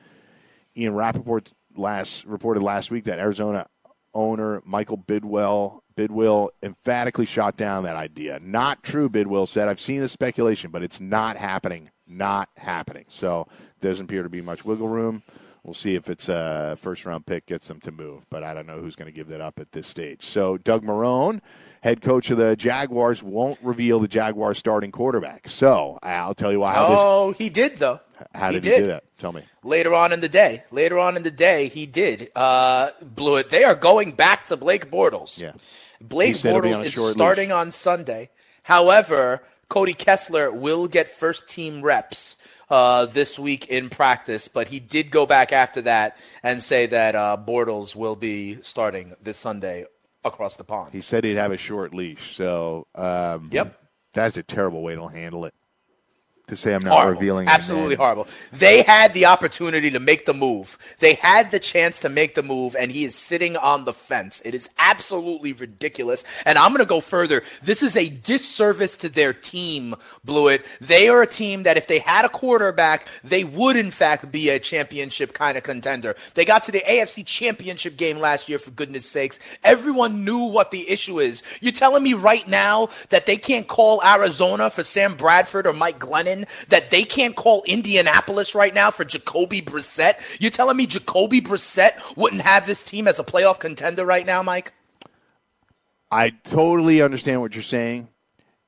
Ian 0.78 0.94
Rapoport 0.94 1.54
last 1.76 2.26
reported 2.26 2.64
last 2.64 2.92
week 2.92 3.06
that 3.06 3.20
Arizona 3.20 3.68
owner 4.14 4.62
Michael 4.66 4.98
Bidwell 4.98 5.84
Bidwill 5.96 6.50
emphatically 6.62 7.26
shot 7.26 7.56
down 7.56 7.84
that 7.84 7.96
idea. 7.96 8.40
Not 8.42 8.84
true, 8.84 9.10
Bidwill 9.10 9.48
said. 9.48 9.68
I've 9.68 9.80
seen 9.80 10.02
the 10.02 10.10
speculation, 10.10 10.72
but 10.72 10.84
it's 10.84 11.00
not 11.00 11.38
happening. 11.38 11.90
Not 12.08 12.50
happening. 12.58 13.06
So 13.10 13.48
doesn't 13.82 14.06
appear 14.06 14.24
to 14.24 14.30
be 14.30 14.42
much 14.42 14.66
wiggle 14.66 14.90
room. 14.90 15.24
We'll 15.64 15.74
see 15.74 15.96
if 15.96 16.10
it's 16.10 16.30
a 16.30 16.76
first 16.80 17.06
round 17.06 17.26
pick 17.26 17.48
gets 17.48 17.68
them 17.68 17.80
to 17.82 17.92
move, 17.92 18.28
but 18.30 18.44
I 18.44 18.54
don't 18.54 18.68
know 18.68 18.78
who's 18.78 18.96
going 18.96 19.12
to 19.12 19.16
give 19.16 19.30
that 19.30 19.42
up 19.42 19.60
at 19.60 19.72
this 19.72 19.88
stage. 19.88 20.24
So 20.24 20.58
Doug 20.58 20.84
Marrone, 20.84 21.42
head 21.82 22.02
coach 22.02 22.30
of 22.30 22.38
the 22.38 22.56
Jaguars, 22.56 23.24
won't 23.24 23.58
reveal 23.64 24.00
the 24.00 24.08
Jaguars 24.08 24.60
starting 24.60 24.92
quarterback. 24.92 25.48
So 25.48 25.98
I'll 26.04 26.36
tell 26.36 26.52
you 26.52 26.60
why. 26.60 26.76
Oh, 26.78 27.32
he 27.32 27.50
did 27.50 27.78
though. 27.78 28.00
How 28.34 28.52
he 28.52 28.60
did 28.60 28.74
he 28.74 28.80
do 28.82 28.88
that? 28.88 29.04
Tell 29.18 29.32
me. 29.32 29.42
Later 29.64 29.94
on 29.94 30.12
in 30.12 30.22
the 30.22 30.30
day, 30.30 30.64
later 30.72 31.00
on 31.00 31.18
in 31.18 31.24
the 31.24 31.32
day, 31.32 31.68
he 31.68 31.86
did 31.86 32.32
uh, 32.36 32.92
blew 33.02 33.38
it. 33.38 33.50
They 33.50 33.64
are 33.64 33.76
going 33.76 34.12
back 34.12 34.46
to 34.48 34.58
Blake 34.58 34.92
Bortles. 34.92 35.40
Yeah. 35.40 35.54
Blake 36.02 36.30
He 36.30 36.34
said 36.34 36.54
he'll 36.54 36.62
be 36.62 36.74
on 36.74 36.84
Bortles 36.84 37.08
is 37.08 37.12
starting 37.12 37.52
on 37.52 37.72
Sunday. 37.72 38.30
However, 38.64 39.44
Cody 39.70 39.94
Kessler 39.94 40.52
will 40.52 40.88
get 40.88 41.08
first 41.10 41.48
team 41.48 41.82
reps 41.82 42.38
uh, 42.70 43.06
this 43.06 43.38
week 43.40 43.68
in 43.68 43.90
practice, 43.90 44.48
but 44.48 44.68
he 44.68 44.80
did 44.80 45.12
go 45.12 45.26
back 45.26 45.52
after 45.52 45.82
that 45.84 46.18
and 46.44 46.62
say 46.62 46.86
that 46.88 47.16
uh, 47.16 47.38
Bortles 47.40 47.96
will 47.96 48.16
be 48.16 48.62
starting 48.62 49.16
this 49.22 49.38
Sunday 49.38 49.86
across 50.24 50.56
the 50.56 50.64
pond. 50.64 50.92
He 50.94 51.02
said 51.02 51.24
he'd 51.24 51.38
have 51.38 51.52
a 51.52 51.58
short 51.58 51.94
leash. 51.94 52.36
So 52.36 52.88
um, 52.96 53.50
Yep. 53.52 53.80
that's 54.14 54.38
a 54.38 54.44
terrible 54.44 54.82
way 54.82 54.96
to 54.96 55.08
handle 55.08 55.46
it. 55.46 55.54
To 56.48 56.56
say 56.56 56.74
I'm 56.76 56.84
not 56.84 56.92
horrible. 56.92 57.20
revealing. 57.20 57.48
Absolutely 57.48 57.96
horrible. 57.96 58.28
They 58.54 58.84
had 58.84 59.14
the 59.14 59.26
opportunity 59.26 59.90
to 59.92 60.00
make 60.00 60.26
the 60.26 60.34
move. 60.34 60.78
They 61.00 61.16
had 61.16 61.50
the 61.50 61.60
chance 61.60 61.98
to 62.00 62.10
make 62.10 62.36
the 62.36 62.44
move, 62.44 62.76
and 62.78 62.92
he 62.92 63.04
is 63.04 63.16
sitting 63.16 63.58
on 63.58 63.86
the 63.86 63.94
fence. 63.94 64.42
It 64.46 64.54
is 64.54 64.70
absolutely 64.78 65.54
ridiculous. 65.54 66.24
And 66.46 66.58
I'm 66.58 66.70
going 66.70 66.80
to 66.80 66.86
go 66.86 67.02
further. 67.02 67.42
This 67.64 67.82
is 67.82 67.98
a 67.98 68.10
disservice 68.10 68.96
to 68.98 69.10
their 69.10 69.34
team, 69.34 69.96
Blewett. 70.24 70.64
They 70.80 71.10
are 71.10 71.24
a 71.24 71.28
team 71.28 71.64
that 71.64 71.78
if 71.78 71.88
they 71.88 72.00
had 72.00 72.26
a 72.26 72.30
quarterback, 72.30 73.08
they 73.24 73.44
would 73.44 73.76
in 73.76 73.90
fact 73.90 74.32
be 74.32 74.50
a 74.50 74.60
championship 74.60 75.34
kind 75.34 75.58
of 75.58 75.64
contender. 75.64 76.16
They 76.36 76.46
got 76.46 76.64
to 76.64 76.72
the 76.72 76.82
AFC 76.82 77.26
championship 77.26 77.98
game 77.98 78.20
last 78.20 78.50
year, 78.50 78.60
for 78.60 78.72
goodness 78.72 79.08
sakes. 79.08 79.40
Everyone 79.64 80.24
knew 80.24 80.40
what 80.40 80.70
the 80.70 80.88
issue 80.90 81.20
is. 81.20 81.42
You're 81.60 81.72
telling 81.72 82.04
me 82.04 82.14
right 82.14 82.48
now 82.48 82.90
that 83.10 83.26
they 83.26 83.38
can't 83.38 83.68
call 83.68 84.04
Arizona 84.06 84.70
for 84.70 84.84
Sam 84.84 85.16
Bradford 85.16 85.66
or 85.66 85.74
Mike 85.74 86.00
Glennon? 86.00 86.35
That 86.70 86.90
they 86.90 87.04
can't 87.04 87.36
call 87.36 87.64
Indianapolis 87.66 88.54
right 88.54 88.74
now 88.74 88.92
for 88.92 89.06
Jacoby 89.06 89.62
Brissett? 89.62 90.16
You're 90.40 90.52
telling 90.52 90.76
me 90.78 90.86
Jacoby 90.86 91.40
Brissett 91.42 91.94
wouldn't 92.18 92.42
have 92.42 92.66
this 92.68 92.84
team 92.84 93.08
as 93.08 93.20
a 93.20 93.24
playoff 93.24 93.60
contender 93.60 94.06
right 94.06 94.26
now, 94.26 94.44
Mike? 94.44 94.74
I 96.12 96.30
totally 96.30 97.02
understand 97.02 97.42
what 97.42 97.56
you're 97.56 97.64
saying. 97.64 98.10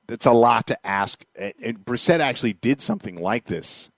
That's 0.06 0.26
a 0.26 0.32
lot 0.32 0.66
to 0.68 0.86
ask. 0.86 1.24
And, 1.36 1.52
and 1.62 1.78
Brissett 1.84 2.20
actually 2.20 2.54
did 2.54 2.80
something 2.80 3.16
like 3.20 3.44
this 3.44 3.90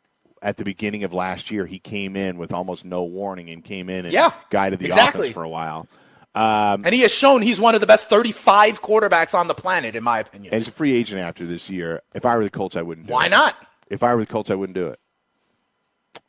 at 0.43 0.57
the 0.57 0.65
beginning 0.65 1.05
of 1.05 1.13
last 1.13 1.51
year. 1.51 1.67
He 1.67 1.79
came 1.79 2.17
in 2.17 2.37
with 2.37 2.53
almost 2.53 2.85
no 2.85 3.05
warning 3.05 3.49
and 3.51 3.65
came 3.65 3.89
in 3.89 4.05
and 4.07 4.13
Yeah, 4.13 4.33
guided 4.51 4.81
the 4.81 4.87
exactly. 4.87 5.21
offense 5.29 5.35
for 5.35 5.43
a 5.43 5.49
while. 5.49 5.87
Um, 6.35 6.85
And 6.85 6.95
he 6.95 7.01
has 7.01 7.13
shown 7.13 7.43
he's 7.43 7.61
one 7.61 7.75
of 7.75 7.81
the 7.81 7.87
best 7.87 8.09
35 8.09 8.81
quarterbacks 8.83 9.35
on 9.35 9.47
the 9.49 9.55
planet, 9.55 9.97
in 9.97 10.05
my 10.05 10.21
opinion. 10.21 10.53
and 10.55 10.61
he's 10.63 10.69
a 10.69 10.73
free 10.73 10.93
agent 10.95 11.21
after 11.21 11.45
this 11.45 11.69
year. 11.69 12.03
If 12.15 12.25
I 12.25 12.37
were 12.37 12.45
the 12.45 12.51
Colts, 12.51 12.77
I 12.77 12.83
wouldn't 12.83 13.09
do 13.09 13.13
Why 13.13 13.27
it. 13.27 13.31
not? 13.31 13.57
If 13.91 14.03
I 14.03 14.15
were 14.15 14.21
the 14.21 14.27
Colts, 14.27 14.51
I 14.51 14.55
wouldn't 14.55 14.75
do 14.77 14.87
it. 14.89 15.01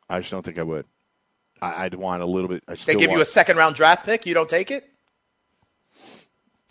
I 0.10 0.20
just 0.20 0.32
don't 0.32 0.44
think 0.44 0.58
I 0.58 0.64
would. 0.64 0.86
I, 1.62 1.86
I'd 1.86 1.94
want 1.94 2.24
a 2.24 2.26
little 2.26 2.50
bit. 2.50 2.64
I 2.68 2.74
They 2.76 2.96
give 2.96 3.12
you 3.12 3.22
a 3.22 3.26
second 3.26 3.58
round 3.58 3.76
draft 3.76 4.06
pick, 4.06 4.26
you 4.26 4.34
don't 4.34 4.50
take 4.50 4.72
it? 4.72 4.88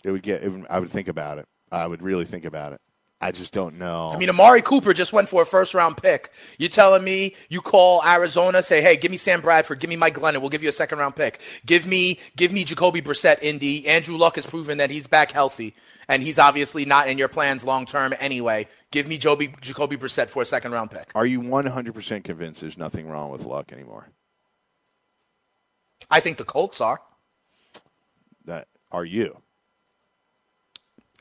It 0.02 0.10
would 0.10 0.22
get. 0.22 0.42
It 0.42 0.48
would, 0.48 0.66
I 0.68 0.80
would 0.80 0.90
think 0.90 1.08
about 1.08 1.38
it. 1.38 1.46
I 1.70 1.86
would 1.86 2.02
really 2.02 2.24
think 2.24 2.44
about 2.44 2.72
it. 2.72 2.80
I 3.22 3.32
just 3.32 3.52
don't 3.52 3.78
know. 3.78 4.08
I 4.08 4.16
mean, 4.16 4.30
Amari 4.30 4.62
Cooper 4.62 4.94
just 4.94 5.12
went 5.12 5.28
for 5.28 5.42
a 5.42 5.46
first 5.46 5.74
round 5.74 5.98
pick. 5.98 6.32
You're 6.58 6.70
telling 6.70 7.04
me 7.04 7.34
you 7.50 7.60
call 7.60 8.02
Arizona, 8.04 8.62
say, 8.62 8.80
"Hey, 8.80 8.96
give 8.96 9.10
me 9.10 9.18
Sam 9.18 9.42
Bradford, 9.42 9.78
give 9.78 9.90
me 9.90 9.96
Mike 9.96 10.14
Glennon, 10.14 10.40
we'll 10.40 10.48
give 10.48 10.62
you 10.62 10.70
a 10.70 10.72
second 10.72 10.98
round 10.98 11.16
pick. 11.16 11.40
Give 11.66 11.86
me, 11.86 12.18
give 12.36 12.50
me 12.50 12.64
Jacoby 12.64 13.02
Brissett, 13.02 13.42
Indy. 13.42 13.86
Andrew 13.86 14.16
Luck 14.16 14.36
has 14.36 14.46
proven 14.46 14.78
that 14.78 14.88
he's 14.88 15.06
back 15.06 15.32
healthy, 15.32 15.74
and 16.08 16.22
he's 16.22 16.38
obviously 16.38 16.86
not 16.86 17.08
in 17.08 17.18
your 17.18 17.28
plans 17.28 17.62
long 17.62 17.84
term 17.84 18.14
anyway. 18.18 18.66
Give 18.90 19.06
me 19.06 19.18
Joby, 19.18 19.54
Jacoby 19.60 19.98
Brissett 19.98 20.28
for 20.28 20.42
a 20.42 20.46
second 20.46 20.72
round 20.72 20.90
pick. 20.90 21.12
Are 21.14 21.26
you 21.26 21.42
100% 21.42 22.24
convinced 22.24 22.62
there's 22.62 22.78
nothing 22.78 23.06
wrong 23.06 23.30
with 23.30 23.44
Luck 23.44 23.70
anymore? 23.70 24.08
I 26.10 26.20
think 26.20 26.38
the 26.38 26.44
Colts 26.44 26.80
are. 26.80 27.00
That 28.46 28.66
are 28.90 29.04
you? 29.04 29.42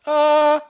Uh, 0.06 0.62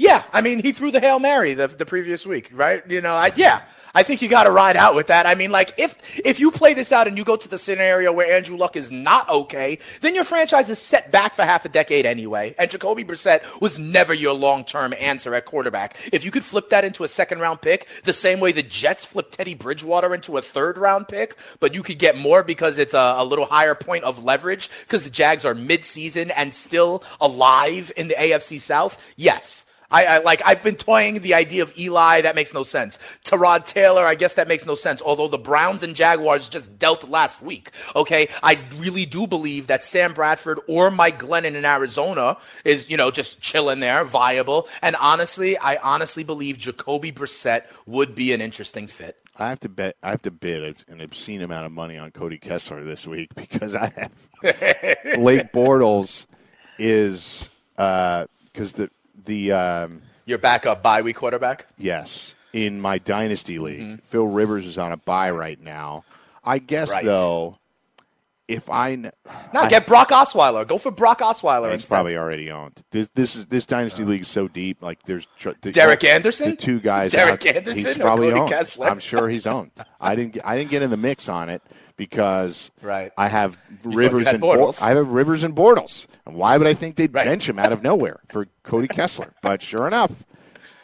yeah. 0.00 0.22
I 0.32 0.40
mean, 0.40 0.62
he 0.62 0.72
threw 0.72 0.90
the 0.90 1.00
hail 1.00 1.18
mary 1.18 1.52
the 1.52 1.68
the 1.68 1.84
previous 1.84 2.26
week, 2.26 2.48
right? 2.52 2.82
You 2.90 3.02
know, 3.02 3.14
I 3.14 3.32
yeah. 3.36 3.62
I 3.94 4.02
think 4.02 4.22
you 4.22 4.28
got 4.28 4.44
to 4.44 4.50
ride 4.50 4.76
out 4.76 4.94
with 4.94 5.08
that. 5.08 5.26
I 5.26 5.34
mean, 5.34 5.50
like 5.50 5.72
if 5.78 5.96
if 6.18 6.38
you 6.38 6.50
play 6.50 6.74
this 6.74 6.92
out 6.92 7.08
and 7.08 7.18
you 7.18 7.24
go 7.24 7.36
to 7.36 7.48
the 7.48 7.58
scenario 7.58 8.12
where 8.12 8.32
Andrew 8.32 8.56
Luck 8.56 8.76
is 8.76 8.92
not 8.92 9.28
okay, 9.28 9.78
then 10.00 10.14
your 10.14 10.24
franchise 10.24 10.70
is 10.70 10.78
set 10.78 11.10
back 11.10 11.34
for 11.34 11.42
half 11.42 11.64
a 11.64 11.68
decade 11.68 12.06
anyway. 12.06 12.54
And 12.58 12.70
Jacoby 12.70 13.04
Brissett 13.04 13.42
was 13.60 13.78
never 13.78 14.14
your 14.14 14.34
long 14.34 14.64
term 14.64 14.94
answer 14.98 15.34
at 15.34 15.44
quarterback. 15.44 15.96
If 16.12 16.24
you 16.24 16.30
could 16.30 16.44
flip 16.44 16.70
that 16.70 16.84
into 16.84 17.04
a 17.04 17.08
second 17.08 17.40
round 17.40 17.60
pick, 17.60 17.88
the 18.04 18.12
same 18.12 18.40
way 18.40 18.52
the 18.52 18.62
Jets 18.62 19.04
flipped 19.04 19.32
Teddy 19.32 19.54
Bridgewater 19.54 20.14
into 20.14 20.36
a 20.36 20.42
third 20.42 20.78
round 20.78 21.08
pick, 21.08 21.36
but 21.58 21.74
you 21.74 21.82
could 21.82 21.98
get 21.98 22.16
more 22.16 22.42
because 22.42 22.78
it's 22.78 22.94
a, 22.94 23.14
a 23.18 23.24
little 23.24 23.46
higher 23.46 23.74
point 23.74 24.04
of 24.04 24.22
leverage 24.24 24.70
because 24.82 25.04
the 25.04 25.10
Jags 25.10 25.44
are 25.44 25.54
mid 25.54 25.84
season 25.84 26.30
and 26.32 26.54
still 26.54 27.02
alive 27.20 27.92
in 27.96 28.08
the 28.08 28.14
AFC 28.14 28.60
South. 28.60 29.04
Yes. 29.16 29.66
I, 29.90 30.04
I 30.04 30.18
like 30.18 30.40
I've 30.44 30.62
been 30.62 30.76
toying 30.76 31.20
the 31.20 31.34
idea 31.34 31.62
of 31.62 31.76
Eli. 31.78 32.20
That 32.20 32.34
makes 32.34 32.54
no 32.54 32.62
sense. 32.62 32.98
Tyrod 33.24 33.64
Taylor, 33.80 34.06
I 34.06 34.14
guess 34.14 34.34
that 34.34 34.46
makes 34.48 34.66
no 34.66 34.74
sense. 34.74 35.00
Although 35.00 35.28
the 35.28 35.38
Browns 35.38 35.82
and 35.82 35.96
Jaguars 35.96 36.48
just 36.48 36.78
dealt 36.78 37.08
last 37.08 37.40
week. 37.40 37.70
Okay, 37.96 38.28
I 38.42 38.58
really 38.76 39.06
do 39.06 39.26
believe 39.26 39.68
that 39.68 39.84
Sam 39.84 40.12
Bradford 40.12 40.60
or 40.68 40.90
Mike 40.90 41.18
Glennon 41.18 41.54
in 41.54 41.64
Arizona 41.64 42.36
is 42.64 42.90
you 42.90 42.96
know 42.96 43.10
just 43.10 43.40
chilling 43.40 43.80
there, 43.80 44.04
viable. 44.04 44.68
And 44.82 44.96
honestly, 44.96 45.56
I 45.58 45.76
honestly 45.76 46.24
believe 46.24 46.58
Jacoby 46.58 47.10
Brissett 47.12 47.62
would 47.86 48.14
be 48.14 48.32
an 48.32 48.40
interesting 48.40 48.86
fit. 48.86 49.16
I 49.38 49.48
have 49.48 49.60
to 49.60 49.68
bet. 49.70 49.96
I 50.02 50.10
have 50.10 50.22
to 50.22 50.30
bid 50.30 50.84
an 50.88 51.00
obscene 51.00 51.40
amount 51.42 51.64
of 51.64 51.72
money 51.72 51.96
on 51.96 52.10
Cody 52.10 52.36
Kessler 52.38 52.84
this 52.84 53.06
week 53.06 53.34
because 53.34 53.74
I 53.74 53.90
have 53.96 54.12
Blake 55.16 55.52
Bortles 55.52 56.26
is 56.78 57.48
because 57.76 58.72
the 58.74 58.90
the 59.24 59.52
um, 59.52 60.02
Your 60.26 60.38
backup 60.38 60.82
bye 60.82 61.00
week 61.02 61.16
quarterback. 61.16 61.66
yes 61.78 62.34
in 62.52 62.80
my 62.80 62.98
dynasty 62.98 63.58
league, 63.58 63.80
mm-hmm. 63.80 63.94
Phil 64.04 64.26
Rivers 64.26 64.66
is 64.66 64.78
on 64.78 64.92
a 64.92 64.96
bye 64.96 65.30
right 65.30 65.60
now. 65.60 66.04
I 66.44 66.58
guess 66.58 66.90
Right. 66.90 67.04
though, 67.04 67.58
if 68.48 68.68
I 68.68 68.96
No, 68.96 69.10
I- 69.54 69.68
get 69.68 69.86
Brock 69.86 70.08
Osweiler. 70.08 70.66
Go 70.66 70.76
for 70.78 70.90
Brock 70.90 71.20
Osweiler 71.20 71.72
It's 71.72 71.86
probably 71.86 72.16
already 72.16 72.50
owned. 72.50 72.82
This 72.90 73.08
this 73.14 73.36
is 73.36 73.46
this 73.46 73.64
dynasty 73.66 74.04
league 74.04 74.22
is 74.22 74.28
so 74.28 74.48
deep. 74.48 74.82
Like 74.82 75.00
there's 75.04 75.28
tr- 75.38 75.50
the, 75.60 75.70
Derek 75.70 76.02
Anderson? 76.02 76.50
the 76.50 76.56
two 76.56 76.80
guys. 76.80 77.12
Derek 77.12 77.46
out- 77.46 77.56
Anderson 77.56 77.76
He's 77.76 77.96
or 77.96 78.00
probably 78.00 78.28
Cody 78.30 78.40
owned. 78.40 78.50
Kessler? 78.50 78.88
I'm 78.88 78.98
sure 79.00 79.28
he's 79.28 79.46
owned. 79.46 79.70
I 80.00 80.16
didn't. 80.16 80.32
Get, 80.32 80.46
I 80.46 80.56
didn't 80.56 80.70
get 80.70 80.82
in 80.82 80.90
the 80.90 80.96
mix 80.96 81.28
on 81.28 81.48
it 81.48 81.62
because 81.96 82.72
Right. 82.82 83.12
I 83.16 83.28
have 83.28 83.56
you 83.84 83.92
Rivers 83.92 84.26
and 84.26 84.40
Bor- 84.40 84.56
Bortles. 84.56 84.82
I 84.82 84.88
have 84.96 85.06
Rivers 85.06 85.44
and 85.44 85.54
Bortles. 85.54 86.08
And 86.26 86.34
why 86.34 86.56
would 86.58 86.66
I 86.66 86.74
think 86.74 86.96
they'd 86.96 87.14
Right. 87.14 87.26
bench 87.26 87.48
him 87.48 87.58
out 87.60 87.70
of 87.70 87.84
nowhere 87.84 88.18
for 88.30 88.48
Cody 88.64 88.88
Kessler? 88.88 89.32
But 89.42 89.62
sure 89.62 89.86
enough, 89.86 90.10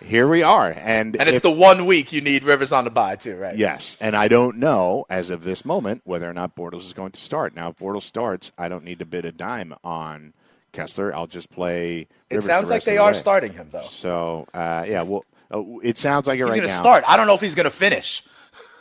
here 0.04 0.28
we 0.28 0.42
are. 0.42 0.70
And 0.76 1.16
And 1.16 1.28
it's 1.28 1.36
if- 1.38 1.42
the 1.42 1.50
one 1.50 1.86
week 1.86 2.12
you 2.12 2.20
need 2.20 2.44
Rivers 2.44 2.72
on 2.72 2.84
the 2.84 2.90
bye 2.90 3.16
too, 3.16 3.36
right? 3.36 3.56
Yes, 3.56 3.96
and 4.00 4.14
I 4.16 4.28
don't 4.28 4.58
know 4.58 5.04
as 5.10 5.30
of 5.30 5.44
this 5.44 5.64
moment 5.64 6.02
whether 6.04 6.28
or 6.28 6.34
not 6.34 6.54
Bortles 6.56 6.84
is 6.84 6.92
going 6.92 7.12
to 7.12 7.20
start. 7.20 7.54
Now, 7.54 7.70
if 7.70 7.76
Bortles 7.76 8.02
starts, 8.02 8.52
I 8.58 8.68
don't 8.68 8.84
need 8.84 8.98
to 9.00 9.06
bid 9.06 9.24
a 9.24 9.32
dime 9.32 9.74
on 9.84 10.34
Kessler. 10.72 11.14
I'll 11.14 11.26
just 11.26 11.50
play. 11.50 12.08
It 12.30 12.42
sounds 12.42 12.68
the 12.68 12.74
like 12.74 12.84
they 12.84 12.94
the 12.96 13.02
are 13.02 13.12
way. 13.12 13.18
starting 13.18 13.52
him 13.54 13.68
though. 13.72 13.86
So, 13.86 14.46
uh, 14.52 14.84
yeah, 14.86 15.02
well, 15.02 15.24
uh, 15.52 15.62
it 15.82 15.96
sounds 15.98 16.26
like 16.26 16.36
it 16.38 16.42
He's 16.42 16.50
right 16.50 16.56
going 16.56 16.68
to 16.68 16.74
now. 16.74 16.80
start. 16.80 17.04
I 17.06 17.16
don't 17.16 17.26
know 17.26 17.34
if 17.34 17.40
he's 17.40 17.54
going 17.54 17.64
to 17.64 17.70
finish. 17.70 18.22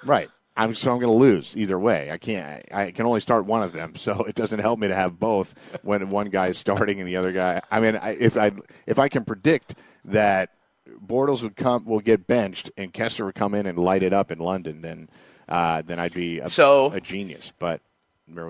Right. 0.03 0.29
I'm 0.57 0.73
so 0.73 0.93
I'm 0.93 0.99
going 0.99 1.11
to 1.11 1.17
lose 1.19 1.55
either 1.57 1.77
way. 1.77 2.09
I 2.11 2.17
can't. 2.17 2.63
I 2.73 2.91
can 2.91 3.05
only 3.05 3.19
start 3.19 3.45
one 3.45 3.61
of 3.61 3.73
them, 3.73 3.95
so 3.97 4.23
it 4.23 4.35
doesn't 4.35 4.59
help 4.59 4.79
me 4.79 4.87
to 4.87 4.95
have 4.95 5.19
both 5.19 5.53
when 5.83 6.09
one 6.09 6.29
guy 6.29 6.47
is 6.47 6.57
starting 6.57 6.99
and 6.99 7.07
the 7.07 7.17
other 7.17 7.33
guy. 7.33 7.61
I 7.69 7.79
mean, 7.81 7.97
I, 7.97 8.11
if 8.11 8.37
I 8.37 8.51
if 8.87 8.97
I 8.97 9.09
can 9.09 9.25
predict 9.25 9.75
that 10.05 10.51
Bortles 11.05 11.41
would 11.43 11.55
come 11.55 11.85
will 11.85 11.99
get 11.99 12.27
benched 12.27 12.71
and 12.77 12.93
Kessler 12.93 13.25
would 13.25 13.35
come 13.35 13.53
in 13.55 13.65
and 13.65 13.77
light 13.77 14.03
it 14.03 14.13
up 14.13 14.31
in 14.31 14.39
London, 14.39 14.81
then 14.81 15.09
uh, 15.49 15.81
then 15.83 15.99
I'd 15.99 16.13
be 16.13 16.39
a, 16.39 16.49
So- 16.49 16.91
a 16.91 17.01
genius. 17.01 17.51
But 17.57 17.81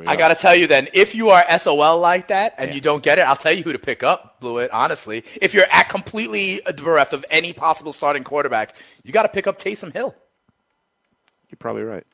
I 0.08 0.16
got 0.16 0.30
to 0.30 0.36
tell 0.36 0.56
you 0.56 0.68
then, 0.68 0.88
if 0.94 1.16
you 1.16 1.32
are 1.32 1.44
SOL 1.60 2.00
like 2.00 2.30
that 2.30 2.56
and 2.58 2.74
you 2.74 2.80
don't 2.80 3.04
get 3.04 3.20
it, 3.20 3.24
I'll 3.24 3.36
tell 3.36 3.52
you 3.54 3.62
who 3.62 3.74
to 3.74 3.80
pick 3.80 4.04
up, 4.04 4.40
Blewett, 4.40 4.72
honestly. 4.72 5.26
If 5.42 5.54
you're 5.54 5.66
at 5.70 5.90
completely 5.90 6.62
bereft 6.78 7.12
of 7.12 7.26
any 7.30 7.52
possible 7.52 7.92
starting 7.92 8.24
quarterback, 8.24 8.76
you 9.04 9.12
got 9.12 9.24
to 9.24 9.30
pick 9.30 9.48
up 9.48 9.60
Taysom 9.60 9.92
Hill. 9.92 10.16
You're 11.50 11.58
probably 11.58 11.84
right. 11.84 12.06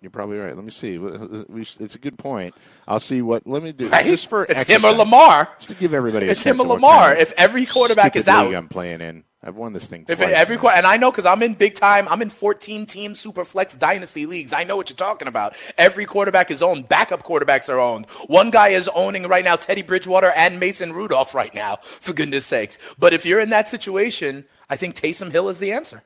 You're 0.00 0.10
probably 0.10 0.38
right. 0.38 0.54
Let 0.56 0.64
me 0.64 0.70
see. 0.70 0.98
It's 1.00 1.94
a 1.94 1.98
good 1.98 2.16
point. 2.18 2.54
I'll 2.88 3.00
see 3.00 3.20
what. 3.22 3.46
Let 3.46 3.62
me 3.62 3.72
do 3.72 3.88
Right? 3.88 4.06
just 4.06 4.28
for 4.28 4.44
it's 4.44 4.64
him 4.64 4.84
or 4.84 4.92
Lamar. 4.92 5.48
Just 5.58 5.70
to 5.70 5.74
give 5.74 5.92
everybody. 5.94 6.28
A 6.28 6.32
It's 6.32 6.44
him 6.44 6.60
or 6.60 6.66
Lamar. 6.66 7.08
kind 7.08 7.16
of 7.16 7.22
If 7.22 7.32
every 7.36 7.66
quarterback 7.66 8.16
is 8.16 8.26
out, 8.28 8.54
I'm 8.54 8.68
playing 8.68 9.00
in. 9.02 9.24
I've 9.46 9.56
won 9.56 9.72
this 9.72 9.86
thing. 9.86 10.04
If 10.08 10.18
twice 10.18 10.32
every 10.34 10.56
now. 10.56 10.62
qu- 10.62 10.68
and 10.70 10.86
I 10.86 10.96
know 10.96 11.10
because 11.12 11.24
I'm 11.24 11.42
in 11.42 11.54
big 11.54 11.74
time, 11.74 12.08
I'm 12.08 12.20
in 12.20 12.30
14 12.30 12.84
team 12.86 13.14
super 13.14 13.44
flex 13.44 13.76
dynasty 13.76 14.26
leagues. 14.26 14.52
I 14.52 14.64
know 14.64 14.76
what 14.76 14.88
you're 14.90 14.96
talking 14.96 15.28
about. 15.28 15.54
Every 15.78 16.04
quarterback 16.04 16.50
is 16.50 16.62
owned. 16.62 16.88
Backup 16.88 17.22
quarterbacks 17.22 17.68
are 17.68 17.78
owned. 17.78 18.06
One 18.26 18.50
guy 18.50 18.68
is 18.70 18.88
owning 18.94 19.28
right 19.28 19.44
now 19.44 19.54
Teddy 19.56 19.82
Bridgewater 19.82 20.32
and 20.34 20.58
Mason 20.58 20.92
Rudolph 20.92 21.34
right 21.34 21.54
now, 21.54 21.78
for 22.00 22.12
goodness 22.12 22.44
sakes. 22.44 22.76
But 22.98 23.12
if 23.12 23.24
you're 23.24 23.40
in 23.40 23.50
that 23.50 23.68
situation, 23.68 24.46
I 24.68 24.76
think 24.76 24.96
Taysom 24.96 25.30
Hill 25.30 25.48
is 25.48 25.60
the 25.60 25.70
answer. 25.72 26.02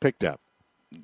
picked 0.00 0.24
up. 0.24 0.40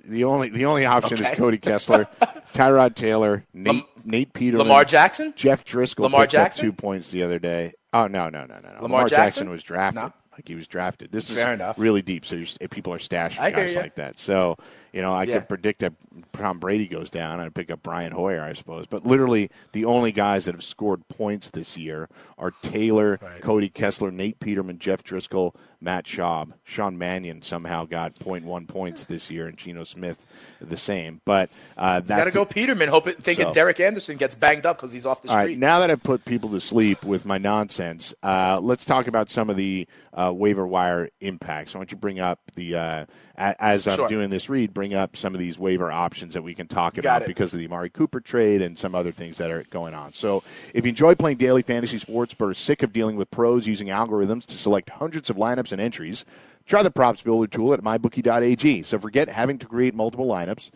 The 0.06 0.24
only 0.24 0.48
the 0.48 0.64
only 0.64 0.86
option 0.86 1.18
Okay. 1.20 1.30
is 1.32 1.36
Cody 1.36 1.58
Kessler, 1.58 2.08
Tyrod 2.54 2.94
Taylor, 2.94 3.44
Nate 3.52 3.84
Nate 4.02 4.32
Peterman, 4.32 4.66
Lamar 4.66 4.84
Jackson? 4.86 5.34
Jeff 5.36 5.62
Driskel 5.64 6.00
Lamar 6.04 6.26
Jackson? 6.26 6.64
two 6.64 6.72
points 6.72 7.10
the 7.10 7.22
other 7.22 7.38
day. 7.38 7.74
Oh 7.92 8.06
no 8.06 8.30
no 8.30 8.46
no 8.46 8.58
no 8.60 8.72
no! 8.76 8.82
Lamar 8.82 9.02
Jackson? 9.02 9.16
Jackson? 9.16 9.50
was 9.50 9.62
drafted. 9.62 10.02
No? 10.04 10.12
Like 10.34 10.48
he 10.48 10.54
was 10.56 10.66
drafted. 10.66 11.12
This 11.12 11.30
Fair 11.30 11.52
is 11.52 11.60
enough. 11.60 11.78
really 11.78 12.02
deep. 12.02 12.26
So 12.26 12.36
you're, 12.36 12.46
eh, 12.60 12.66
people 12.68 12.92
are 12.92 12.98
stashing 12.98 13.38
I 13.38 13.50
guys 13.52 13.76
like 13.76 13.94
that. 13.96 14.18
So 14.18 14.56
you 14.92 15.00
know, 15.02 15.12
I 15.14 15.24
Yeah. 15.24 15.38
could 15.38 15.48
predict 15.48 15.80
that 15.80 15.92
Tom 16.32 16.58
Brady 16.58 16.86
goes 16.86 17.10
down. 17.10 17.40
I'd 17.40 17.54
pick 17.54 17.70
up 17.70 17.82
Brian 17.82 18.12
Hoyer, 18.12 18.42
I 18.42 18.52
suppose. 18.52 18.86
But 18.86 19.06
literally, 19.06 19.50
the 19.72 19.84
only 19.84 20.12
guys 20.12 20.44
that 20.44 20.54
have 20.54 20.62
scored 20.64 21.06
points 21.08 21.50
this 21.50 21.76
year 21.76 22.08
are 22.38 22.52
Taylor, 22.62 23.18
Cody 23.40 23.68
Kessler, 23.68 24.10
Nate 24.10 24.38
Peterman, 24.40 24.78
Jeff 24.78 25.02
Driskel, 25.04 25.54
Matt 25.84 26.06
Schaub. 26.06 26.52
Sean 26.64 26.98
Mannion 26.98 27.42
somehow 27.42 27.84
got 27.84 28.14
0.1 28.14 28.66
points 28.66 29.04
this 29.04 29.30
year, 29.30 29.46
and 29.46 29.56
Geno 29.56 29.84
Smith 29.84 30.26
the 30.60 30.76
same. 30.76 31.20
But 31.24 31.50
uh, 31.76 32.00
that's 32.00 32.18
Got 32.20 32.24
to 32.24 32.30
go 32.32 32.44
Peterman, 32.44 32.88
hoping 32.88 33.14
thinking 33.14 33.46
So- 33.46 33.52
Derek 33.52 33.78
Anderson 33.80 34.16
gets 34.16 34.34
banged 34.34 34.66
up 34.66 34.78
because 34.78 34.92
he's 34.92 35.06
off 35.06 35.22
the 35.22 35.28
all 35.28 35.36
street. 35.38 35.50
right, 35.52 35.58
now 35.58 35.80
that 35.80 35.90
I've 35.90 36.02
put 36.02 36.24
people 36.24 36.50
to 36.50 36.60
sleep 36.60 37.04
with 37.04 37.24
my 37.24 37.38
nonsense, 37.38 38.14
uh, 38.22 38.58
let's 38.62 38.84
talk 38.84 39.06
about 39.06 39.28
some 39.30 39.50
of 39.50 39.56
the 39.56 39.86
uh, 40.14 40.32
waiver 40.34 40.66
wire 40.66 41.10
impacts. 41.20 41.74
Why 41.74 41.80
don't 41.80 41.90
you 41.92 41.98
bring 41.98 42.18
up 42.18 42.40
the, 42.56 42.74
uh, 42.76 43.06
as 43.36 43.86
I'm 43.86 43.96
Sure. 43.96 44.08
doing 44.08 44.30
this 44.30 44.48
read, 44.48 44.72
bring 44.72 44.94
up 44.94 45.16
some 45.16 45.34
of 45.34 45.40
these 45.40 45.58
waiver 45.58 45.90
options 45.90 46.34
that 46.34 46.42
we 46.42 46.54
can 46.54 46.66
talk 46.68 46.98
about 46.98 47.26
because 47.26 47.52
of 47.52 47.58
the 47.58 47.66
Amari 47.66 47.90
Cooper 47.90 48.20
trade 48.20 48.62
and 48.62 48.78
some 48.78 48.94
other 48.94 49.12
things 49.12 49.38
that 49.38 49.50
are 49.50 49.64
going 49.70 49.94
on. 49.94 50.12
So 50.12 50.42
if 50.72 50.84
you 50.84 50.90
enjoy 50.90 51.14
playing 51.14 51.38
daily 51.38 51.62
fantasy 51.62 51.98
sports 51.98 52.34
but 52.34 52.46
are 52.46 52.54
sick 52.54 52.82
of 52.82 52.92
dealing 52.92 53.16
with 53.16 53.30
pros 53.30 53.66
using 53.66 53.88
algorithms 53.88 54.46
to 54.46 54.56
select 54.56 54.90
hundreds 54.90 55.30
of 55.30 55.36
lineups 55.36 55.72
and 55.72 55.80
entries, 55.80 56.24
try 56.66 56.82
the 56.82 56.90
props 56.90 57.22
builder 57.22 57.46
tool 57.46 57.74
at 57.74 57.80
mybookie.ag. 57.80 58.82
So 58.82 58.98
forget 58.98 59.28
having 59.28 59.58
to 59.58 59.66
create 59.66 59.94
multiple 59.94 60.26
lineups 60.26 60.70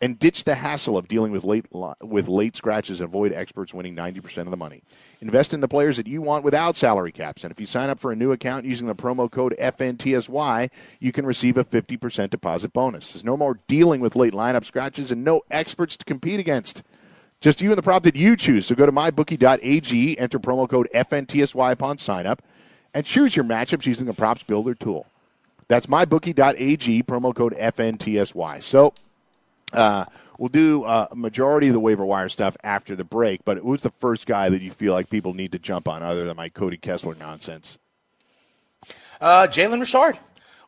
and 0.00 0.18
ditch 0.18 0.44
the 0.44 0.54
hassle 0.54 0.96
of 0.96 1.08
dealing 1.08 1.30
with 1.30 1.44
late 1.44 1.66
with 2.00 2.28
late 2.28 2.56
scratches 2.56 3.00
and 3.00 3.08
avoid 3.08 3.32
experts 3.32 3.74
winning 3.74 3.94
90% 3.94 4.38
of 4.38 4.50
the 4.50 4.56
money. 4.56 4.82
Invest 5.20 5.52
in 5.52 5.60
the 5.60 5.68
players 5.68 5.96
that 5.98 6.06
you 6.06 6.22
want 6.22 6.44
without 6.44 6.76
salary 6.76 7.12
caps. 7.12 7.44
And 7.44 7.52
if 7.52 7.60
you 7.60 7.66
sign 7.66 7.90
up 7.90 8.00
for 8.00 8.10
a 8.10 8.16
new 8.16 8.32
account 8.32 8.64
using 8.64 8.86
the 8.86 8.94
promo 8.94 9.30
code 9.30 9.54
FNTSY, 9.60 10.70
you 11.00 11.12
can 11.12 11.26
receive 11.26 11.58
a 11.58 11.64
50% 11.64 12.30
deposit 12.30 12.72
bonus. 12.72 13.12
There's 13.12 13.24
no 13.24 13.36
more 13.36 13.60
dealing 13.68 14.00
with 14.00 14.16
late 14.16 14.32
lineup 14.32 14.64
scratches 14.64 15.12
and 15.12 15.22
no 15.22 15.42
experts 15.50 15.96
to 15.98 16.04
compete 16.04 16.40
against. 16.40 16.82
Just 17.40 17.60
you 17.60 17.70
and 17.70 17.78
the 17.78 17.82
prop 17.82 18.02
that 18.04 18.16
you 18.16 18.36
choose. 18.36 18.66
So 18.66 18.74
go 18.74 18.86
to 18.86 18.92
mybookie.ag, 18.92 20.18
enter 20.18 20.38
promo 20.38 20.68
code 20.68 20.88
FNTSY 20.94 21.72
upon 21.72 21.98
sign 21.98 22.26
up, 22.26 22.42
and 22.92 23.06
choose 23.06 23.36
your 23.36 23.44
matchups 23.44 23.86
using 23.86 24.06
the 24.06 24.12
props 24.12 24.42
builder 24.42 24.74
tool. 24.74 25.06
That's 25.68 25.86
mybookie.ag, 25.86 27.02
promo 27.04 27.34
code 27.34 27.54
FNTSY. 27.54 28.62
So 28.62 28.92
uh, 29.72 30.04
we'll 30.38 30.48
do 30.48 30.84
uh, 30.84 31.08
majority 31.14 31.68
of 31.68 31.72
the 31.72 31.80
waiver 31.80 32.04
wire 32.04 32.28
stuff 32.28 32.56
after 32.64 32.96
the 32.96 33.04
break, 33.04 33.44
but 33.44 33.58
who's 33.58 33.82
the 33.82 33.90
first 33.90 34.26
guy 34.26 34.48
that 34.48 34.62
you 34.62 34.70
feel 34.70 34.92
like 34.92 35.10
people 35.10 35.34
need 35.34 35.52
to 35.52 35.58
jump 35.58 35.88
on 35.88 36.02
other 36.02 36.24
than 36.24 36.36
my 36.36 36.48
Cody 36.48 36.76
Kessler 36.76 37.14
nonsense? 37.14 37.78
Uh, 39.20 39.46
Jalen 39.46 39.80
Richard. 39.80 40.18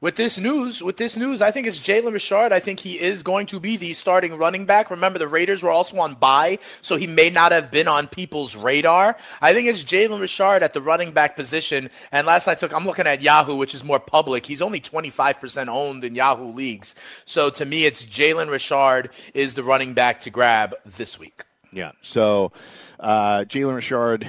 With 0.03 0.17
this 0.17 0.37
news, 0.37 0.83
with 0.83 0.97
this 0.97 1.17
news, 1.17 1.41
I 1.41 1.53
think 1.53 1.69
it's 1.69 1.79
Jalen 1.79 2.13
Richard. 2.13 2.53
I 2.53 2.59
think 2.59 2.81
he 2.81 3.01
is 3.01 3.23
going 3.23 3.47
to 3.47 3.61
be 3.61 3.77
the 3.77 3.93
starting 3.93 4.37
running 4.37 4.67
back. 4.67 4.91
Remember, 4.91 5.17
the 5.17 5.29
Raiders 5.29 5.63
were 5.63 5.71
also 5.71 5.97
on 5.99 6.15
bye, 6.15 6.59
so 6.81 6.97
he 6.97 7.07
may 7.07 7.31
not 7.31 7.53
have 7.53 7.71
been 7.71 7.87
on 7.87 8.09
people's 8.09 8.57
radar. 8.57 9.17
I 9.41 9.55
think 9.55 9.69
it's 9.69 9.85
Jalen 9.85 10.19
Richard 10.19 10.65
at 10.65 10.73
the 10.73 10.83
running 10.83 11.13
back 11.13 11.37
position. 11.37 11.89
And 12.11 12.27
last 12.27 12.49
I 12.49 12.57
took, 12.57 12.75
I'm 12.75 12.85
looking 12.85 13.07
at 13.07 13.23
Yahoo, 13.23 13.55
which 13.55 13.77
is 13.77 13.85
more 13.85 14.01
public. 14.01 14.45
He's 14.45 14.61
only 14.61 14.81
25% 14.81 15.69
owned 15.69 16.03
in 16.03 16.17
Yahoo 16.17 16.51
leagues. 16.51 16.97
So 17.25 17.49
to 17.51 17.65
me, 17.65 17.85
it's 17.85 18.05
Jalen 18.05 18.51
Richard 18.51 19.11
is 19.35 19.55
the 19.55 19.63
running 19.63 19.95
back 19.95 20.19
to 20.23 20.31
grab 20.31 20.75
this 20.85 21.17
week. 21.17 21.45
Yeah. 21.71 21.93
So 22.03 22.51
uh, 22.99 23.45
Jalen 23.47 23.77
Richard, 23.77 24.27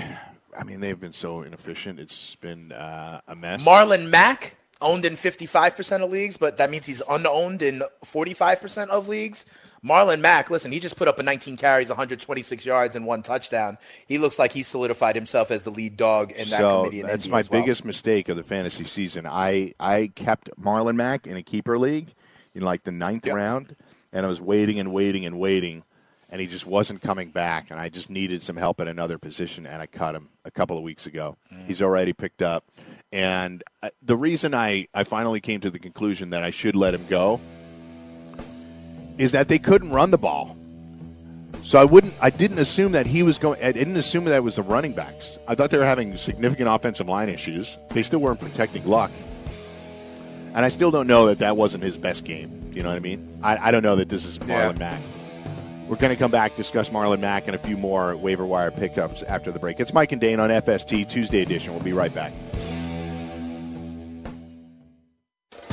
I 0.56 0.66
mean, 0.66 0.82
they've 0.82 1.00
been 1.00 1.14
so 1.14 1.42
inefficient. 1.42 2.00
It's 2.00 2.36
been 2.36 2.72
uh, 2.72 3.22
a 3.28 3.36
mess. 3.36 3.66
Marlon 3.66 4.12
Mack 4.12 4.58
owned 4.84 5.06
in 5.06 5.16
55% 5.16 6.04
of 6.04 6.12
leagues, 6.12 6.38
but 6.38 6.58
that 6.58 6.70
means 6.70 6.86
he's 6.86 7.02
unowned 7.10 7.62
in 7.62 7.82
45% 8.06 8.90
of 8.90 9.08
leagues. 9.08 9.46
Marlon 9.84 10.22
Mack, 10.22 10.50
listen, 10.50 10.72
he 10.72 10.80
just 10.80 10.96
put 10.96 11.10
up 11.10 11.20
a 11.20 11.24
19 11.24 11.58
carries, 11.58 11.90
126 11.90 12.66
yards, 12.66 12.96
and 12.96 13.06
one 13.06 13.22
touchdown. 13.22 13.78
He 14.08 14.18
looks 14.18 14.40
like 14.40 14.54
he 14.54 14.64
solidified 14.64 15.16
himself 15.16 15.52
as 15.52 15.64
the 15.64 15.72
lead 15.72 15.98
dog 15.98 16.32
in 16.32 16.50
that 16.50 16.60
so 16.60 16.80
committee. 16.84 17.02
In 17.02 17.08
that's 17.08 17.26
Indy 17.26 17.32
my 17.32 17.44
well. 17.50 17.62
biggest 17.62 17.84
mistake 17.84 18.30
of 18.30 18.38
the 18.38 18.44
fantasy 18.44 18.86
season. 18.86 19.26
I, 19.28 19.74
I 19.82 20.12
kept 20.16 20.50
Marlon 20.62 20.96
Mack 20.96 21.28
in 21.28 21.36
a 21.36 21.44
keeper 21.44 21.78
league 21.78 22.14
in 22.56 22.62
like 22.64 22.84
the 22.84 22.92
ninth 22.94 23.26
Yep. 23.26 23.36
round, 23.36 23.76
and 24.14 24.26
I 24.26 24.30
was 24.30 24.40
waiting 24.40 24.80
and 24.80 24.94
waiting 24.94 25.26
and 25.26 25.38
waiting, 25.38 25.84
and 26.30 26.40
he 26.40 26.48
just 26.48 26.66
wasn't 26.66 27.02
coming 27.02 27.32
back, 27.32 27.70
and 27.70 27.78
I 27.78 27.90
just 27.90 28.10
needed 28.10 28.42
some 28.42 28.56
help 28.56 28.80
at 28.80 28.88
another 28.88 29.18
position, 29.18 29.66
and 29.66 29.82
I 29.82 29.86
cut 29.88 30.16
him 30.16 30.30
a 30.46 30.52
couple 30.52 30.78
of 30.78 30.84
weeks 30.84 31.06
ago. 31.06 31.36
Mm. 31.54 31.66
He's 31.68 31.82
already 31.82 32.14
picked 32.14 32.42
up, 32.42 32.64
and 33.14 33.64
uh, 33.84 33.90
the 34.02 34.18
reason 34.18 34.54
I, 34.56 34.88
I 34.94 35.04
finally 35.04 35.40
came 35.40 35.62
to 35.62 35.70
the 35.70 35.80
conclusion 35.80 36.32
that 36.32 36.44
I 36.44 36.50
should 36.50 36.76
let 36.76 36.94
him 36.94 37.06
go 37.08 37.40
is 39.20 39.32
that 39.34 39.48
they 39.48 39.60
couldn't 39.60 39.92
run 39.92 40.10
the 40.12 40.18
ball. 40.18 40.58
So 41.62 41.80
I 41.80 41.86
wouldn't. 41.86 42.16
I 42.20 42.30
didn't 42.30 42.58
assume 42.58 42.92
that 42.94 43.06
he 43.06 43.24
was 43.24 43.38
going. 43.38 43.64
I 43.64 43.72
didn't 43.72 43.96
assume 43.96 44.26
that 44.26 44.36
it 44.36 44.44
was 44.44 44.58
the 44.58 44.64
running 44.64 44.92
backs. 44.94 45.38
I 45.48 45.56
thought 45.56 45.70
they 45.70 45.78
were 45.78 45.86
having 45.86 46.18
significant 46.18 46.68
offensive 46.68 47.08
line 47.08 47.30
issues. 47.30 47.78
They 47.92 48.04
still 48.04 48.20
weren't 48.20 48.42
protecting 48.42 48.86
Luck, 48.86 49.12
and 50.54 50.66
I 50.66 50.70
still 50.70 50.92
don't 50.92 51.08
know 51.08 51.28
that 51.28 51.40
that 51.40 51.56
wasn't 51.56 51.84
his 51.86 51.96
best 51.96 52.26
game. 52.26 52.72
You 52.74 52.84
know 52.84 52.90
what 52.90 52.96
I 52.96 53.00
mean? 53.00 53.40
I, 53.44 53.70
I 53.70 53.72
don't 53.72 53.84
know 53.84 53.96
that 53.96 54.10
this 54.10 54.26
is 54.26 54.40
Marlon 54.40 54.74
Yeah. 54.74 54.80
Mack. 54.80 55.02
We're 55.88 55.98
going 55.98 56.10
to 56.14 56.20
come 56.20 56.32
back 56.32 56.56
discuss 56.56 56.90
Marlon 56.90 57.20
Mack 57.20 57.46
and 57.48 57.56
a 57.56 57.60
few 57.60 57.78
more 57.78 58.16
waiver 58.16 58.46
wire 58.46 58.72
pickups 58.72 59.22
after 59.24 59.52
the 59.52 59.60
break. 59.60 59.80
It's 59.80 59.94
Mike 59.94 60.12
and 60.12 60.20
Dane 60.20 60.40
on 60.40 60.50
FST 60.50 61.08
Tuesday 61.08 61.42
edition. 61.42 61.74
We'll 61.74 61.84
be 61.84 61.94
right 61.94 62.14
back. 62.14 62.34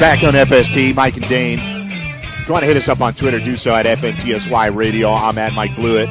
Back 0.00 0.24
on 0.24 0.32
FST, 0.32 0.94
Mike 0.94 1.18
and 1.18 1.28
Dane. 1.28 1.58
If 1.60 2.48
you 2.48 2.52
want 2.54 2.62
to 2.62 2.66
hit 2.66 2.78
us 2.78 2.88
up 2.88 3.02
on 3.02 3.12
Twitter, 3.12 3.38
do 3.38 3.54
so 3.54 3.74
at 3.74 3.84
FNTSY 3.84 4.74
Radio. 4.74 5.12
I'm 5.12 5.36
at 5.36 5.52
Mike 5.52 5.76
Blewett. 5.76 6.08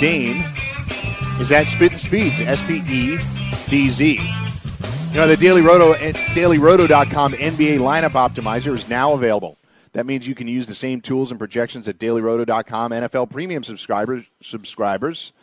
Dane 0.00 0.42
is 1.38 1.52
at 1.52 1.66
Spit 1.66 1.92
and 1.92 2.00
Speeds, 2.00 2.40
S 2.40 2.66
P 2.66 2.82
E 2.88 3.18
D 3.68 3.88
Z. 3.90 4.12
You 4.14 5.14
know, 5.14 5.28
the 5.28 5.36
Daily 5.36 5.60
Roto, 5.60 5.92
DailyRoto.com 5.92 7.34
NBA 7.34 7.80
lineup 7.80 8.12
optimizer 8.12 8.72
is 8.72 8.88
now 8.88 9.12
available. 9.12 9.58
That 9.92 10.06
means 10.06 10.26
you 10.26 10.34
can 10.34 10.48
use 10.48 10.66
the 10.66 10.74
same 10.74 11.02
tools 11.02 11.30
and 11.30 11.38
projections 11.38 11.84
that 11.84 11.98
DailyRoto.com 11.98 12.92
NFL 12.92 13.28
premium 13.28 13.62
subscribers 13.62 14.24
subscribers 14.40 15.34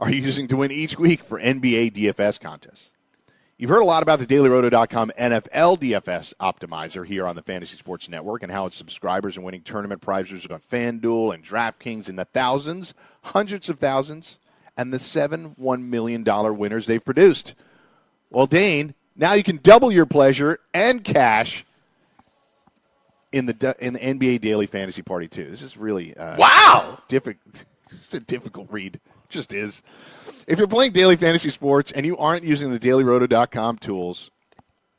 are 0.00 0.10
using 0.10 0.48
to 0.48 0.56
win 0.56 0.72
each 0.72 0.98
week 0.98 1.22
for 1.22 1.40
NBA 1.40 1.92
DFS 1.92 2.40
contests. 2.40 2.90
You've 3.60 3.68
heard 3.68 3.82
a 3.82 3.84
lot 3.84 4.02
about 4.02 4.20
the 4.20 4.26
DailyRoto.com 4.26 5.12
NFL 5.18 5.78
DFS 5.80 6.32
optimizer 6.40 7.04
here 7.04 7.26
on 7.26 7.36
the 7.36 7.42
Fantasy 7.42 7.76
Sports 7.76 8.08
Network 8.08 8.42
and 8.42 8.50
how 8.50 8.64
its 8.64 8.74
subscribers 8.78 9.36
are 9.36 9.42
winning 9.42 9.60
tournament 9.60 10.00
prizes 10.00 10.46
on 10.46 10.60
FanDuel 10.60 11.34
and 11.34 11.44
DraftKings 11.44 12.08
in 12.08 12.16
the 12.16 12.24
thousands, 12.24 12.94
hundreds 13.24 13.68
of 13.68 13.78
thousands, 13.78 14.38
and 14.78 14.94
the 14.94 14.98
seven 14.98 15.54
$1 15.60 15.82
million 15.82 16.24
winners 16.56 16.86
they've 16.86 17.04
produced. 17.04 17.52
Well, 18.30 18.46
Dane, 18.46 18.94
now 19.14 19.34
you 19.34 19.42
can 19.42 19.60
double 19.62 19.92
your 19.92 20.06
pleasure 20.06 20.58
and 20.72 21.04
cash 21.04 21.66
in 23.30 23.44
the 23.44 23.76
in 23.78 23.92
the 23.92 24.00
NBA 24.00 24.40
Daily 24.40 24.68
Fantasy 24.68 25.02
Party 25.02 25.28
too. 25.28 25.44
This 25.44 25.60
is 25.60 25.76
really 25.76 26.16
uh, 26.16 26.38
Wow. 26.38 27.02
difficult. 27.08 27.66
It's 27.92 28.14
a 28.14 28.20
difficult 28.20 28.68
read. 28.70 29.00
Just 29.30 29.54
is. 29.54 29.82
If 30.46 30.58
you're 30.58 30.68
playing 30.68 30.92
daily 30.92 31.16
fantasy 31.16 31.50
sports 31.50 31.92
and 31.92 32.04
you 32.04 32.16
aren't 32.16 32.44
using 32.44 32.72
the 32.72 32.80
dailyroto.com 32.80 33.78
tools, 33.78 34.30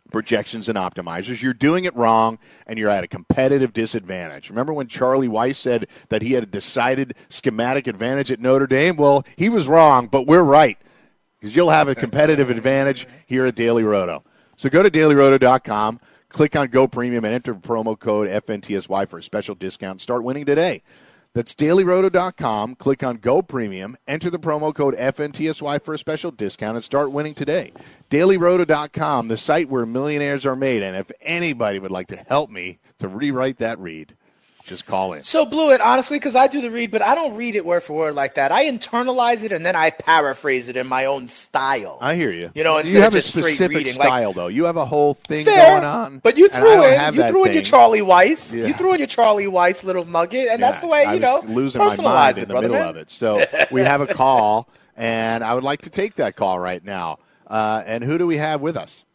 projections, 0.09 0.69
and 0.69 0.77
optimizers, 0.77 1.41
you're 1.41 1.53
doing 1.53 1.83
it 1.83 1.95
wrong 1.95 2.39
and 2.65 2.79
you're 2.79 2.89
at 2.89 3.03
a 3.03 3.07
competitive 3.07 3.73
disadvantage. 3.73 4.49
Remember 4.49 4.73
when 4.73 4.87
Charlie 4.87 5.27
Weis 5.27 5.55
said 5.55 5.87
that 6.09 6.21
he 6.21 6.33
had 6.33 6.43
a 6.43 6.47
decided 6.47 7.13
schematic 7.29 7.87
advantage 7.87 8.31
at 8.31 8.39
Notre 8.39 8.67
Dame? 8.67 8.95
Well, 8.95 9.25
he 9.35 9.49
was 9.49 9.67
wrong, 9.67 10.07
but 10.07 10.25
we're 10.25 10.43
right 10.43 10.77
because 11.37 11.55
you'll 11.55 11.69
have 11.69 11.89
a 11.89 11.95
competitive 11.95 12.49
advantage 12.49 13.07
here 13.25 13.45
at 13.45 13.55
Daily 13.55 13.83
Roto. 13.83 14.23
So 14.55 14.69
go 14.69 14.81
to 14.81 14.91
dailyroto.com, 14.91 15.99
Click 16.29 16.55
on 16.55 16.67
Go 16.67 16.87
Premium 16.87 17.25
and 17.25 17.33
enter 17.33 17.53
promo 17.53 17.99
code 17.99 18.29
FNTSY 18.29 19.07
for 19.09 19.19
a 19.19 19.23
special 19.23 19.55
discount. 19.55 20.01
Start 20.01 20.23
winning 20.23 20.45
today. 20.45 20.81
That's 21.33 21.55
dailyroto.com. 21.55 22.75
Click 22.75 23.03
on 23.03 23.17
Go 23.17 23.41
Premium, 23.41 23.97
enter 24.05 24.29
the 24.29 24.39
promo 24.39 24.75
code 24.75 24.95
FNTSY 24.95 25.81
for 25.81 25.93
a 25.93 25.99
special 25.99 26.31
discount, 26.31 26.75
and 26.75 26.83
start 26.83 27.11
winning 27.11 27.33
today. 27.33 27.71
Dailyroto.com, 28.09 29.29
the 29.29 29.37
site 29.37 29.69
where 29.69 29.85
millionaires 29.85 30.45
are 30.45 30.57
made. 30.57 30.83
And 30.83 30.97
if 30.97 31.11
anybody 31.21 31.79
would 31.79 31.91
like 31.91 32.07
to 32.07 32.17
help 32.17 32.49
me 32.49 32.79
to 32.99 33.07
rewrite 33.07 33.57
that 33.59 33.79
read, 33.79 34.15
just 34.63 34.85
call 34.85 35.13
in. 35.13 35.23
So 35.23 35.45
Blewett 35.45 35.81
honestly 35.81 36.17
because 36.17 36.35
I 36.35 36.47
do 36.47 36.61
the 36.61 36.71
read, 36.71 36.91
but 36.91 37.01
I 37.01 37.15
don't 37.15 37.35
read 37.35 37.55
it 37.55 37.65
word 37.65 37.83
for 37.83 37.93
word 37.97 38.15
like 38.15 38.35
that. 38.35 38.51
I 38.51 38.65
internalize 38.65 39.43
it 39.43 39.51
and 39.51 39.65
then 39.65 39.75
I 39.75 39.89
paraphrase 39.89 40.67
it 40.67 40.77
in 40.77 40.87
my 40.87 41.05
own 41.05 41.27
style. 41.27 41.97
I 42.01 42.15
hear 42.15 42.31
you. 42.31 42.51
You 42.55 42.63
know, 42.63 42.79
you 42.79 43.01
have 43.01 43.13
of 43.13 43.19
a 43.19 43.21
specific 43.21 43.77
reading, 43.77 43.95
like- 43.97 44.07
style, 44.07 44.33
though. 44.33 44.47
You 44.47 44.65
have 44.65 44.77
a 44.77 44.85
whole 44.85 45.13
thing 45.15 45.45
Fair, 45.45 45.73
going 45.79 45.83
on. 45.85 46.19
but 46.19 46.37
you 46.37 46.49
threw 46.49 46.83
in 46.85 47.13
you 47.13 47.27
threw 47.27 47.45
in 47.45 47.53
your. 47.53 47.63
Charlie 47.63 48.01
Weis. 48.01 48.53
Yeah. 48.53 48.67
You 48.67 48.73
threw 48.73 48.93
in 48.93 48.99
your 48.99 49.07
Charlie 49.07 49.45
Weis 49.47 49.83
little 49.83 50.05
nugget, 50.05 50.49
and 50.49 50.61
that's 50.61 50.79
the 50.79 50.87
way 50.87 51.05
you 51.13 51.19
know 51.19 51.41
losing 51.47 51.79
my 51.79 51.95
mind 51.95 52.37
in 52.37 52.47
the 52.47 52.53
brother, 52.53 52.67
middle 52.69 52.81
man. 52.83 52.89
of 52.89 52.97
it. 52.97 53.11
So 53.11 53.43
we 53.71 53.81
have 53.81 54.01
a 54.01 54.07
call, 54.13 54.67
and 54.95 55.43
I 55.43 55.53
would 55.53 55.63
like 55.63 55.81
to 55.81 55.89
take 55.89 56.15
that 56.15 56.35
call 56.35 56.59
right 56.59 56.83
now. 56.83 57.19
Uh, 57.47 57.83
and 57.85 58.03
who 58.03 58.17
do 58.17 58.25
we 58.27 58.37
have 58.37 58.61
with 58.61 58.77
us? 58.77 59.05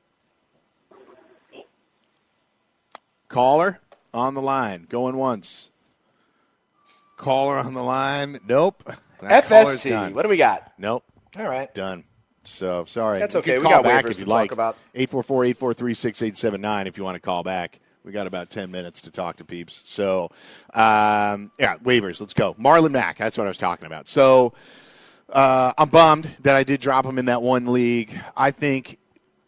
Caller 3.29 3.81
on 4.17 4.35
the 4.35 4.43
line, 4.43 4.87
going 4.89 5.17
once. 5.17 5.71
Caller 7.17 7.59
on 7.59 7.75
the 7.75 7.83
line. 7.83 8.39
Nope. 8.47 8.83
That 9.23 9.45
FST. 9.45 10.13
What 10.13 10.25
do 10.25 10.29
we 10.29 10.37
got? 10.37 10.75
Nope. 10.77 11.03
All 11.39 11.49
right. 11.49 11.75
Done. 11.75 12.05
So 12.45 12.85
sorry. 12.85 13.19
That's 13.19 13.35
okay. 13.37 13.59
We 13.59 13.65
got 13.65 13.83
back 13.83 14.05
waivers 14.05 14.11
if 14.11 14.19
you 14.19 14.25
to 14.27 14.31
like. 14.31 14.51
talk 14.51 14.53
about. 14.53 14.77
844-843-6879 14.95 16.87
if 16.87 16.99
you 16.99 17.05
want 17.05 17.15
to 17.15 17.21
call 17.21 17.43
back. 17.43 17.81
We 18.05 18.13
got 18.13 18.27
about 18.27 18.51
10 18.51 18.71
minutes 18.71 19.01
to 19.03 19.11
talk 19.11 19.37
to 19.37 19.45
peeps. 19.47 19.83
So, 19.87 20.31
um, 20.75 21.51
yeah, 21.59 21.79
waivers. 21.79 22.21
Let's 22.21 22.35
go. 22.35 22.53
Marlon 22.55 22.91
Mack. 22.93 23.17
That's 23.17 23.39
what 23.39 23.45
I 23.45 23.49
was 23.49 23.57
talking 23.57 23.87
about. 23.87 24.07
So, 24.07 24.53
uh, 25.31 25.73
I'm 25.79 25.89
bummed 25.89 26.31
that 26.41 26.55
I 26.55 26.63
did 26.63 26.83
drop 26.83 27.07
him 27.07 27.19
in 27.19 27.25
that 27.25 27.41
one 27.41 27.73
league. 27.73 28.17
I 28.37 28.51
think 28.51 28.99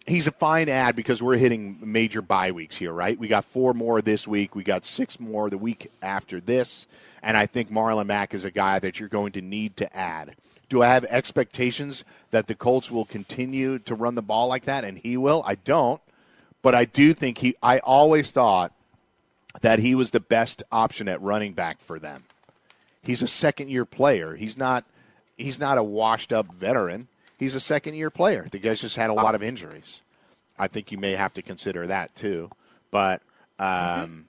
he's 0.09 0.27
a 0.27 0.33
fine 0.33 0.69
ad 0.69 0.97
because 0.97 1.23
we're 1.23 1.37
hitting 1.37 1.79
major 1.83 2.23
bye 2.23 2.53
weeks 2.53 2.77
here, 2.77 2.93
right? 2.93 3.19
We 3.19 3.29
got 3.29 3.45
four 3.45 3.75
more 3.75 4.01
this 4.01 4.27
week. 4.27 4.55
We 4.55 4.65
got 4.65 4.85
six 4.85 5.21
more 5.21 5.51
the 5.51 5.59
week 5.59 5.91
after 6.03 6.41
this. 6.41 6.87
And 7.23 7.37
I 7.37 7.47
think 7.47 7.71
Marlon 7.71 8.07
Mack 8.07 8.35
is 8.35 8.45
a 8.45 8.51
guy 8.51 8.79
that 8.79 8.99
you're 8.99 9.09
going 9.09 9.33
to 9.33 9.41
need 9.41 9.77
to 9.79 9.97
add. 9.97 10.35
Do 10.69 10.83
I 10.83 10.89
have 10.89 11.05
expectations 11.05 12.05
that 12.31 12.47
the 12.47 12.55
Colts 12.55 12.91
will 12.91 13.05
continue 13.05 13.79
to 13.81 13.95
run 13.95 14.15
the 14.15 14.23
ball 14.23 14.49
like 14.49 14.65
that? 14.65 14.85
And 14.85 14.99
he 14.99 15.17
will? 15.17 15.43
I 15.47 15.55
don't. 15.55 16.01
But 16.63 16.75
I 16.75 16.85
do 16.85 17.15
think 17.15 17.39
he, 17.39 17.55
I 17.63 17.79
always 17.79 18.31
thought 18.31 18.73
that 19.61 19.79
he 19.79 19.95
was 19.95 20.11
the 20.11 20.21
best 20.21 20.63
option 20.71 21.09
at 21.09 21.23
running 21.23 21.53
back 21.53 21.81
for 21.81 21.99
them. 21.99 22.25
He's 23.03 23.23
a 23.23 23.29
second 23.29 23.71
year 23.71 23.85
player. 23.85 24.35
He's 24.35 24.59
not 24.59 24.85
he's 25.37 25.59
not 25.59 25.79
a 25.79 25.83
washed 25.83 26.33
up 26.33 26.53
veteran. 26.53 27.09
He's 27.39 27.55
a 27.55 27.61
second 27.61 27.95
year 27.95 28.11
player. 28.11 28.47
The 28.51 28.59
guy's 28.59 28.81
just 28.81 28.97
had 28.97 29.11
a 29.11 29.15
lot 29.15 29.35
of 29.35 29.43
injuries. 29.43 30.03
I 30.59 30.67
think 30.67 30.91
you 30.91 30.99
may 30.99 31.13
have 31.13 31.33
to 31.35 31.43
consider 31.43 31.87
that 31.87 32.15
too. 32.17 32.51
But 32.91 33.23
um, 33.59 34.27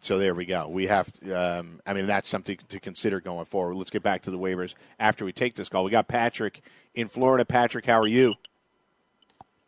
so 0.00 0.18
there 0.18 0.34
we 0.34 0.44
go. 0.44 0.68
We 0.68 0.86
have 0.86 1.12
um, 1.34 1.80
I 1.84 1.94
mean 1.94 2.06
that's 2.06 2.28
something 2.28 2.58
to 2.68 2.78
consider 2.78 3.20
going 3.20 3.44
forward. 3.44 3.74
Let's 3.74 3.90
get 3.90 4.02
back 4.02 4.22
to 4.22 4.30
the 4.30 4.38
waivers 4.38 4.74
after 5.00 5.24
we 5.24 5.32
take 5.32 5.56
this 5.56 5.68
call. 5.68 5.84
We 5.84 5.90
got 5.90 6.06
Patrick 6.06 6.62
in 6.94 7.08
Florida. 7.08 7.44
Patrick, 7.44 7.86
how 7.86 7.98
are 8.00 8.06
you? 8.06 8.34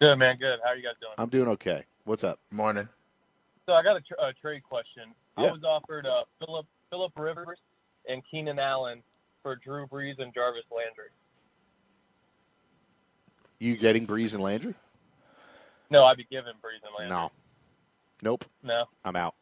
Good 0.01 0.17
man, 0.17 0.37
good. 0.39 0.61
How 0.63 0.71
are 0.71 0.77
you 0.77 0.83
guys 0.83 0.95
doing? 1.01 1.13
I'm 1.19 1.29
doing 1.29 1.49
okay. 1.49 1.85
What's 2.05 2.25
up? 2.25 2.39
Morning. 2.51 2.89
So 3.67 3.75
I 3.75 3.83
got 3.83 3.97
a, 3.97 4.01
tr- 4.01 4.15
a 4.21 4.33
trade 4.33 4.63
question. 4.63 5.13
Yeah. 5.37 5.49
I 5.49 5.53
was 5.53 5.65
offered 5.65 6.07
uh, 6.07 6.23
Philip 6.39 6.67
Philip 6.91 7.13
Rivers 7.17 7.59
and 8.09 8.23
Keenan 8.31 8.59
Allen 8.59 9.03
for 9.43 9.57
Drew 9.57 9.87
Brees 9.87 10.21
and 10.21 10.33
Jarvis 10.33 10.65
Landry. 10.71 11.11
You 13.61 13.77
getting 13.77 14.07
Brees 14.07 14.33
and 14.33 14.43
Landry? 14.43 14.75
No, 15.91 16.05
I'd 16.05 16.17
be 16.17 16.27
giving 16.31 16.55
Brees 16.55 16.83
and 16.83 16.95
Landry. 16.99 17.15
No. 17.15 17.31
Nope. 18.23 18.45
No. 18.63 18.87
I'm 19.05 19.17
out. 19.17 19.35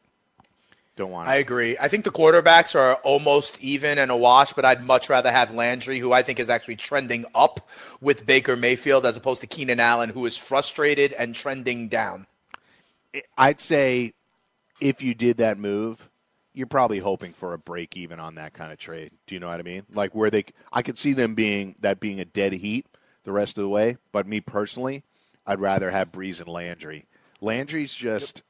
Don't 0.97 1.13
want 1.13 1.29
it. 1.29 1.31
I 1.31 1.37
agree. 1.37 1.77
I 1.81 1.87
think 1.87 2.05
the 2.05 2.11
quarterbacks 2.11 2.75
are 2.75 2.95
almost 2.97 3.63
even 3.63 3.99
and 3.99 4.11
a 4.11 4.17
wash, 4.17 4.53
but 4.53 4.65
I'd 4.65 4.83
much 4.83 5.09
rather 5.09 5.31
have 5.31 5.55
Landry, 5.55 6.01
who 6.01 6.13
I 6.13 6.23
think 6.23 6.41
is 6.41 6.51
actually 6.51 6.75
trending 6.75 7.25
up 7.37 7.69
with 8.01 8.27
Baker 8.27 8.57
Mayfield, 8.57 9.07
as 9.07 9.17
opposed 9.17 9.41
to 9.43 9.47
Keenan 9.47 9.79
Allen, 9.79 10.11
who 10.11 10.27
is 10.27 10.37
frustrated 10.37 11.13
and 11.13 11.37
trending 11.37 11.87
down. 11.87 12.27
I'd 13.37 13.61
say 13.61 14.15
if 14.81 15.01
you 15.01 15.15
did 15.15 15.37
that 15.37 15.59
move, 15.59 16.09
you're 16.53 16.67
probably 16.67 16.99
hoping 16.99 17.33
for 17.33 17.55
a 17.55 17.59
break 17.59 17.97
even 17.97 18.19
on 18.19 18.35
that 18.35 18.53
kind 18.53 18.73
of 18.73 18.79
trade. 18.79 19.13
Do 19.29 19.37
you 19.37 19.41
know 19.41 19.47
what 19.47 19.61
I 19.61 19.63
mean? 19.63 19.85
Like 19.95 20.13
where 20.17 20.31
they, 20.31 20.47
I 20.73 20.83
could 20.83 20.99
see 20.99 21.13
them 21.13 21.37
being 21.37 21.77
that 21.81 22.01
being 22.01 22.19
a 22.19 22.25
dead 22.25 22.53
heat 22.53 22.87
the 23.29 23.33
rest 23.33 23.59
of 23.59 23.63
the 23.63 23.69
way. 23.69 23.99
But 24.11 24.27
me 24.27 24.41
personally, 24.41 25.05
I'd 25.47 25.61
rather 25.61 25.91
have 25.91 26.11
Brees 26.11 26.41
and 26.41 26.49
Landry. 26.49 27.05
Landry's 27.43 27.95
just, 27.95 28.43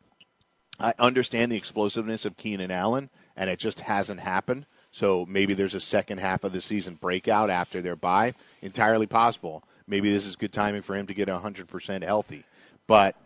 I 0.79 0.95
understand 1.01 1.51
the 1.51 1.57
explosiveness 1.57 2.25
of 2.25 2.37
Keenan 2.37 2.71
Allen, 2.71 3.11
and 3.37 3.51
it 3.51 3.59
just 3.59 3.81
hasn't 3.81 4.21
happened. 4.21 4.67
So 4.93 5.27
maybe 5.29 5.55
there's 5.55 5.75
a 5.75 5.81
second 5.81 6.19
half 6.19 6.45
of 6.45 6.53
the 6.53 6.61
season 6.61 6.95
breakout 6.95 7.51
after 7.51 7.83
their 7.83 7.97
bye. 7.97 8.35
Entirely 8.63 9.07
possible. 9.07 9.65
Maybe 9.89 10.13
this 10.13 10.25
is 10.25 10.37
good 10.37 10.53
timing 10.53 10.83
for 10.83 10.95
him 10.95 11.07
to 11.09 11.15
get 11.15 11.27
100% 11.27 12.05
healthy. 12.05 12.45
But 12.87 13.17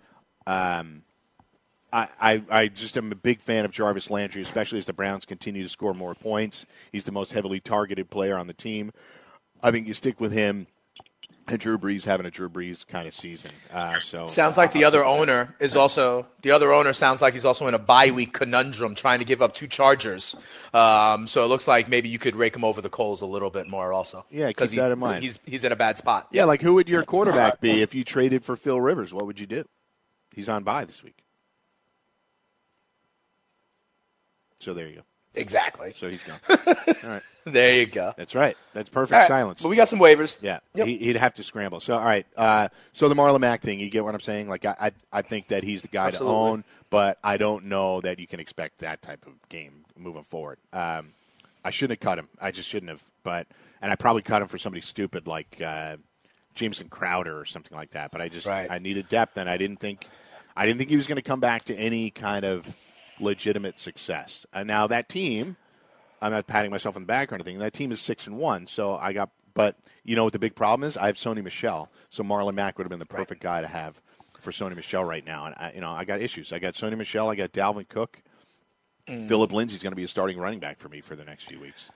um, 0.46 1.03
I, 1.92 2.09
I, 2.18 2.42
I 2.50 2.68
just 2.68 2.96
am 2.96 3.12
a 3.12 3.14
big 3.14 3.42
fan 3.42 3.66
of 3.66 3.72
Jarvis 3.72 4.11
Landry, 4.11 4.40
especially 4.40 4.78
as 4.78 4.86
the 4.86 4.94
Browns 4.94 5.26
continue 5.26 5.62
to 5.62 5.68
score 5.68 5.92
more 5.92 6.14
points. 6.14 6.64
He's 6.92 7.05
the 7.05 7.12
most 7.12 7.32
heavily 7.32 7.61
targeted 7.61 8.09
player 8.09 8.38
on 8.38 8.46
the 8.46 8.55
team. 8.55 8.90
I 9.62 9.70
think 9.70 9.86
you 9.86 9.92
stick 9.92 10.18
with 10.18 10.32
him 10.32 10.66
and 11.49 11.59
Drew 11.59 11.76
Brees 11.76 12.05
having 12.05 12.24
a 12.24 12.30
Drew 12.30 12.49
Brees 12.49 12.86
kind 12.86 13.07
of 13.09 13.14
season. 13.14 13.51
Uh, 13.72 13.99
so 14.01 14.26
Sounds 14.26 14.57
like 14.57 14.72
the 14.72 14.84
I'll 14.84 14.88
other 14.88 15.05
owner 15.05 15.55
is 15.61 15.74
also 15.76 16.26
the 16.43 16.53
other 16.53 16.72
owner. 16.72 16.93
Sounds 16.93 17.20
like 17.20 17.34
he's 17.34 17.45
also 17.45 17.66
in 17.66 17.74
a 17.74 17.78
bye 17.78 18.11
week 18.11 18.32
conundrum, 18.32 18.95
trying 18.95 19.18
to 19.18 19.24
give 19.24 19.43
up 19.43 19.53
two 19.55 19.66
Chargers. 19.66 20.36
Um, 20.72 21.26
so 21.26 21.45
it 21.45 21.49
looks 21.49 21.66
like 21.68 21.88
maybe 21.88 22.09
you 22.09 22.18
could 22.18 22.36
rake 22.36 22.55
him 22.57 22.64
over 22.64 22.80
the 22.80 22.88
coals 22.88 23.20
a 23.22 23.26
little 23.26 23.51
bit 23.51 23.68
more, 23.68 23.93
also. 23.93 24.24
Yeah, 24.30 24.49
keep 24.49 24.57
'Cause 24.57 24.70
he- 24.72 24.78
that 24.78 24.93
in 24.93 24.99
mind. 24.99 25.22
He's 25.24 25.38
he's 25.45 25.64
in 25.64 25.72
a 25.72 25.76
bad 25.76 25.99
spot. 25.99 26.28
Yeah, 26.32 26.45
like 26.45 26.62
who 26.62 26.74
would 26.74 26.88
your 26.88 27.03
quarterback 27.03 27.61
be 27.61 27.82
if 27.82 27.95
you 27.95 28.05
traded 28.05 28.45
for 28.45 28.57
Phil 28.57 28.80
Rivers? 28.80 29.12
What 29.12 29.26
would 29.26 29.38
you 29.40 29.47
do? 29.47 29.64
He's 30.34 30.49
on 30.49 30.62
bye 30.62 30.84
this 30.84 31.03
week. 31.03 31.16
So 34.61 34.74
there 34.74 34.88
you 34.88 34.97
go. 34.97 35.03
Exactly. 35.34 35.92
So 35.94 36.10
he's 36.10 36.22
gone. 36.22 36.38
All 36.68 37.10
right. 37.10 37.22
There 37.44 37.74
you 37.74 37.86
go. 37.86 38.12
That's 38.16 38.34
right. 38.34 38.56
That's 38.72 38.88
perfect 38.88 39.12
right, 39.12 39.26
silence. 39.26 39.62
But 39.62 39.68
we 39.70 39.76
got 39.76 39.88
some 39.88 39.98
waivers. 39.98 40.40
Yeah, 40.42 40.60
Yep. 40.74 40.86
he, 40.86 40.98
he'd 40.98 41.16
have 41.16 41.34
to 41.34 41.42
scramble. 41.42 41.80
So, 41.80 41.94
all 41.94 42.04
right. 42.04 42.24
Uh, 42.36 42.68
so 42.92 43.08
the 43.08 43.16
Marlon 43.16 43.40
Mack 43.40 43.62
thing, 43.62 43.80
you 43.80 43.90
get 43.90 44.04
what 44.04 44.14
I'm 44.14 44.20
saying? 44.20 44.48
Like, 44.48 44.64
I, 44.64 44.76
I, 44.80 44.90
I 45.12 45.22
think 45.22 45.48
that 45.48 45.64
he's 45.64 45.82
the 45.82 45.88
guy 45.88 46.08
Absolutely. 46.08 46.32
to 46.34 46.38
own, 46.38 46.64
but 46.90 47.18
I 47.24 47.38
don't 47.38 47.64
know 47.64 48.00
that 48.02 48.20
you 48.20 48.28
can 48.28 48.38
expect 48.38 48.78
that 48.78 49.02
type 49.02 49.26
of 49.26 49.32
game 49.48 49.84
moving 49.98 50.22
forward. 50.22 50.58
Um, 50.72 51.14
I 51.64 51.70
shouldn't 51.70 51.98
have 51.98 52.06
cut 52.08 52.18
him. 52.20 52.28
I 52.40 52.52
just 52.52 52.68
shouldn't 52.68 52.90
have. 52.90 53.02
But 53.24 53.48
and 53.80 53.90
I 53.90 53.96
probably 53.96 54.22
cut 54.22 54.40
him 54.42 54.46
for 54.48 54.58
somebody 54.58 54.80
stupid 54.82 55.26
like 55.26 55.60
uh, 55.64 55.96
Jamison 56.54 56.88
Crowder 56.90 57.36
or 57.40 57.44
something 57.44 57.76
like 57.76 57.90
that. 57.90 58.12
But 58.12 58.20
I 58.20 58.28
just 58.28 58.46
Right. 58.46 58.70
I 58.70 58.78
needed 58.78 59.08
depth, 59.08 59.36
and 59.36 59.48
I 59.50 59.56
didn't 59.56 59.80
think 59.80 60.06
I 60.56 60.64
didn't 60.66 60.78
think 60.78 60.90
he 60.90 60.96
was 60.96 61.08
going 61.08 61.16
to 61.16 61.22
come 61.22 61.40
back 61.40 61.64
to 61.64 61.74
any 61.74 62.10
kind 62.10 62.44
of 62.44 62.68
legitimate 63.20 63.78
success. 63.80 64.46
And 64.52 64.66
now 64.66 64.86
that 64.86 65.08
team. 65.08 65.56
I'm 66.22 66.30
not 66.30 66.46
patting 66.46 66.70
myself 66.70 66.94
on 66.94 67.02
the 67.02 67.06
back 67.06 67.32
or 67.32 67.34
anything. 67.34 67.58
That 67.58 67.72
team 67.72 67.90
is 67.90 68.00
six 68.00 68.28
and 68.28 68.38
one, 68.38 68.68
so 68.68 68.96
I 68.96 69.12
got. 69.12 69.30
But 69.54 69.76
you 70.04 70.14
know 70.14 70.22
what 70.22 70.32
the 70.32 70.38
big 70.38 70.54
problem 70.54 70.88
is? 70.88 70.96
I 70.96 71.06
have 71.06 71.16
Sony 71.16 71.42
Michel, 71.42 71.90
so 72.10 72.22
Marlon 72.22 72.54
Mack 72.54 72.78
would 72.78 72.84
have 72.84 72.90
been 72.90 73.00
the 73.00 73.06
perfect 73.06 73.42
guy 73.42 73.60
to 73.60 73.66
have 73.66 74.00
for 74.40 74.50
Sony 74.50 74.76
Michel 74.76 75.04
right 75.04 75.26
now. 75.26 75.46
And 75.46 75.54
I, 75.58 75.72
you 75.74 75.80
know, 75.80 75.90
I 75.90 76.04
got 76.04 76.20
issues. 76.20 76.52
I 76.52 76.60
got 76.60 76.74
Sony 76.74 76.96
Michel. 76.96 77.28
I 77.28 77.34
got 77.34 77.52
Dalvin 77.52 77.88
Cook. 77.88 78.22
Mm. 79.08 79.28
Phillip 79.28 79.52
Lindsay's 79.52 79.82
going 79.82 79.92
to 79.92 79.96
be 79.96 80.04
a 80.04 80.08
starting 80.08 80.38
running 80.38 80.60
back 80.60 80.78
for 80.78 80.88
me 80.88 81.00
for 81.00 81.16
the 81.16 81.24
next 81.24 81.44
few 81.44 81.58
weeks. 81.58 81.90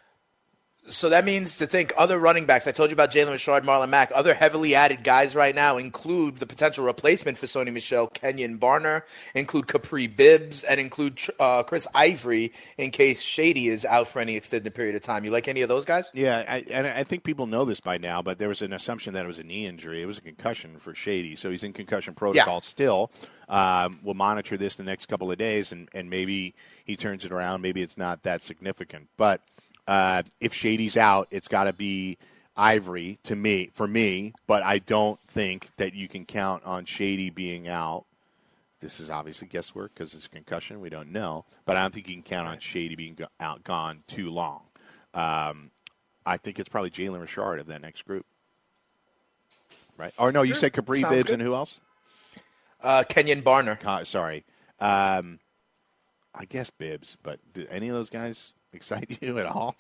So 0.89 1.09
that 1.09 1.25
means 1.25 1.59
to 1.59 1.67
think 1.67 1.93
other 1.97 2.19
running 2.19 2.47
backs. 2.47 2.67
I 2.67 2.73
told 2.73 2.91
you 2.91 2.95
about 2.95 3.11
Jalen 3.11 3.33
Richard, 3.33 3.65
Marlon 3.65 3.89
Mack. 3.89 4.13
Other 4.15 4.35
heavily 4.35 4.75
added 4.75 5.03
guys 5.03 5.35
right 5.35 5.55
now 5.55 5.79
include 5.79 6.37
the 6.37 6.47
potential 6.47 6.85
replacement 6.85 7.39
for 7.39 7.47
Sony 7.47 7.73
Michel, 7.73 8.09
Kenjon 8.09 8.59
Barner, 8.59 9.03
include 9.35 9.67
Kapri 9.67 10.15
Bibbs, 10.15 10.63
and 10.63 10.79
include 10.79 11.21
uh, 11.41 11.65
Chris 11.65 11.89
Ivory 11.95 12.53
in 12.79 12.91
case 12.91 13.23
Shady 13.23 13.69
is 13.69 13.85
out 13.85 14.09
for 14.09 14.21
any 14.21 14.37
extended 14.37 14.75
period 14.75 14.95
of 14.95 15.03
time. 15.03 15.25
You 15.25 15.31
like 15.31 15.49
any 15.49 15.63
of 15.63 15.69
those 15.69 15.85
guys? 15.85 16.11
Yeah, 16.15 16.45
I, 16.49 16.65
and 16.71 16.87
I 16.87 17.03
think 17.03 17.25
people 17.25 17.47
know 17.47 17.65
this 17.65 17.81
by 17.81 17.99
now, 17.99 18.23
but 18.23 18.39
there 18.39 18.49
was 18.49 18.63
an 18.63 18.73
assumption 18.73 19.15
that 19.15 19.25
it 19.25 19.29
was 19.29 19.41
a 19.41 19.45
knee 19.45 19.67
injury. 19.67 20.03
It 20.03 20.07
was 20.07 20.19
a 20.19 20.23
concussion 20.23 20.79
for 20.79 20.95
Shady, 20.95 21.35
so 21.37 21.51
he's 21.51 21.65
in 21.65 21.73
concussion 21.73 22.15
protocol 22.15 22.61
still. 22.61 23.11
Um, 23.49 24.01
we'll 24.03 24.15
monitor 24.15 24.57
this 24.57 24.77
the 24.77 24.83
next 24.83 25.07
couple 25.07 25.31
of 25.31 25.39
days, 25.39 25.73
and, 25.73 25.89
and 25.95 26.11
maybe 26.11 26.55
he 26.85 26.97
turns 26.97 27.25
it 27.25 27.33
around. 27.33 27.63
Maybe 27.63 27.83
it's 27.83 27.97
not 27.99 28.23
that 28.25 28.43
significant. 28.43 29.09
But 29.17 29.41
uh, 29.89 30.23
if 30.41 30.53
Shady's 30.55 30.97
out, 30.97 31.29
it's 31.31 31.49
got 31.49 31.65
to 31.65 31.73
be 31.73 32.19
Ivory 32.57 33.19
to 33.25 33.37
me 33.37 33.71
for 33.75 33.87
me. 33.87 34.33
But 34.47 34.63
I 34.63 34.79
don't 34.79 35.21
think 35.29 35.69
that 35.77 35.95
you 35.95 36.09
can 36.09 36.25
count 36.25 36.65
on 36.65 36.85
Shady 36.87 37.31
being 37.31 37.69
out 37.69 38.05
This 38.81 39.01
is 39.01 39.11
obviously 39.11 39.49
guesswork 39.49 39.95
because 39.95 40.15
it's 40.15 40.27
a 40.27 40.31
concussion. 40.31 40.81
We 40.81 40.89
don't 40.91 41.13
know, 41.13 41.45
but 41.65 41.77
I 41.77 41.83
don't 41.83 41.93
think 41.95 42.09
you 42.09 42.15
can 42.15 42.23
count 42.23 42.49
on 42.49 42.59
Shady 42.59 42.95
being 42.95 43.15
go- 43.15 43.27
out 43.41 43.65
gone 43.65 44.03
too 44.07 44.31
long. 44.31 44.63
Um, 45.15 45.71
I 46.27 46.37
think 46.37 46.59
it's 46.59 46.69
probably 46.69 46.91
Jalen 46.91 47.21
Richard 47.21 47.59
of 47.61 47.67
that 47.69 47.81
next 47.81 48.03
group, 48.07 48.27
right? 49.97 50.13
Or 50.19 50.33
no, 50.33 50.43
you 50.43 50.55
said 50.55 50.73
Kapri 50.73 51.01
Sounds 51.01 51.15
Bibbs 51.15 51.25
good. 51.31 51.35
and 51.35 51.43
who 51.43 51.55
else? 51.55 51.81
Uh, 52.83 53.03
Kenjon 53.09 53.43
Barner. 53.43 53.79
Co- 53.79 54.05
sorry, 54.05 54.45
um, 54.81 55.39
I 56.35 56.45
guess 56.49 56.69
Bibbs. 56.71 57.17
But 57.23 57.41
do 57.55 57.67
any 57.71 57.89
of 57.89 57.95
those 57.95 58.11
guys 58.11 58.53
excite 58.73 59.19
you 59.23 59.39
at 59.39 59.47
all? 59.47 59.77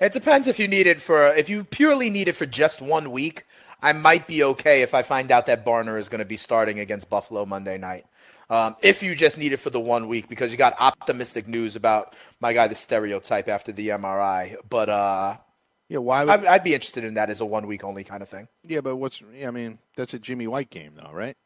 It 0.00 0.12
depends 0.12 0.48
if 0.48 0.58
you 0.58 0.68
need 0.68 0.86
it 0.86 1.00
for 1.00 1.34
if 1.34 1.48
you 1.48 1.64
purely 1.64 2.10
need 2.10 2.28
it 2.28 2.36
for 2.36 2.46
just 2.46 2.80
one 2.80 3.10
week. 3.10 3.44
I 3.80 3.92
might 3.92 4.26
be 4.26 4.42
okay 4.42 4.82
if 4.82 4.92
I 4.92 5.02
find 5.02 5.30
out 5.30 5.46
that 5.46 5.64
Barner 5.64 5.98
is 5.98 6.08
going 6.08 6.18
to 6.18 6.24
be 6.24 6.36
starting 6.36 6.80
against 6.80 7.08
Buffalo 7.08 7.46
Monday 7.46 7.78
night. 7.78 8.06
Um, 8.50 8.74
if 8.82 9.02
you 9.02 9.14
just 9.14 9.38
need 9.38 9.52
it 9.52 9.58
for 9.58 9.70
the 9.70 9.78
one 9.78 10.08
week 10.08 10.28
because 10.28 10.50
you 10.50 10.56
got 10.58 10.74
optimistic 10.80 11.46
news 11.46 11.76
about 11.76 12.16
my 12.40 12.52
guy, 12.52 12.66
the 12.66 12.74
stereotype 12.74 13.48
after 13.48 13.72
the 13.72 13.88
MRI, 13.88 14.56
but 14.68 14.88
uh, 14.88 15.36
Yeah, 15.88 15.98
why? 15.98 16.24
Would, 16.24 16.30
I'd, 16.30 16.46
I'd 16.46 16.64
be 16.64 16.74
interested 16.74 17.04
in 17.04 17.14
that 17.14 17.30
as 17.30 17.40
a 17.40 17.46
one 17.46 17.66
week 17.66 17.84
only 17.84 18.04
kind 18.04 18.22
of 18.22 18.28
thing. 18.28 18.48
yeah, 18.64 18.80
but 18.80 18.96
what's? 18.96 19.22
I 19.44 19.50
mean, 19.50 19.78
that's 19.96 20.14
a 20.14 20.18
Jimmy 20.18 20.46
White 20.46 20.70
game, 20.70 20.92
though, 20.96 21.12
right? 21.12 21.36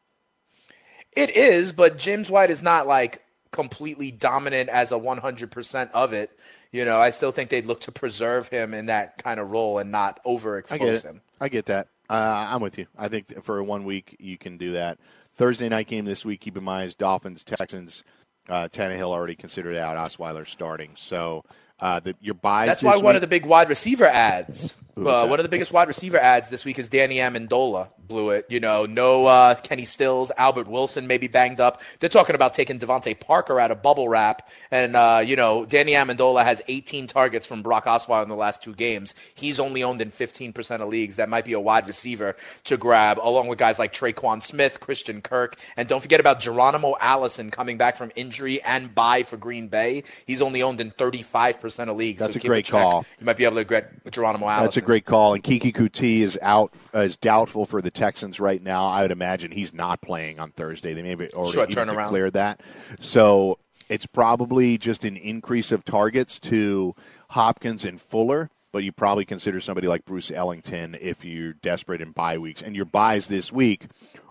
It 1.11 1.35
is, 1.35 1.73
but 1.73 1.97
James 1.97 2.31
White 2.31 2.49
is 2.49 2.63
not 2.63 2.87
like 2.87 3.21
completely 3.51 4.09
dominant 4.11 4.69
as 4.69 4.91
a 4.91 4.95
100% 4.95 5.91
of 5.91 6.13
it. 6.13 6.31
You 6.73 6.85
know, 6.85 6.97
I 6.97 7.11
still 7.11 7.31
think 7.31 7.51
they'd 7.51 7.67
look 7.67 7.81
to 7.81 7.91
preserve 7.91 8.47
him 8.47 8.73
in 8.73 8.87
that 8.87 9.23
kind 9.23 9.39
of 9.39 9.51
role 9.51 9.77
and 9.77 9.91
not 9.91 10.19
overexpose 10.25 11.05
I 11.05 11.07
him. 11.07 11.21
I 11.39 11.47
get 11.47 11.67
that. 11.67 11.87
Uh, 12.09 12.47
I'm 12.49 12.61
with 12.61 12.79
you. 12.79 12.87
I 12.97 13.09
think 13.09 13.43
for 13.43 13.63
one 13.63 13.85
week 13.85 14.17
you 14.19 14.39
can 14.39 14.57
do 14.57 14.71
that. 14.73 14.97
Thursday 15.35 15.69
night 15.69 15.85
game 15.85 16.05
this 16.05 16.25
week. 16.25 16.41
Keep 16.41 16.57
in 16.57 16.63
mind 16.63 16.87
is 16.87 16.95
Dolphins 16.95 17.43
Texans. 17.43 18.03
Uh, 18.49 18.67
Tannehill 18.71 19.11
already 19.11 19.35
considered 19.35 19.75
out. 19.75 19.97
Osweiler 19.97 20.47
starting. 20.47 20.93
So 20.95 21.45
uh, 21.79 21.99
the, 21.99 22.15
your 22.19 22.33
byes. 22.33 22.67
That's 22.67 22.83
why 22.83 22.97
one 22.97 23.15
of 23.15 23.21
the 23.21 23.27
big 23.27 23.45
wide 23.45 23.69
receiver 23.69 24.07
ads, 24.07 24.75
uh, 24.95 25.27
one 25.27 25.39
of 25.39 25.43
the 25.43 25.49
biggest 25.49 25.71
wide 25.71 25.87
receiver 25.87 26.17
ads 26.17 26.49
this 26.49 26.63
week 26.65 26.77
is 26.77 26.87
Danny 26.87 27.15
Amendola 27.15 27.89
Blewett. 27.97 28.45
You 28.49 28.59
know, 28.59 28.85
no 28.85 29.25
uh, 29.25 29.55
Kenny 29.55 29.85
Stills, 29.85 30.31
Albert 30.37 30.67
Wilson 30.67 31.07
maybe 31.07 31.27
banged 31.27 31.59
up. 31.59 31.81
They're 31.99 32.09
talking 32.09 32.35
about 32.35 32.53
taking 32.53 32.77
DeVante 32.79 33.19
Parker 33.19 33.59
out 33.59 33.71
of 33.71 33.81
bubble 33.81 34.07
wrap, 34.07 34.47
and 34.71 34.95
uh, 34.95 35.21
you 35.25 35.35
know, 35.35 35.65
Danny 35.65 35.93
Amendola 35.93 36.43
has 36.43 36.61
18 36.67 37.07
targets 37.07 37.47
from 37.47 37.61
Brock 37.61 37.85
Osweiler 37.85 38.23
in 38.23 38.29
the 38.29 38.35
last 38.35 38.61
two 38.61 38.73
games. 38.75 39.13
He's 39.33 39.59
only 39.59 39.83
owned 39.83 40.01
in 40.01 40.11
15% 40.11 40.81
of 40.81 40.89
leagues. 40.89 41.15
That 41.15 41.29
might 41.29 41.45
be 41.45 41.53
a 41.53 41.59
wide 41.59 41.87
receiver 41.87 42.35
to 42.65 42.77
grab, 42.77 43.19
along 43.21 43.47
with 43.47 43.57
guys 43.57 43.79
like 43.79 43.93
Tre'Quan 43.93 44.41
Smith, 44.41 44.79
Christian 44.79 45.21
Kirk, 45.21 45.55
and 45.75 45.87
don't 45.87 46.01
forget 46.01 46.19
about 46.19 46.39
Geronimo 46.39 46.95
Allison 46.99 47.49
coming 47.49 47.77
back 47.77 47.97
from 47.97 48.11
injury 48.15 48.61
and 48.61 48.93
bye 48.93 49.23
for 49.23 49.37
Green 49.37 49.67
Bay. 49.67 50.03
He's 50.27 50.41
only 50.41 50.61
owned 50.61 50.81
in 50.81 50.91
35% 50.91 51.89
of 51.89 51.97
leagues. 51.97 52.19
That's 52.19 52.35
so 52.35 52.39
a 52.39 52.47
great 52.47 52.65
check. 52.65 52.81
call. 52.81 53.05
You 53.19 53.25
might 53.25 53.37
be 53.37 53.45
able 53.45 53.57
to 53.57 53.63
get 53.63 54.11
Geronimo 54.11 54.47
Allison. 54.47 54.82
A 54.83 54.85
great 54.85 55.05
call. 55.05 55.33
And 55.33 55.43
Keke 55.43 55.73
Coutee 55.73 56.19
is 56.19 56.37
out, 56.41 56.73
uh, 56.93 56.99
is 56.99 57.17
doubtful 57.17 57.65
for 57.65 57.81
the 57.81 57.91
Texans 57.91 58.39
right 58.39 58.61
now. 58.61 58.85
I 58.85 59.01
would 59.01 59.11
imagine 59.11 59.51
he's 59.51 59.73
not 59.73 60.01
playing 60.01 60.39
on 60.39 60.51
Thursday. 60.51 60.93
They 60.93 61.01
may 61.01 61.09
have 61.09 61.21
already 61.33 61.53
Short 61.53 61.71
even 61.71 61.87
turnaround. 61.87 62.03
declared 62.05 62.33
that. 62.33 62.61
So 62.99 63.59
it's 63.89 64.05
probably 64.05 64.77
just 64.77 65.05
an 65.05 65.17
increase 65.17 65.71
of 65.71 65.83
targets 65.85 66.39
to 66.41 66.95
Hopkins 67.29 67.85
and 67.85 67.99
Fuller. 68.01 68.49
But 68.71 68.83
you 68.83 68.91
probably 68.91 69.23
consider 69.25 69.61
somebody 69.61 69.87
like 69.87 70.03
Bruce 70.03 70.31
Ellington 70.31 70.97
if 70.99 71.23
you're 71.23 71.53
desperate 71.53 72.01
in 72.01 72.11
bye 72.11 72.39
weeks. 72.39 72.61
And 72.63 72.75
your 72.75 72.85
byes 72.85 73.27
this 73.27 73.51
week 73.51 73.85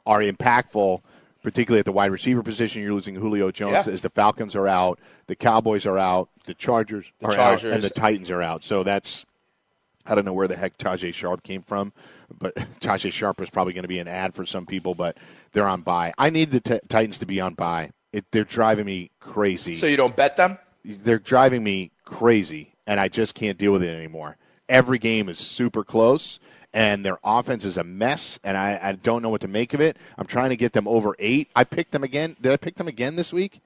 are 0.05 0.19
impactful, 0.19 1.01
particularly 1.45 1.79
at 1.79 1.85
the 1.85 1.93
wide 1.93 2.11
receiver 2.11 2.43
position. 2.43 2.83
You're 2.83 2.93
losing 2.93 3.15
Julio 3.15 3.53
Jones 3.53 3.87
Yeah. 3.87 3.93
as 3.93 4.03
the 4.03 4.11
Falcons 4.11 4.57
are 4.57 4.67
out, 4.67 4.99
the 5.29 5.37
Cowboys 5.37 5.87
are 5.87 5.97
out, 5.97 6.29
the 6.45 6.55
Chargers 6.55 7.13
The 7.21 7.29
are 7.29 7.39
out, 7.39 7.63
and 7.63 7.85
the 7.85 7.91
Titans 7.91 8.33
are 8.33 8.43
out. 8.43 8.65
So 8.65 8.83
that's 8.83 9.25
I 10.07 10.15
don't 10.15 10.25
know 10.25 10.33
where 10.33 10.49
the 10.49 10.57
heck 10.57 10.77
Tajaé 10.79 11.15
Sharpe 11.15 11.43
came 11.43 11.63
from, 11.63 11.93
but 12.39 12.55
Tajaé 12.81 13.13
Sharpe 13.13 13.41
is 13.41 13.51
probably 13.51 13.73
going 13.73 13.83
to 13.83 13.89
be 13.89 13.99
an 13.99 14.09
ad 14.09 14.35
for 14.35 14.45
some 14.45 14.67
people, 14.67 14.95
but 14.95 15.17
they're 15.53 15.69
on 15.69 15.83
bye. 15.83 16.13
I 16.19 16.31
need 16.31 16.51
the 16.51 16.61
t- 16.61 16.81
Titans 16.89 17.19
to 17.19 17.27
be 17.27 17.41
on 17.41 17.55
bye. 17.55 17.91
It, 18.13 18.27
they're 18.31 18.45
driving 18.45 18.87
me 18.87 19.11
crazy. 19.21 19.75
So 19.75 19.87
you 19.87 19.97
don't 19.97 20.17
bet 20.17 20.37
them? 20.37 20.59
they're 20.85 21.19
driving 21.19 21.63
me 21.63 21.91
crazy, 22.05 22.75
and 22.87 22.99
I 22.99 23.09
just 23.09 23.35
can't 23.35 23.59
deal 23.59 23.73
with 23.73 23.83
it 23.83 23.95
anymore. 23.95 24.37
Every 24.69 24.99
game 24.99 25.29
is 25.29 25.39
super 25.39 25.85
close, 25.85 26.41
and 26.73 27.05
their 27.05 27.19
offense 27.25 27.65
is 27.65 27.77
a 27.77 27.85
mess, 27.85 28.39
and 28.43 28.57
I, 28.57 28.79
I 28.83 28.93
don't 28.93 29.23
know 29.23 29.29
what 29.29 29.43
to 29.43 29.49
make 29.49 29.75
of 29.75 29.81
it. 29.81 29.97
I'm 30.19 30.27
trying 30.27 30.51
to 30.51 30.57
get 30.57 30.73
them 30.73 30.89
over 30.89 31.15
eight. 31.19 31.49
I 31.55 31.65
picked 31.65 31.93
them 31.93 32.03
again. 32.03 32.37
Did 32.41 32.53
I 32.53 32.57
pick 32.57 32.77
them 32.77 32.89
again 32.89 33.17
this 33.17 33.33
week? 33.33 33.61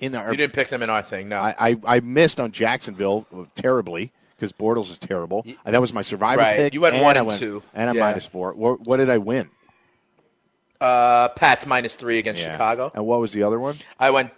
In 0.00 0.14
our, 0.14 0.30
You 0.32 0.36
didn't 0.36 0.52
pick 0.52 0.68
them 0.68 0.82
in 0.82 0.90
our 0.90 1.02
thing, 1.02 1.28
no. 1.28 1.38
I, 1.38 1.54
I, 1.58 1.76
I 1.86 2.00
missed 2.00 2.40
on 2.40 2.52
Jacksonville 2.52 3.26
uh, 3.34 3.44
terribly 3.54 4.12
because 4.36 4.52
Bortles 4.52 4.90
is 4.90 4.98
terrible. 4.98 5.44
That 5.64 5.80
was 5.80 5.92
my 5.92 6.02
survivor 6.02 6.40
Right. 6.42 6.56
pick. 6.56 6.74
You 6.74 6.80
went 6.80 6.94
and 6.96 7.04
one 7.04 7.16
and 7.16 7.26
went- 7.26 7.38
two. 7.40 7.62
and 7.74 7.90
a 7.90 7.94
Yeah. 7.94 8.00
minus 8.00 8.26
four. 8.26 8.52
What, 8.54 8.80
what 8.80 8.96
did 8.98 9.10
I 9.10 9.18
win? 9.18 9.50
uh, 10.80 11.28
Pats 11.30 11.66
minus 11.66 11.94
three 11.96 12.18
against 12.18 12.42
Yeah. 12.42 12.52
Chicago. 12.52 12.90
And 12.94 13.06
what 13.06 13.20
was 13.20 13.32
the 13.32 13.42
other 13.42 13.58
one? 13.58 13.76
I 13.98 14.10
went. 14.10 14.32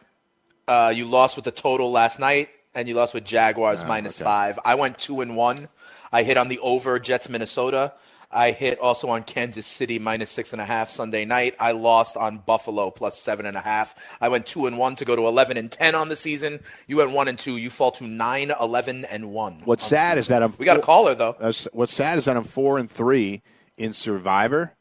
Uh, 0.68 0.92
you 0.94 1.04
lost 1.06 1.36
with 1.36 1.44
the 1.44 1.50
total 1.50 1.90
last 1.90 2.18
night, 2.20 2.48
and 2.74 2.88
you 2.88 2.94
lost 2.94 3.14
with 3.14 3.24
Jaguars 3.24 3.84
minus 3.84 4.18
okay. 4.20 4.24
five. 4.24 4.58
I 4.64 4.74
went 4.74 4.98
two 4.98 5.20
and 5.20 5.36
one. 5.36 5.68
I 6.12 6.22
hit 6.22 6.36
on 6.36 6.48
the 6.48 6.58
over 6.60 6.98
Jets 6.98 7.28
Minnesota. 7.28 7.92
I 8.30 8.50
hit 8.50 8.78
also 8.80 9.08
on 9.08 9.22
Kansas 9.22 9.66
City 9.66 9.98
minus 9.98 10.30
six 10.30 10.52
and 10.52 10.60
a 10.60 10.64
half 10.64 10.90
Sunday 10.90 11.24
night. 11.24 11.54
I 11.60 11.72
lost 11.72 12.16
on 12.16 12.38
Buffalo 12.38 12.90
plus 12.90 13.18
seven 13.18 13.46
and 13.46 13.56
a 13.56 13.60
half. 13.60 13.94
I 14.20 14.28
went 14.28 14.46
two 14.46 14.66
and 14.66 14.78
one 14.78 14.96
to 14.96 15.04
go 15.04 15.16
to 15.16 15.26
eleven 15.26 15.56
and 15.56 15.70
ten 15.70 15.94
on 15.94 16.08
the 16.08 16.16
season. 16.16 16.60
You 16.86 16.98
went 16.98 17.12
one 17.12 17.28
and 17.28 17.38
two. 17.38 17.56
You 17.56 17.70
fall 17.70 17.92
to 17.92 18.06
nine, 18.06 18.52
11, 18.60 19.04
and 19.06 19.30
one. 19.32 19.62
What's 19.64 19.86
sad 19.86 20.18
is 20.18 20.28
that 20.28 20.42
I'm 20.42 20.54
We 20.58 20.64
got 20.64 20.76
a 20.76 20.80
caller 20.80 21.14
though. 21.14 21.36
uh, 21.40 21.52
what's 21.72 21.94
sad 21.94 22.18
is 22.18 22.24
that 22.26 22.36
I'm 22.36 22.44
four 22.44 22.78
and 22.78 22.90
three 22.90 23.42
in 23.76 23.92
Survivor, 23.92 24.74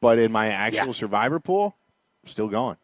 but 0.00 0.18
in 0.18 0.32
my 0.32 0.48
actual 0.48 0.86
Yeah. 0.86 0.92
Survivor 0.92 1.40
pool, 1.40 1.76
I'm 2.24 2.30
still 2.30 2.48
going. 2.48 2.76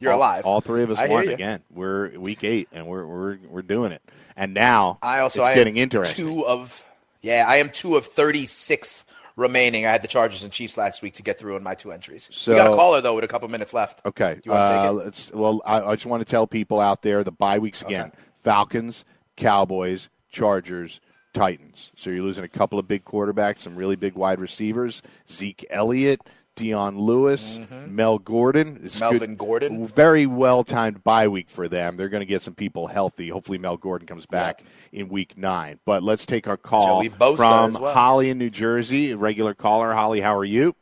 You're 0.00 0.12
all, 0.12 0.18
alive. 0.18 0.46
All 0.46 0.60
three 0.60 0.82
of 0.82 0.90
us 0.90 0.98
I 0.98 1.08
won 1.08 1.28
again. 1.28 1.62
We're 1.70 2.18
week 2.18 2.42
eight, 2.42 2.68
and 2.72 2.86
we're 2.86 3.04
we're 3.04 3.38
we're 3.48 3.62
doing 3.62 3.92
it. 3.92 4.02
And 4.36 4.54
now 4.54 4.98
I 5.02 5.18
also 5.20 5.40
it's 5.40 5.50
I 5.50 5.54
getting 5.54 5.76
interesting. 5.76 6.24
Two 6.24 6.46
of 6.46 6.84
yeah, 7.20 7.44
I 7.46 7.56
am 7.56 7.68
two 7.68 7.96
of 7.96 8.06
thirty 8.06 8.46
six 8.46 9.04
remaining. 9.36 9.86
I 9.86 9.90
had 9.90 10.02
the 10.02 10.08
Chargers 10.08 10.42
and 10.42 10.52
Chiefs 10.52 10.76
last 10.76 11.02
week 11.02 11.14
to 11.14 11.22
get 11.22 11.38
through 11.38 11.56
in 11.56 11.62
my 11.62 11.74
two 11.74 11.92
entries. 11.92 12.28
So- 12.32 12.52
we 12.52 12.56
got 12.58 12.72
a 12.72 12.76
caller 12.76 13.00
though 13.00 13.14
with 13.14 13.24
a 13.24 13.28
couple 13.28 13.48
minutes 13.48 13.72
left. 13.74 14.04
Okay. 14.06 14.40
you 14.44 14.52
want 14.52 14.68
to 14.68 14.72
uh, 14.74 14.82
take 14.82 14.90
it? 14.90 15.04
Let's, 15.04 15.32
well, 15.32 15.60
I, 15.64 15.82
I 15.82 15.94
just 15.94 16.06
want 16.06 16.20
to 16.20 16.30
tell 16.30 16.46
people 16.46 16.80
out 16.80 17.02
there 17.02 17.24
the 17.24 17.32
bye 17.32 17.58
weeks 17.58 17.82
again 17.82 18.06
Okay. 18.08 18.16
Falcons, 18.42 19.04
Cowboys, 19.36 20.08
Chargers, 20.30 21.00
Titans. 21.32 21.92
So 21.96 22.10
you're 22.10 22.22
losing 22.24 22.44
a 22.44 22.48
couple 22.48 22.78
of 22.78 22.88
big 22.88 23.04
quarterbacks, 23.04 23.58
some 23.58 23.76
really 23.76 23.96
big 23.96 24.14
wide 24.14 24.40
receivers 24.40 25.02
Zeke 25.30 25.64
Elliott, 25.70 26.20
Dion 26.60 26.98
Lewis, 26.98 27.58
Mel 27.88 28.18
Gordon. 28.18 28.80
It's 28.84 29.00
Mm-hmm. 29.00 29.10
Melvin 29.12 29.36
Gordon. 29.36 29.86
Very 29.86 30.26
well 30.26 30.62
timed 30.62 31.02
bye 31.02 31.26
week 31.26 31.48
for 31.48 31.68
them. 31.68 31.96
They're 31.96 32.08
going 32.10 32.20
to 32.20 32.26
get 32.26 32.42
some 32.42 32.54
people 32.54 32.86
healthy. 32.88 33.28
Hopefully, 33.30 33.56
Mel 33.58 33.76
Gordon 33.78 34.06
comes 34.06 34.26
back 34.26 34.62
in 34.92 35.08
week 35.08 35.36
nine. 35.38 35.80
But 35.86 36.02
let's 36.02 36.26
take 36.26 36.46
our 36.46 36.56
call 36.58 37.02
Joey 37.02 37.08
Bosa 37.08 37.36
from 37.36 37.82
well. 37.82 37.94
Holly 37.94 38.28
in 38.30 38.36
New 38.38 38.50
Jersey, 38.50 39.12
a 39.12 39.16
regular 39.16 39.54
caller. 39.54 39.92
Holly, 39.94 40.20
how 40.20 40.36
are 40.36 40.44
you? 40.44 40.76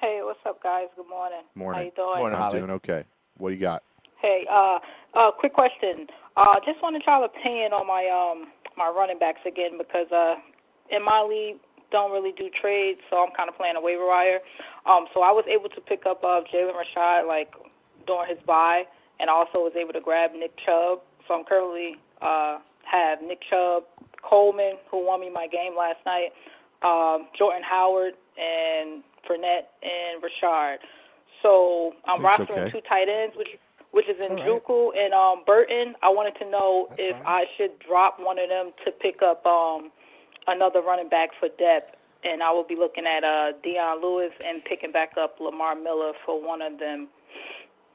Hey, 0.00 0.20
what's 0.22 0.40
up, 0.46 0.62
guys? 0.62 0.86
Good 0.96 1.08
morning. 1.08 1.42
Morning. 1.54 1.78
How 1.80 1.84
you 1.84 1.92
doing? 1.94 2.18
Morning. 2.18 2.36
I'm 2.36 2.42
Holly. 2.42 2.58
doing 2.60 2.70
okay. 2.72 3.04
What 3.36 3.50
do 3.50 3.54
you 3.54 3.60
got? 3.60 3.82
Hey, 4.20 4.46
uh, 4.50 4.78
uh, 5.14 5.30
quick 5.32 5.52
question. 5.52 6.06
Uh, 6.36 6.56
just 6.64 6.82
wanted 6.82 7.02
y'all 7.06 7.24
opinion 7.24 7.72
on 7.72 7.86
my 7.86 8.08
um 8.08 8.48
my 8.76 8.88
running 8.88 9.18
backs 9.18 9.40
again 9.46 9.78
because 9.78 10.10
uh 10.10 10.34
in 10.90 11.04
my 11.04 11.22
league 11.22 11.60
don't 11.94 12.10
really 12.10 12.34
do 12.36 12.50
trades, 12.50 12.98
so 13.08 13.22
I'm 13.22 13.30
kind 13.38 13.48
of 13.48 13.54
playing 13.56 13.76
a 13.76 13.80
waiver 13.80 14.04
wire. 14.04 14.40
Um, 14.84 15.06
so 15.14 15.22
I 15.22 15.30
was 15.30 15.44
able 15.46 15.70
to 15.70 15.80
pick 15.80 16.06
up 16.10 16.24
uh, 16.24 16.42
Jalen 16.52 16.74
Rashad 16.74 17.28
like 17.28 17.54
during 18.04 18.28
his 18.28 18.42
bye, 18.44 18.82
and 19.20 19.30
also 19.30 19.62
was 19.62 19.74
able 19.78 19.92
to 19.92 20.00
grab 20.00 20.32
Nick 20.34 20.58
Chubb. 20.58 20.98
So 21.26 21.34
I'm 21.38 21.44
currently 21.44 21.96
uh 22.20 22.58
have 22.82 23.22
Nick 23.22 23.40
Chubb, 23.48 23.84
Coleman, 24.22 24.74
who 24.90 25.06
won 25.06 25.20
me 25.20 25.30
my 25.30 25.46
game 25.46 25.74
last 25.78 26.02
night, 26.04 26.34
um, 26.82 27.28
Jordan 27.38 27.62
Howard, 27.62 28.14
and 28.36 29.02
Fournette 29.24 29.70
and 29.82 30.20
Rashard. 30.20 30.78
So 31.42 31.94
I'm 32.06 32.20
That's 32.22 32.40
rostering 32.40 32.58
okay. 32.58 32.70
two 32.72 32.80
tight 32.88 33.08
ends, 33.08 33.36
which 33.36 33.54
which 33.92 34.08
is 34.08 34.16
in 34.16 34.34
That's 34.34 34.50
all 34.50 34.90
right. 34.90 35.04
And 35.04 35.14
um, 35.14 35.44
Burton. 35.46 35.94
I 36.02 36.10
wanted 36.10 36.34
to 36.42 36.50
know 36.50 36.88
That's 36.90 37.02
if 37.02 37.16
fine. 37.16 37.24
I 37.24 37.44
should 37.56 37.78
drop 37.78 38.18
one 38.18 38.38
of 38.40 38.48
them 38.48 38.72
to 38.84 38.90
pick 38.90 39.22
up 39.22 39.46
um, 39.46 39.92
another 40.46 40.80
running 40.80 41.08
back 41.08 41.30
for 41.38 41.48
depth, 41.48 41.96
and 42.22 42.42
I 42.42 42.50
will 42.52 42.64
be 42.64 42.76
looking 42.76 43.06
at 43.06 43.24
uh, 43.24 43.52
Dion 43.62 44.02
Lewis 44.02 44.32
and 44.44 44.64
picking 44.64 44.92
back 44.92 45.12
up 45.18 45.38
Lamar 45.40 45.74
Miller 45.74 46.12
for 46.24 46.40
one 46.40 46.62
of 46.62 46.78
them. 46.78 47.08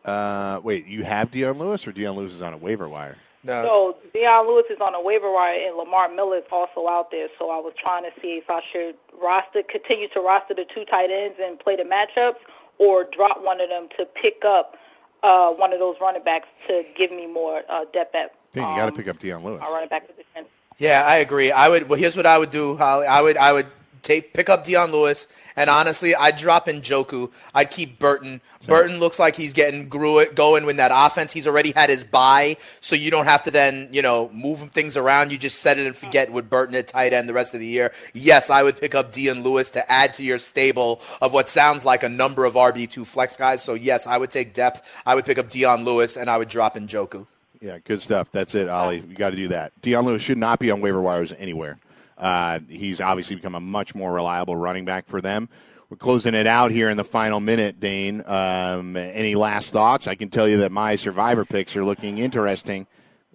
Uh, 0.05 0.59
wait, 0.63 0.85
you 0.85 1.03
have 1.03 1.31
Dion 1.31 1.57
Lewis, 1.57 1.87
or 1.87 1.91
Dion 1.91 2.15
Lewis 2.15 2.33
is 2.33 2.41
on 2.41 2.53
a 2.53 2.57
waiver 2.57 2.87
wire? 2.87 3.17
No. 3.43 3.63
So 3.63 4.09
Dion 4.13 4.47
Lewis 4.47 4.65
is 4.69 4.79
on 4.81 4.95
a 4.95 5.01
waiver 5.01 5.31
wire, 5.31 5.55
and 5.67 5.77
Lamar 5.77 6.13
Miller 6.13 6.37
is 6.37 6.43
also 6.51 6.87
out 6.87 7.11
there. 7.11 7.27
So 7.37 7.49
I 7.49 7.57
was 7.57 7.73
trying 7.81 8.03
to 8.03 8.11
see 8.21 8.39
if 8.41 8.49
I 8.49 8.61
should 8.71 8.95
roster, 9.21 9.63
continue 9.63 10.07
to 10.09 10.19
roster 10.19 10.53
the 10.53 10.65
two 10.73 10.83
tight 10.85 11.09
ends 11.09 11.37
and 11.41 11.59
play 11.59 11.75
the 11.75 11.83
matchups, 11.83 12.39
or 12.77 13.05
drop 13.15 13.43
one 13.43 13.61
of 13.61 13.69
them 13.69 13.87
to 13.97 14.05
pick 14.05 14.43
up 14.45 14.75
uh, 15.23 15.51
one 15.51 15.73
of 15.73 15.79
those 15.79 15.95
running 16.01 16.23
backs 16.23 16.47
to 16.67 16.83
give 16.97 17.11
me 17.11 17.27
more 17.27 17.63
uh, 17.69 17.85
depth 17.93 18.15
at. 18.15 18.35
Dang, 18.51 18.69
you 18.69 18.75
got 18.75 18.85
to 18.87 18.91
um, 18.91 18.97
pick 18.97 19.07
up 19.07 19.19
Dion 19.19 19.43
Lewis. 19.43 19.61
Our 19.63 19.73
running 19.73 19.89
back 19.89 20.07
position. 20.07 20.45
Yeah, 20.79 21.03
I 21.05 21.17
agree. 21.17 21.51
I 21.51 21.67
would. 21.67 21.89
Well, 21.89 21.99
here's 21.99 22.15
what 22.15 22.25
I 22.25 22.37
would 22.37 22.51
do, 22.51 22.77
Holly. 22.77 23.05
I 23.05 23.21
would. 23.21 23.37
I 23.37 23.51
would 23.51 23.67
take 24.01 24.33
pick 24.33 24.49
up 24.49 24.63
Dion 24.63 24.93
Lewis, 24.93 25.27
and 25.57 25.69
honestly, 25.69 26.15
I'd 26.15 26.37
drop 26.37 26.67
Njoku. 26.67 27.31
I'd 27.53 27.69
keep 27.69 27.99
Burton. 27.99 28.39
Burton 28.65 28.97
looks 28.99 29.19
like 29.19 29.35
he's 29.35 29.51
getting 29.51 29.89
grew 29.89 30.19
it 30.19 30.35
going 30.35 30.65
with 30.65 30.77
that 30.77 30.91
offense. 30.93 31.33
He's 31.33 31.47
already 31.47 31.71
had 31.71 31.89
his 31.89 32.05
bye, 32.05 32.55
so 32.79 32.95
you 32.95 33.11
don't 33.11 33.25
have 33.25 33.43
to 33.43 33.51
then 33.51 33.89
you 33.91 34.01
know 34.01 34.29
move 34.29 34.71
things 34.71 34.95
around. 34.95 35.33
You 35.33 35.37
just 35.37 35.59
set 35.59 35.77
it 35.77 35.85
and 35.85 35.93
forget 35.93 36.31
with 36.31 36.49
Burton 36.49 36.75
at 36.75 36.87
tight 36.87 37.11
end 37.11 37.27
the 37.27 37.33
rest 37.33 37.53
of 37.53 37.59
the 37.59 37.67
year. 37.67 37.91
Yes, 38.13 38.49
I 38.49 38.63
would 38.63 38.79
pick 38.79 38.95
up 38.95 39.11
Dion 39.11 39.43
Lewis 39.43 39.69
to 39.71 39.91
add 39.91 40.13
to 40.13 40.23
your 40.23 40.39
stable 40.39 41.01
of 41.21 41.33
what 41.33 41.49
sounds 41.49 41.83
like 41.83 42.03
a 42.03 42.09
number 42.09 42.45
of 42.45 42.53
RB 42.53 42.89
two 42.89 43.03
flex 43.03 43.35
guys. 43.35 43.61
So 43.61 43.73
yes, 43.73 44.07
I 44.07 44.17
would 44.17 44.31
take 44.31 44.53
depth. 44.53 44.89
I 45.05 45.13
would 45.15 45.25
pick 45.25 45.37
up 45.37 45.49
Dion 45.49 45.83
Lewis, 45.83 46.15
and 46.15 46.29
I 46.29 46.37
would 46.37 46.47
drop 46.47 46.75
Njoku. 46.75 47.27
Yeah, 47.61 47.77
good 47.83 48.01
stuff. 48.01 48.29
That's 48.31 48.55
it, 48.55 48.69
Ollie. 48.69 49.03
You 49.07 49.15
got 49.15 49.31
to 49.31 49.35
do 49.35 49.49
that. 49.49 49.73
Dion 49.81 50.05
Lewis 50.05 50.21
should 50.21 50.37
not 50.37 50.59
be 50.59 50.71
on 50.71 50.79
waiver 50.79 51.01
wires 51.01 51.33
anywhere. 51.37 51.77
Uh, 52.17 52.59
he's 52.69 53.01
obviously 53.01 53.35
become 53.35 53.55
a 53.55 53.59
much 53.59 53.95
more 53.95 54.13
reliable 54.13 54.55
running 54.55 54.85
back 54.85 55.07
for 55.07 55.21
them. 55.21 55.49
We're 55.89 55.97
closing 55.97 56.35
it 56.35 56.45
out 56.45 56.71
here 56.71 56.89
in 56.89 56.97
the 56.97 57.03
final 57.03 57.39
minute, 57.39 57.79
Dane. 57.79 58.23
Um, 58.27 58.95
any 58.95 59.35
last 59.35 59.73
thoughts? 59.73 60.07
I 60.07 60.15
can 60.15 60.29
tell 60.29 60.47
you 60.47 60.57
that 60.59 60.71
my 60.71 60.95
survivor 60.95 61.45
picks 61.45 61.75
are 61.75 61.83
looking 61.83 62.19
interesting. 62.19 62.85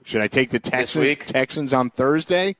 Should 0.05 0.21
I 0.21 0.29
take 0.29 0.51
the 0.51 0.61
Texans, 0.61 1.03
week? 1.03 1.27
Texans 1.27 1.75
on 1.75 1.91
Thursday? 1.91 2.57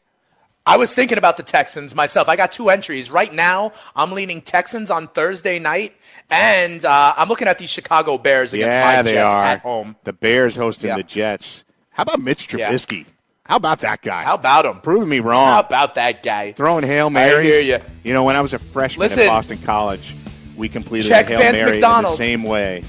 I 0.67 0.79
was 0.79 0.95
thinking 0.95 1.19
about 1.19 1.37
the 1.37 1.43
Texans 1.43 1.95
myself. 1.95 2.29
I 2.29 2.37
got 2.37 2.51
two 2.53 2.71
entries 2.71 3.11
right 3.11 3.33
now. 3.33 3.73
I'm 3.95 4.13
leaning 4.13 4.41
Texans 4.41 4.91
on 4.91 5.09
Thursday 5.09 5.59
night, 5.59 5.93
and 6.31 6.83
uh, 6.85 7.13
I'm 7.17 7.29
looking 7.29 7.49
at 7.49 7.59
these 7.59 7.69
Chicago 7.69 8.17
Bears 8.17 8.55
against 8.55 8.75
yeah, 8.75 8.97
my 8.97 9.03
they 9.03 9.13
Jets 9.13 9.35
are. 9.35 9.43
at 9.45 9.61
home. 9.61 9.97
The 10.05 10.15
Bears 10.15 10.57
hosting 10.57 10.89
Yeah. 10.89 10.97
the 10.97 11.03
Jets. 11.03 11.65
How 11.91 12.05
about 12.05 12.21
Mitch 12.23 12.53
Yeah. 12.55 12.71
Trubisky? 12.71 13.05
How 13.45 13.57
about 13.57 13.81
that 13.81 14.01
guy? 14.01 14.23
How 14.25 14.37
about 14.37 14.65
him? 14.65 14.81
Proving 14.81 15.11
me 15.11 15.21
wrong. 15.21 15.49
How 15.49 15.61
about 15.61 15.97
that 15.97 16.23
guy? 16.23 16.53
throwing 16.53 16.83
hail 16.85 17.11
marys. 17.11 17.45
hear 17.67 17.79
ya. 17.79 17.85
You 18.03 18.15
know, 18.15 18.25
when 18.25 18.37
I 18.37 18.41
was 18.41 18.55
a 18.55 18.59
freshman 18.59 19.01
Listen. 19.01 19.25
at 19.25 19.29
Boston 19.29 19.59
College, 19.59 20.15
we 20.57 20.71
completed 20.71 21.09
Check 21.11 21.29
a 21.29 21.37
hail 21.37 21.53
mary 21.53 21.75
in 21.77 21.81
the 21.83 22.07
same 22.17 22.43
way, 22.43 22.83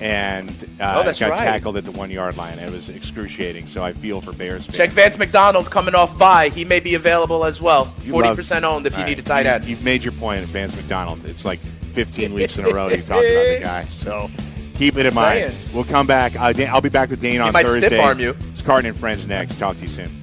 and 0.00 0.48
uh, 0.80 1.02
Oh, 1.04 1.04
got 1.04 1.20
right. 1.20 1.38
tackled 1.38 1.76
at 1.76 1.84
the 1.84 1.90
one 1.92 2.10
yard 2.10 2.36
line. 2.36 2.58
It 2.58 2.70
was 2.70 2.88
excruciating. 2.88 3.68
So 3.68 3.84
I 3.84 3.92
feel 3.92 4.20
for 4.20 4.32
Bears 4.32 4.64
fans. 4.66 4.76
Check 4.76 4.90
Vance 4.90 5.18
McDonald 5.18 5.70
coming 5.70 5.94
off 5.94 6.16
bye. 6.18 6.48
He 6.48 6.64
may 6.64 6.80
be 6.80 6.94
available 6.94 7.44
as 7.44 7.60
well. 7.60 7.84
Forty 7.84 8.34
percent 8.34 8.64
owned 8.64 8.86
if 8.86 8.94
you 8.94 9.00
All 9.00 9.04
need 9.06 9.18
a 9.18 9.22
tight 9.22 9.46
end. 9.46 9.64
You've 9.64 9.84
made 9.84 10.02
your 10.02 10.12
point, 10.12 10.42
Vance 10.46 10.74
McDonald. 10.76 11.24
It's 11.26 11.44
like 11.44 11.58
15 11.60 12.32
weeks 12.32 12.56
in 12.56 12.64
a 12.64 12.70
row 12.70 12.88
you 12.88 12.96
talked 12.98 13.10
about 13.10 13.18
the 13.24 13.58
guy. 13.62 13.84
So 13.90 14.30
keep 14.74 14.96
it 14.96 15.06
in 15.06 15.14
mind. 15.14 15.52
saying. 15.52 15.74
We'll 15.74 15.84
come 15.84 16.06
back. 16.06 16.38
Uh, 16.38 16.52
Dan- 16.52 16.70
I'll 16.72 16.80
be 16.80 16.88
back 16.88 17.10
with 17.10 17.20
Dane 17.20 17.40
on 17.40 17.52
might 17.52 17.66
Thursday. 17.66 17.88
stiff 17.88 18.00
arm 18.00 18.18
you. 18.20 18.36
It's 18.50 18.62
Carton 18.62 18.88
and 18.88 18.96
Friends 18.98 19.26
next. 19.26 19.58
Talk 19.58 19.76
to 19.76 19.82
you 19.82 19.88
soon. 19.88 20.19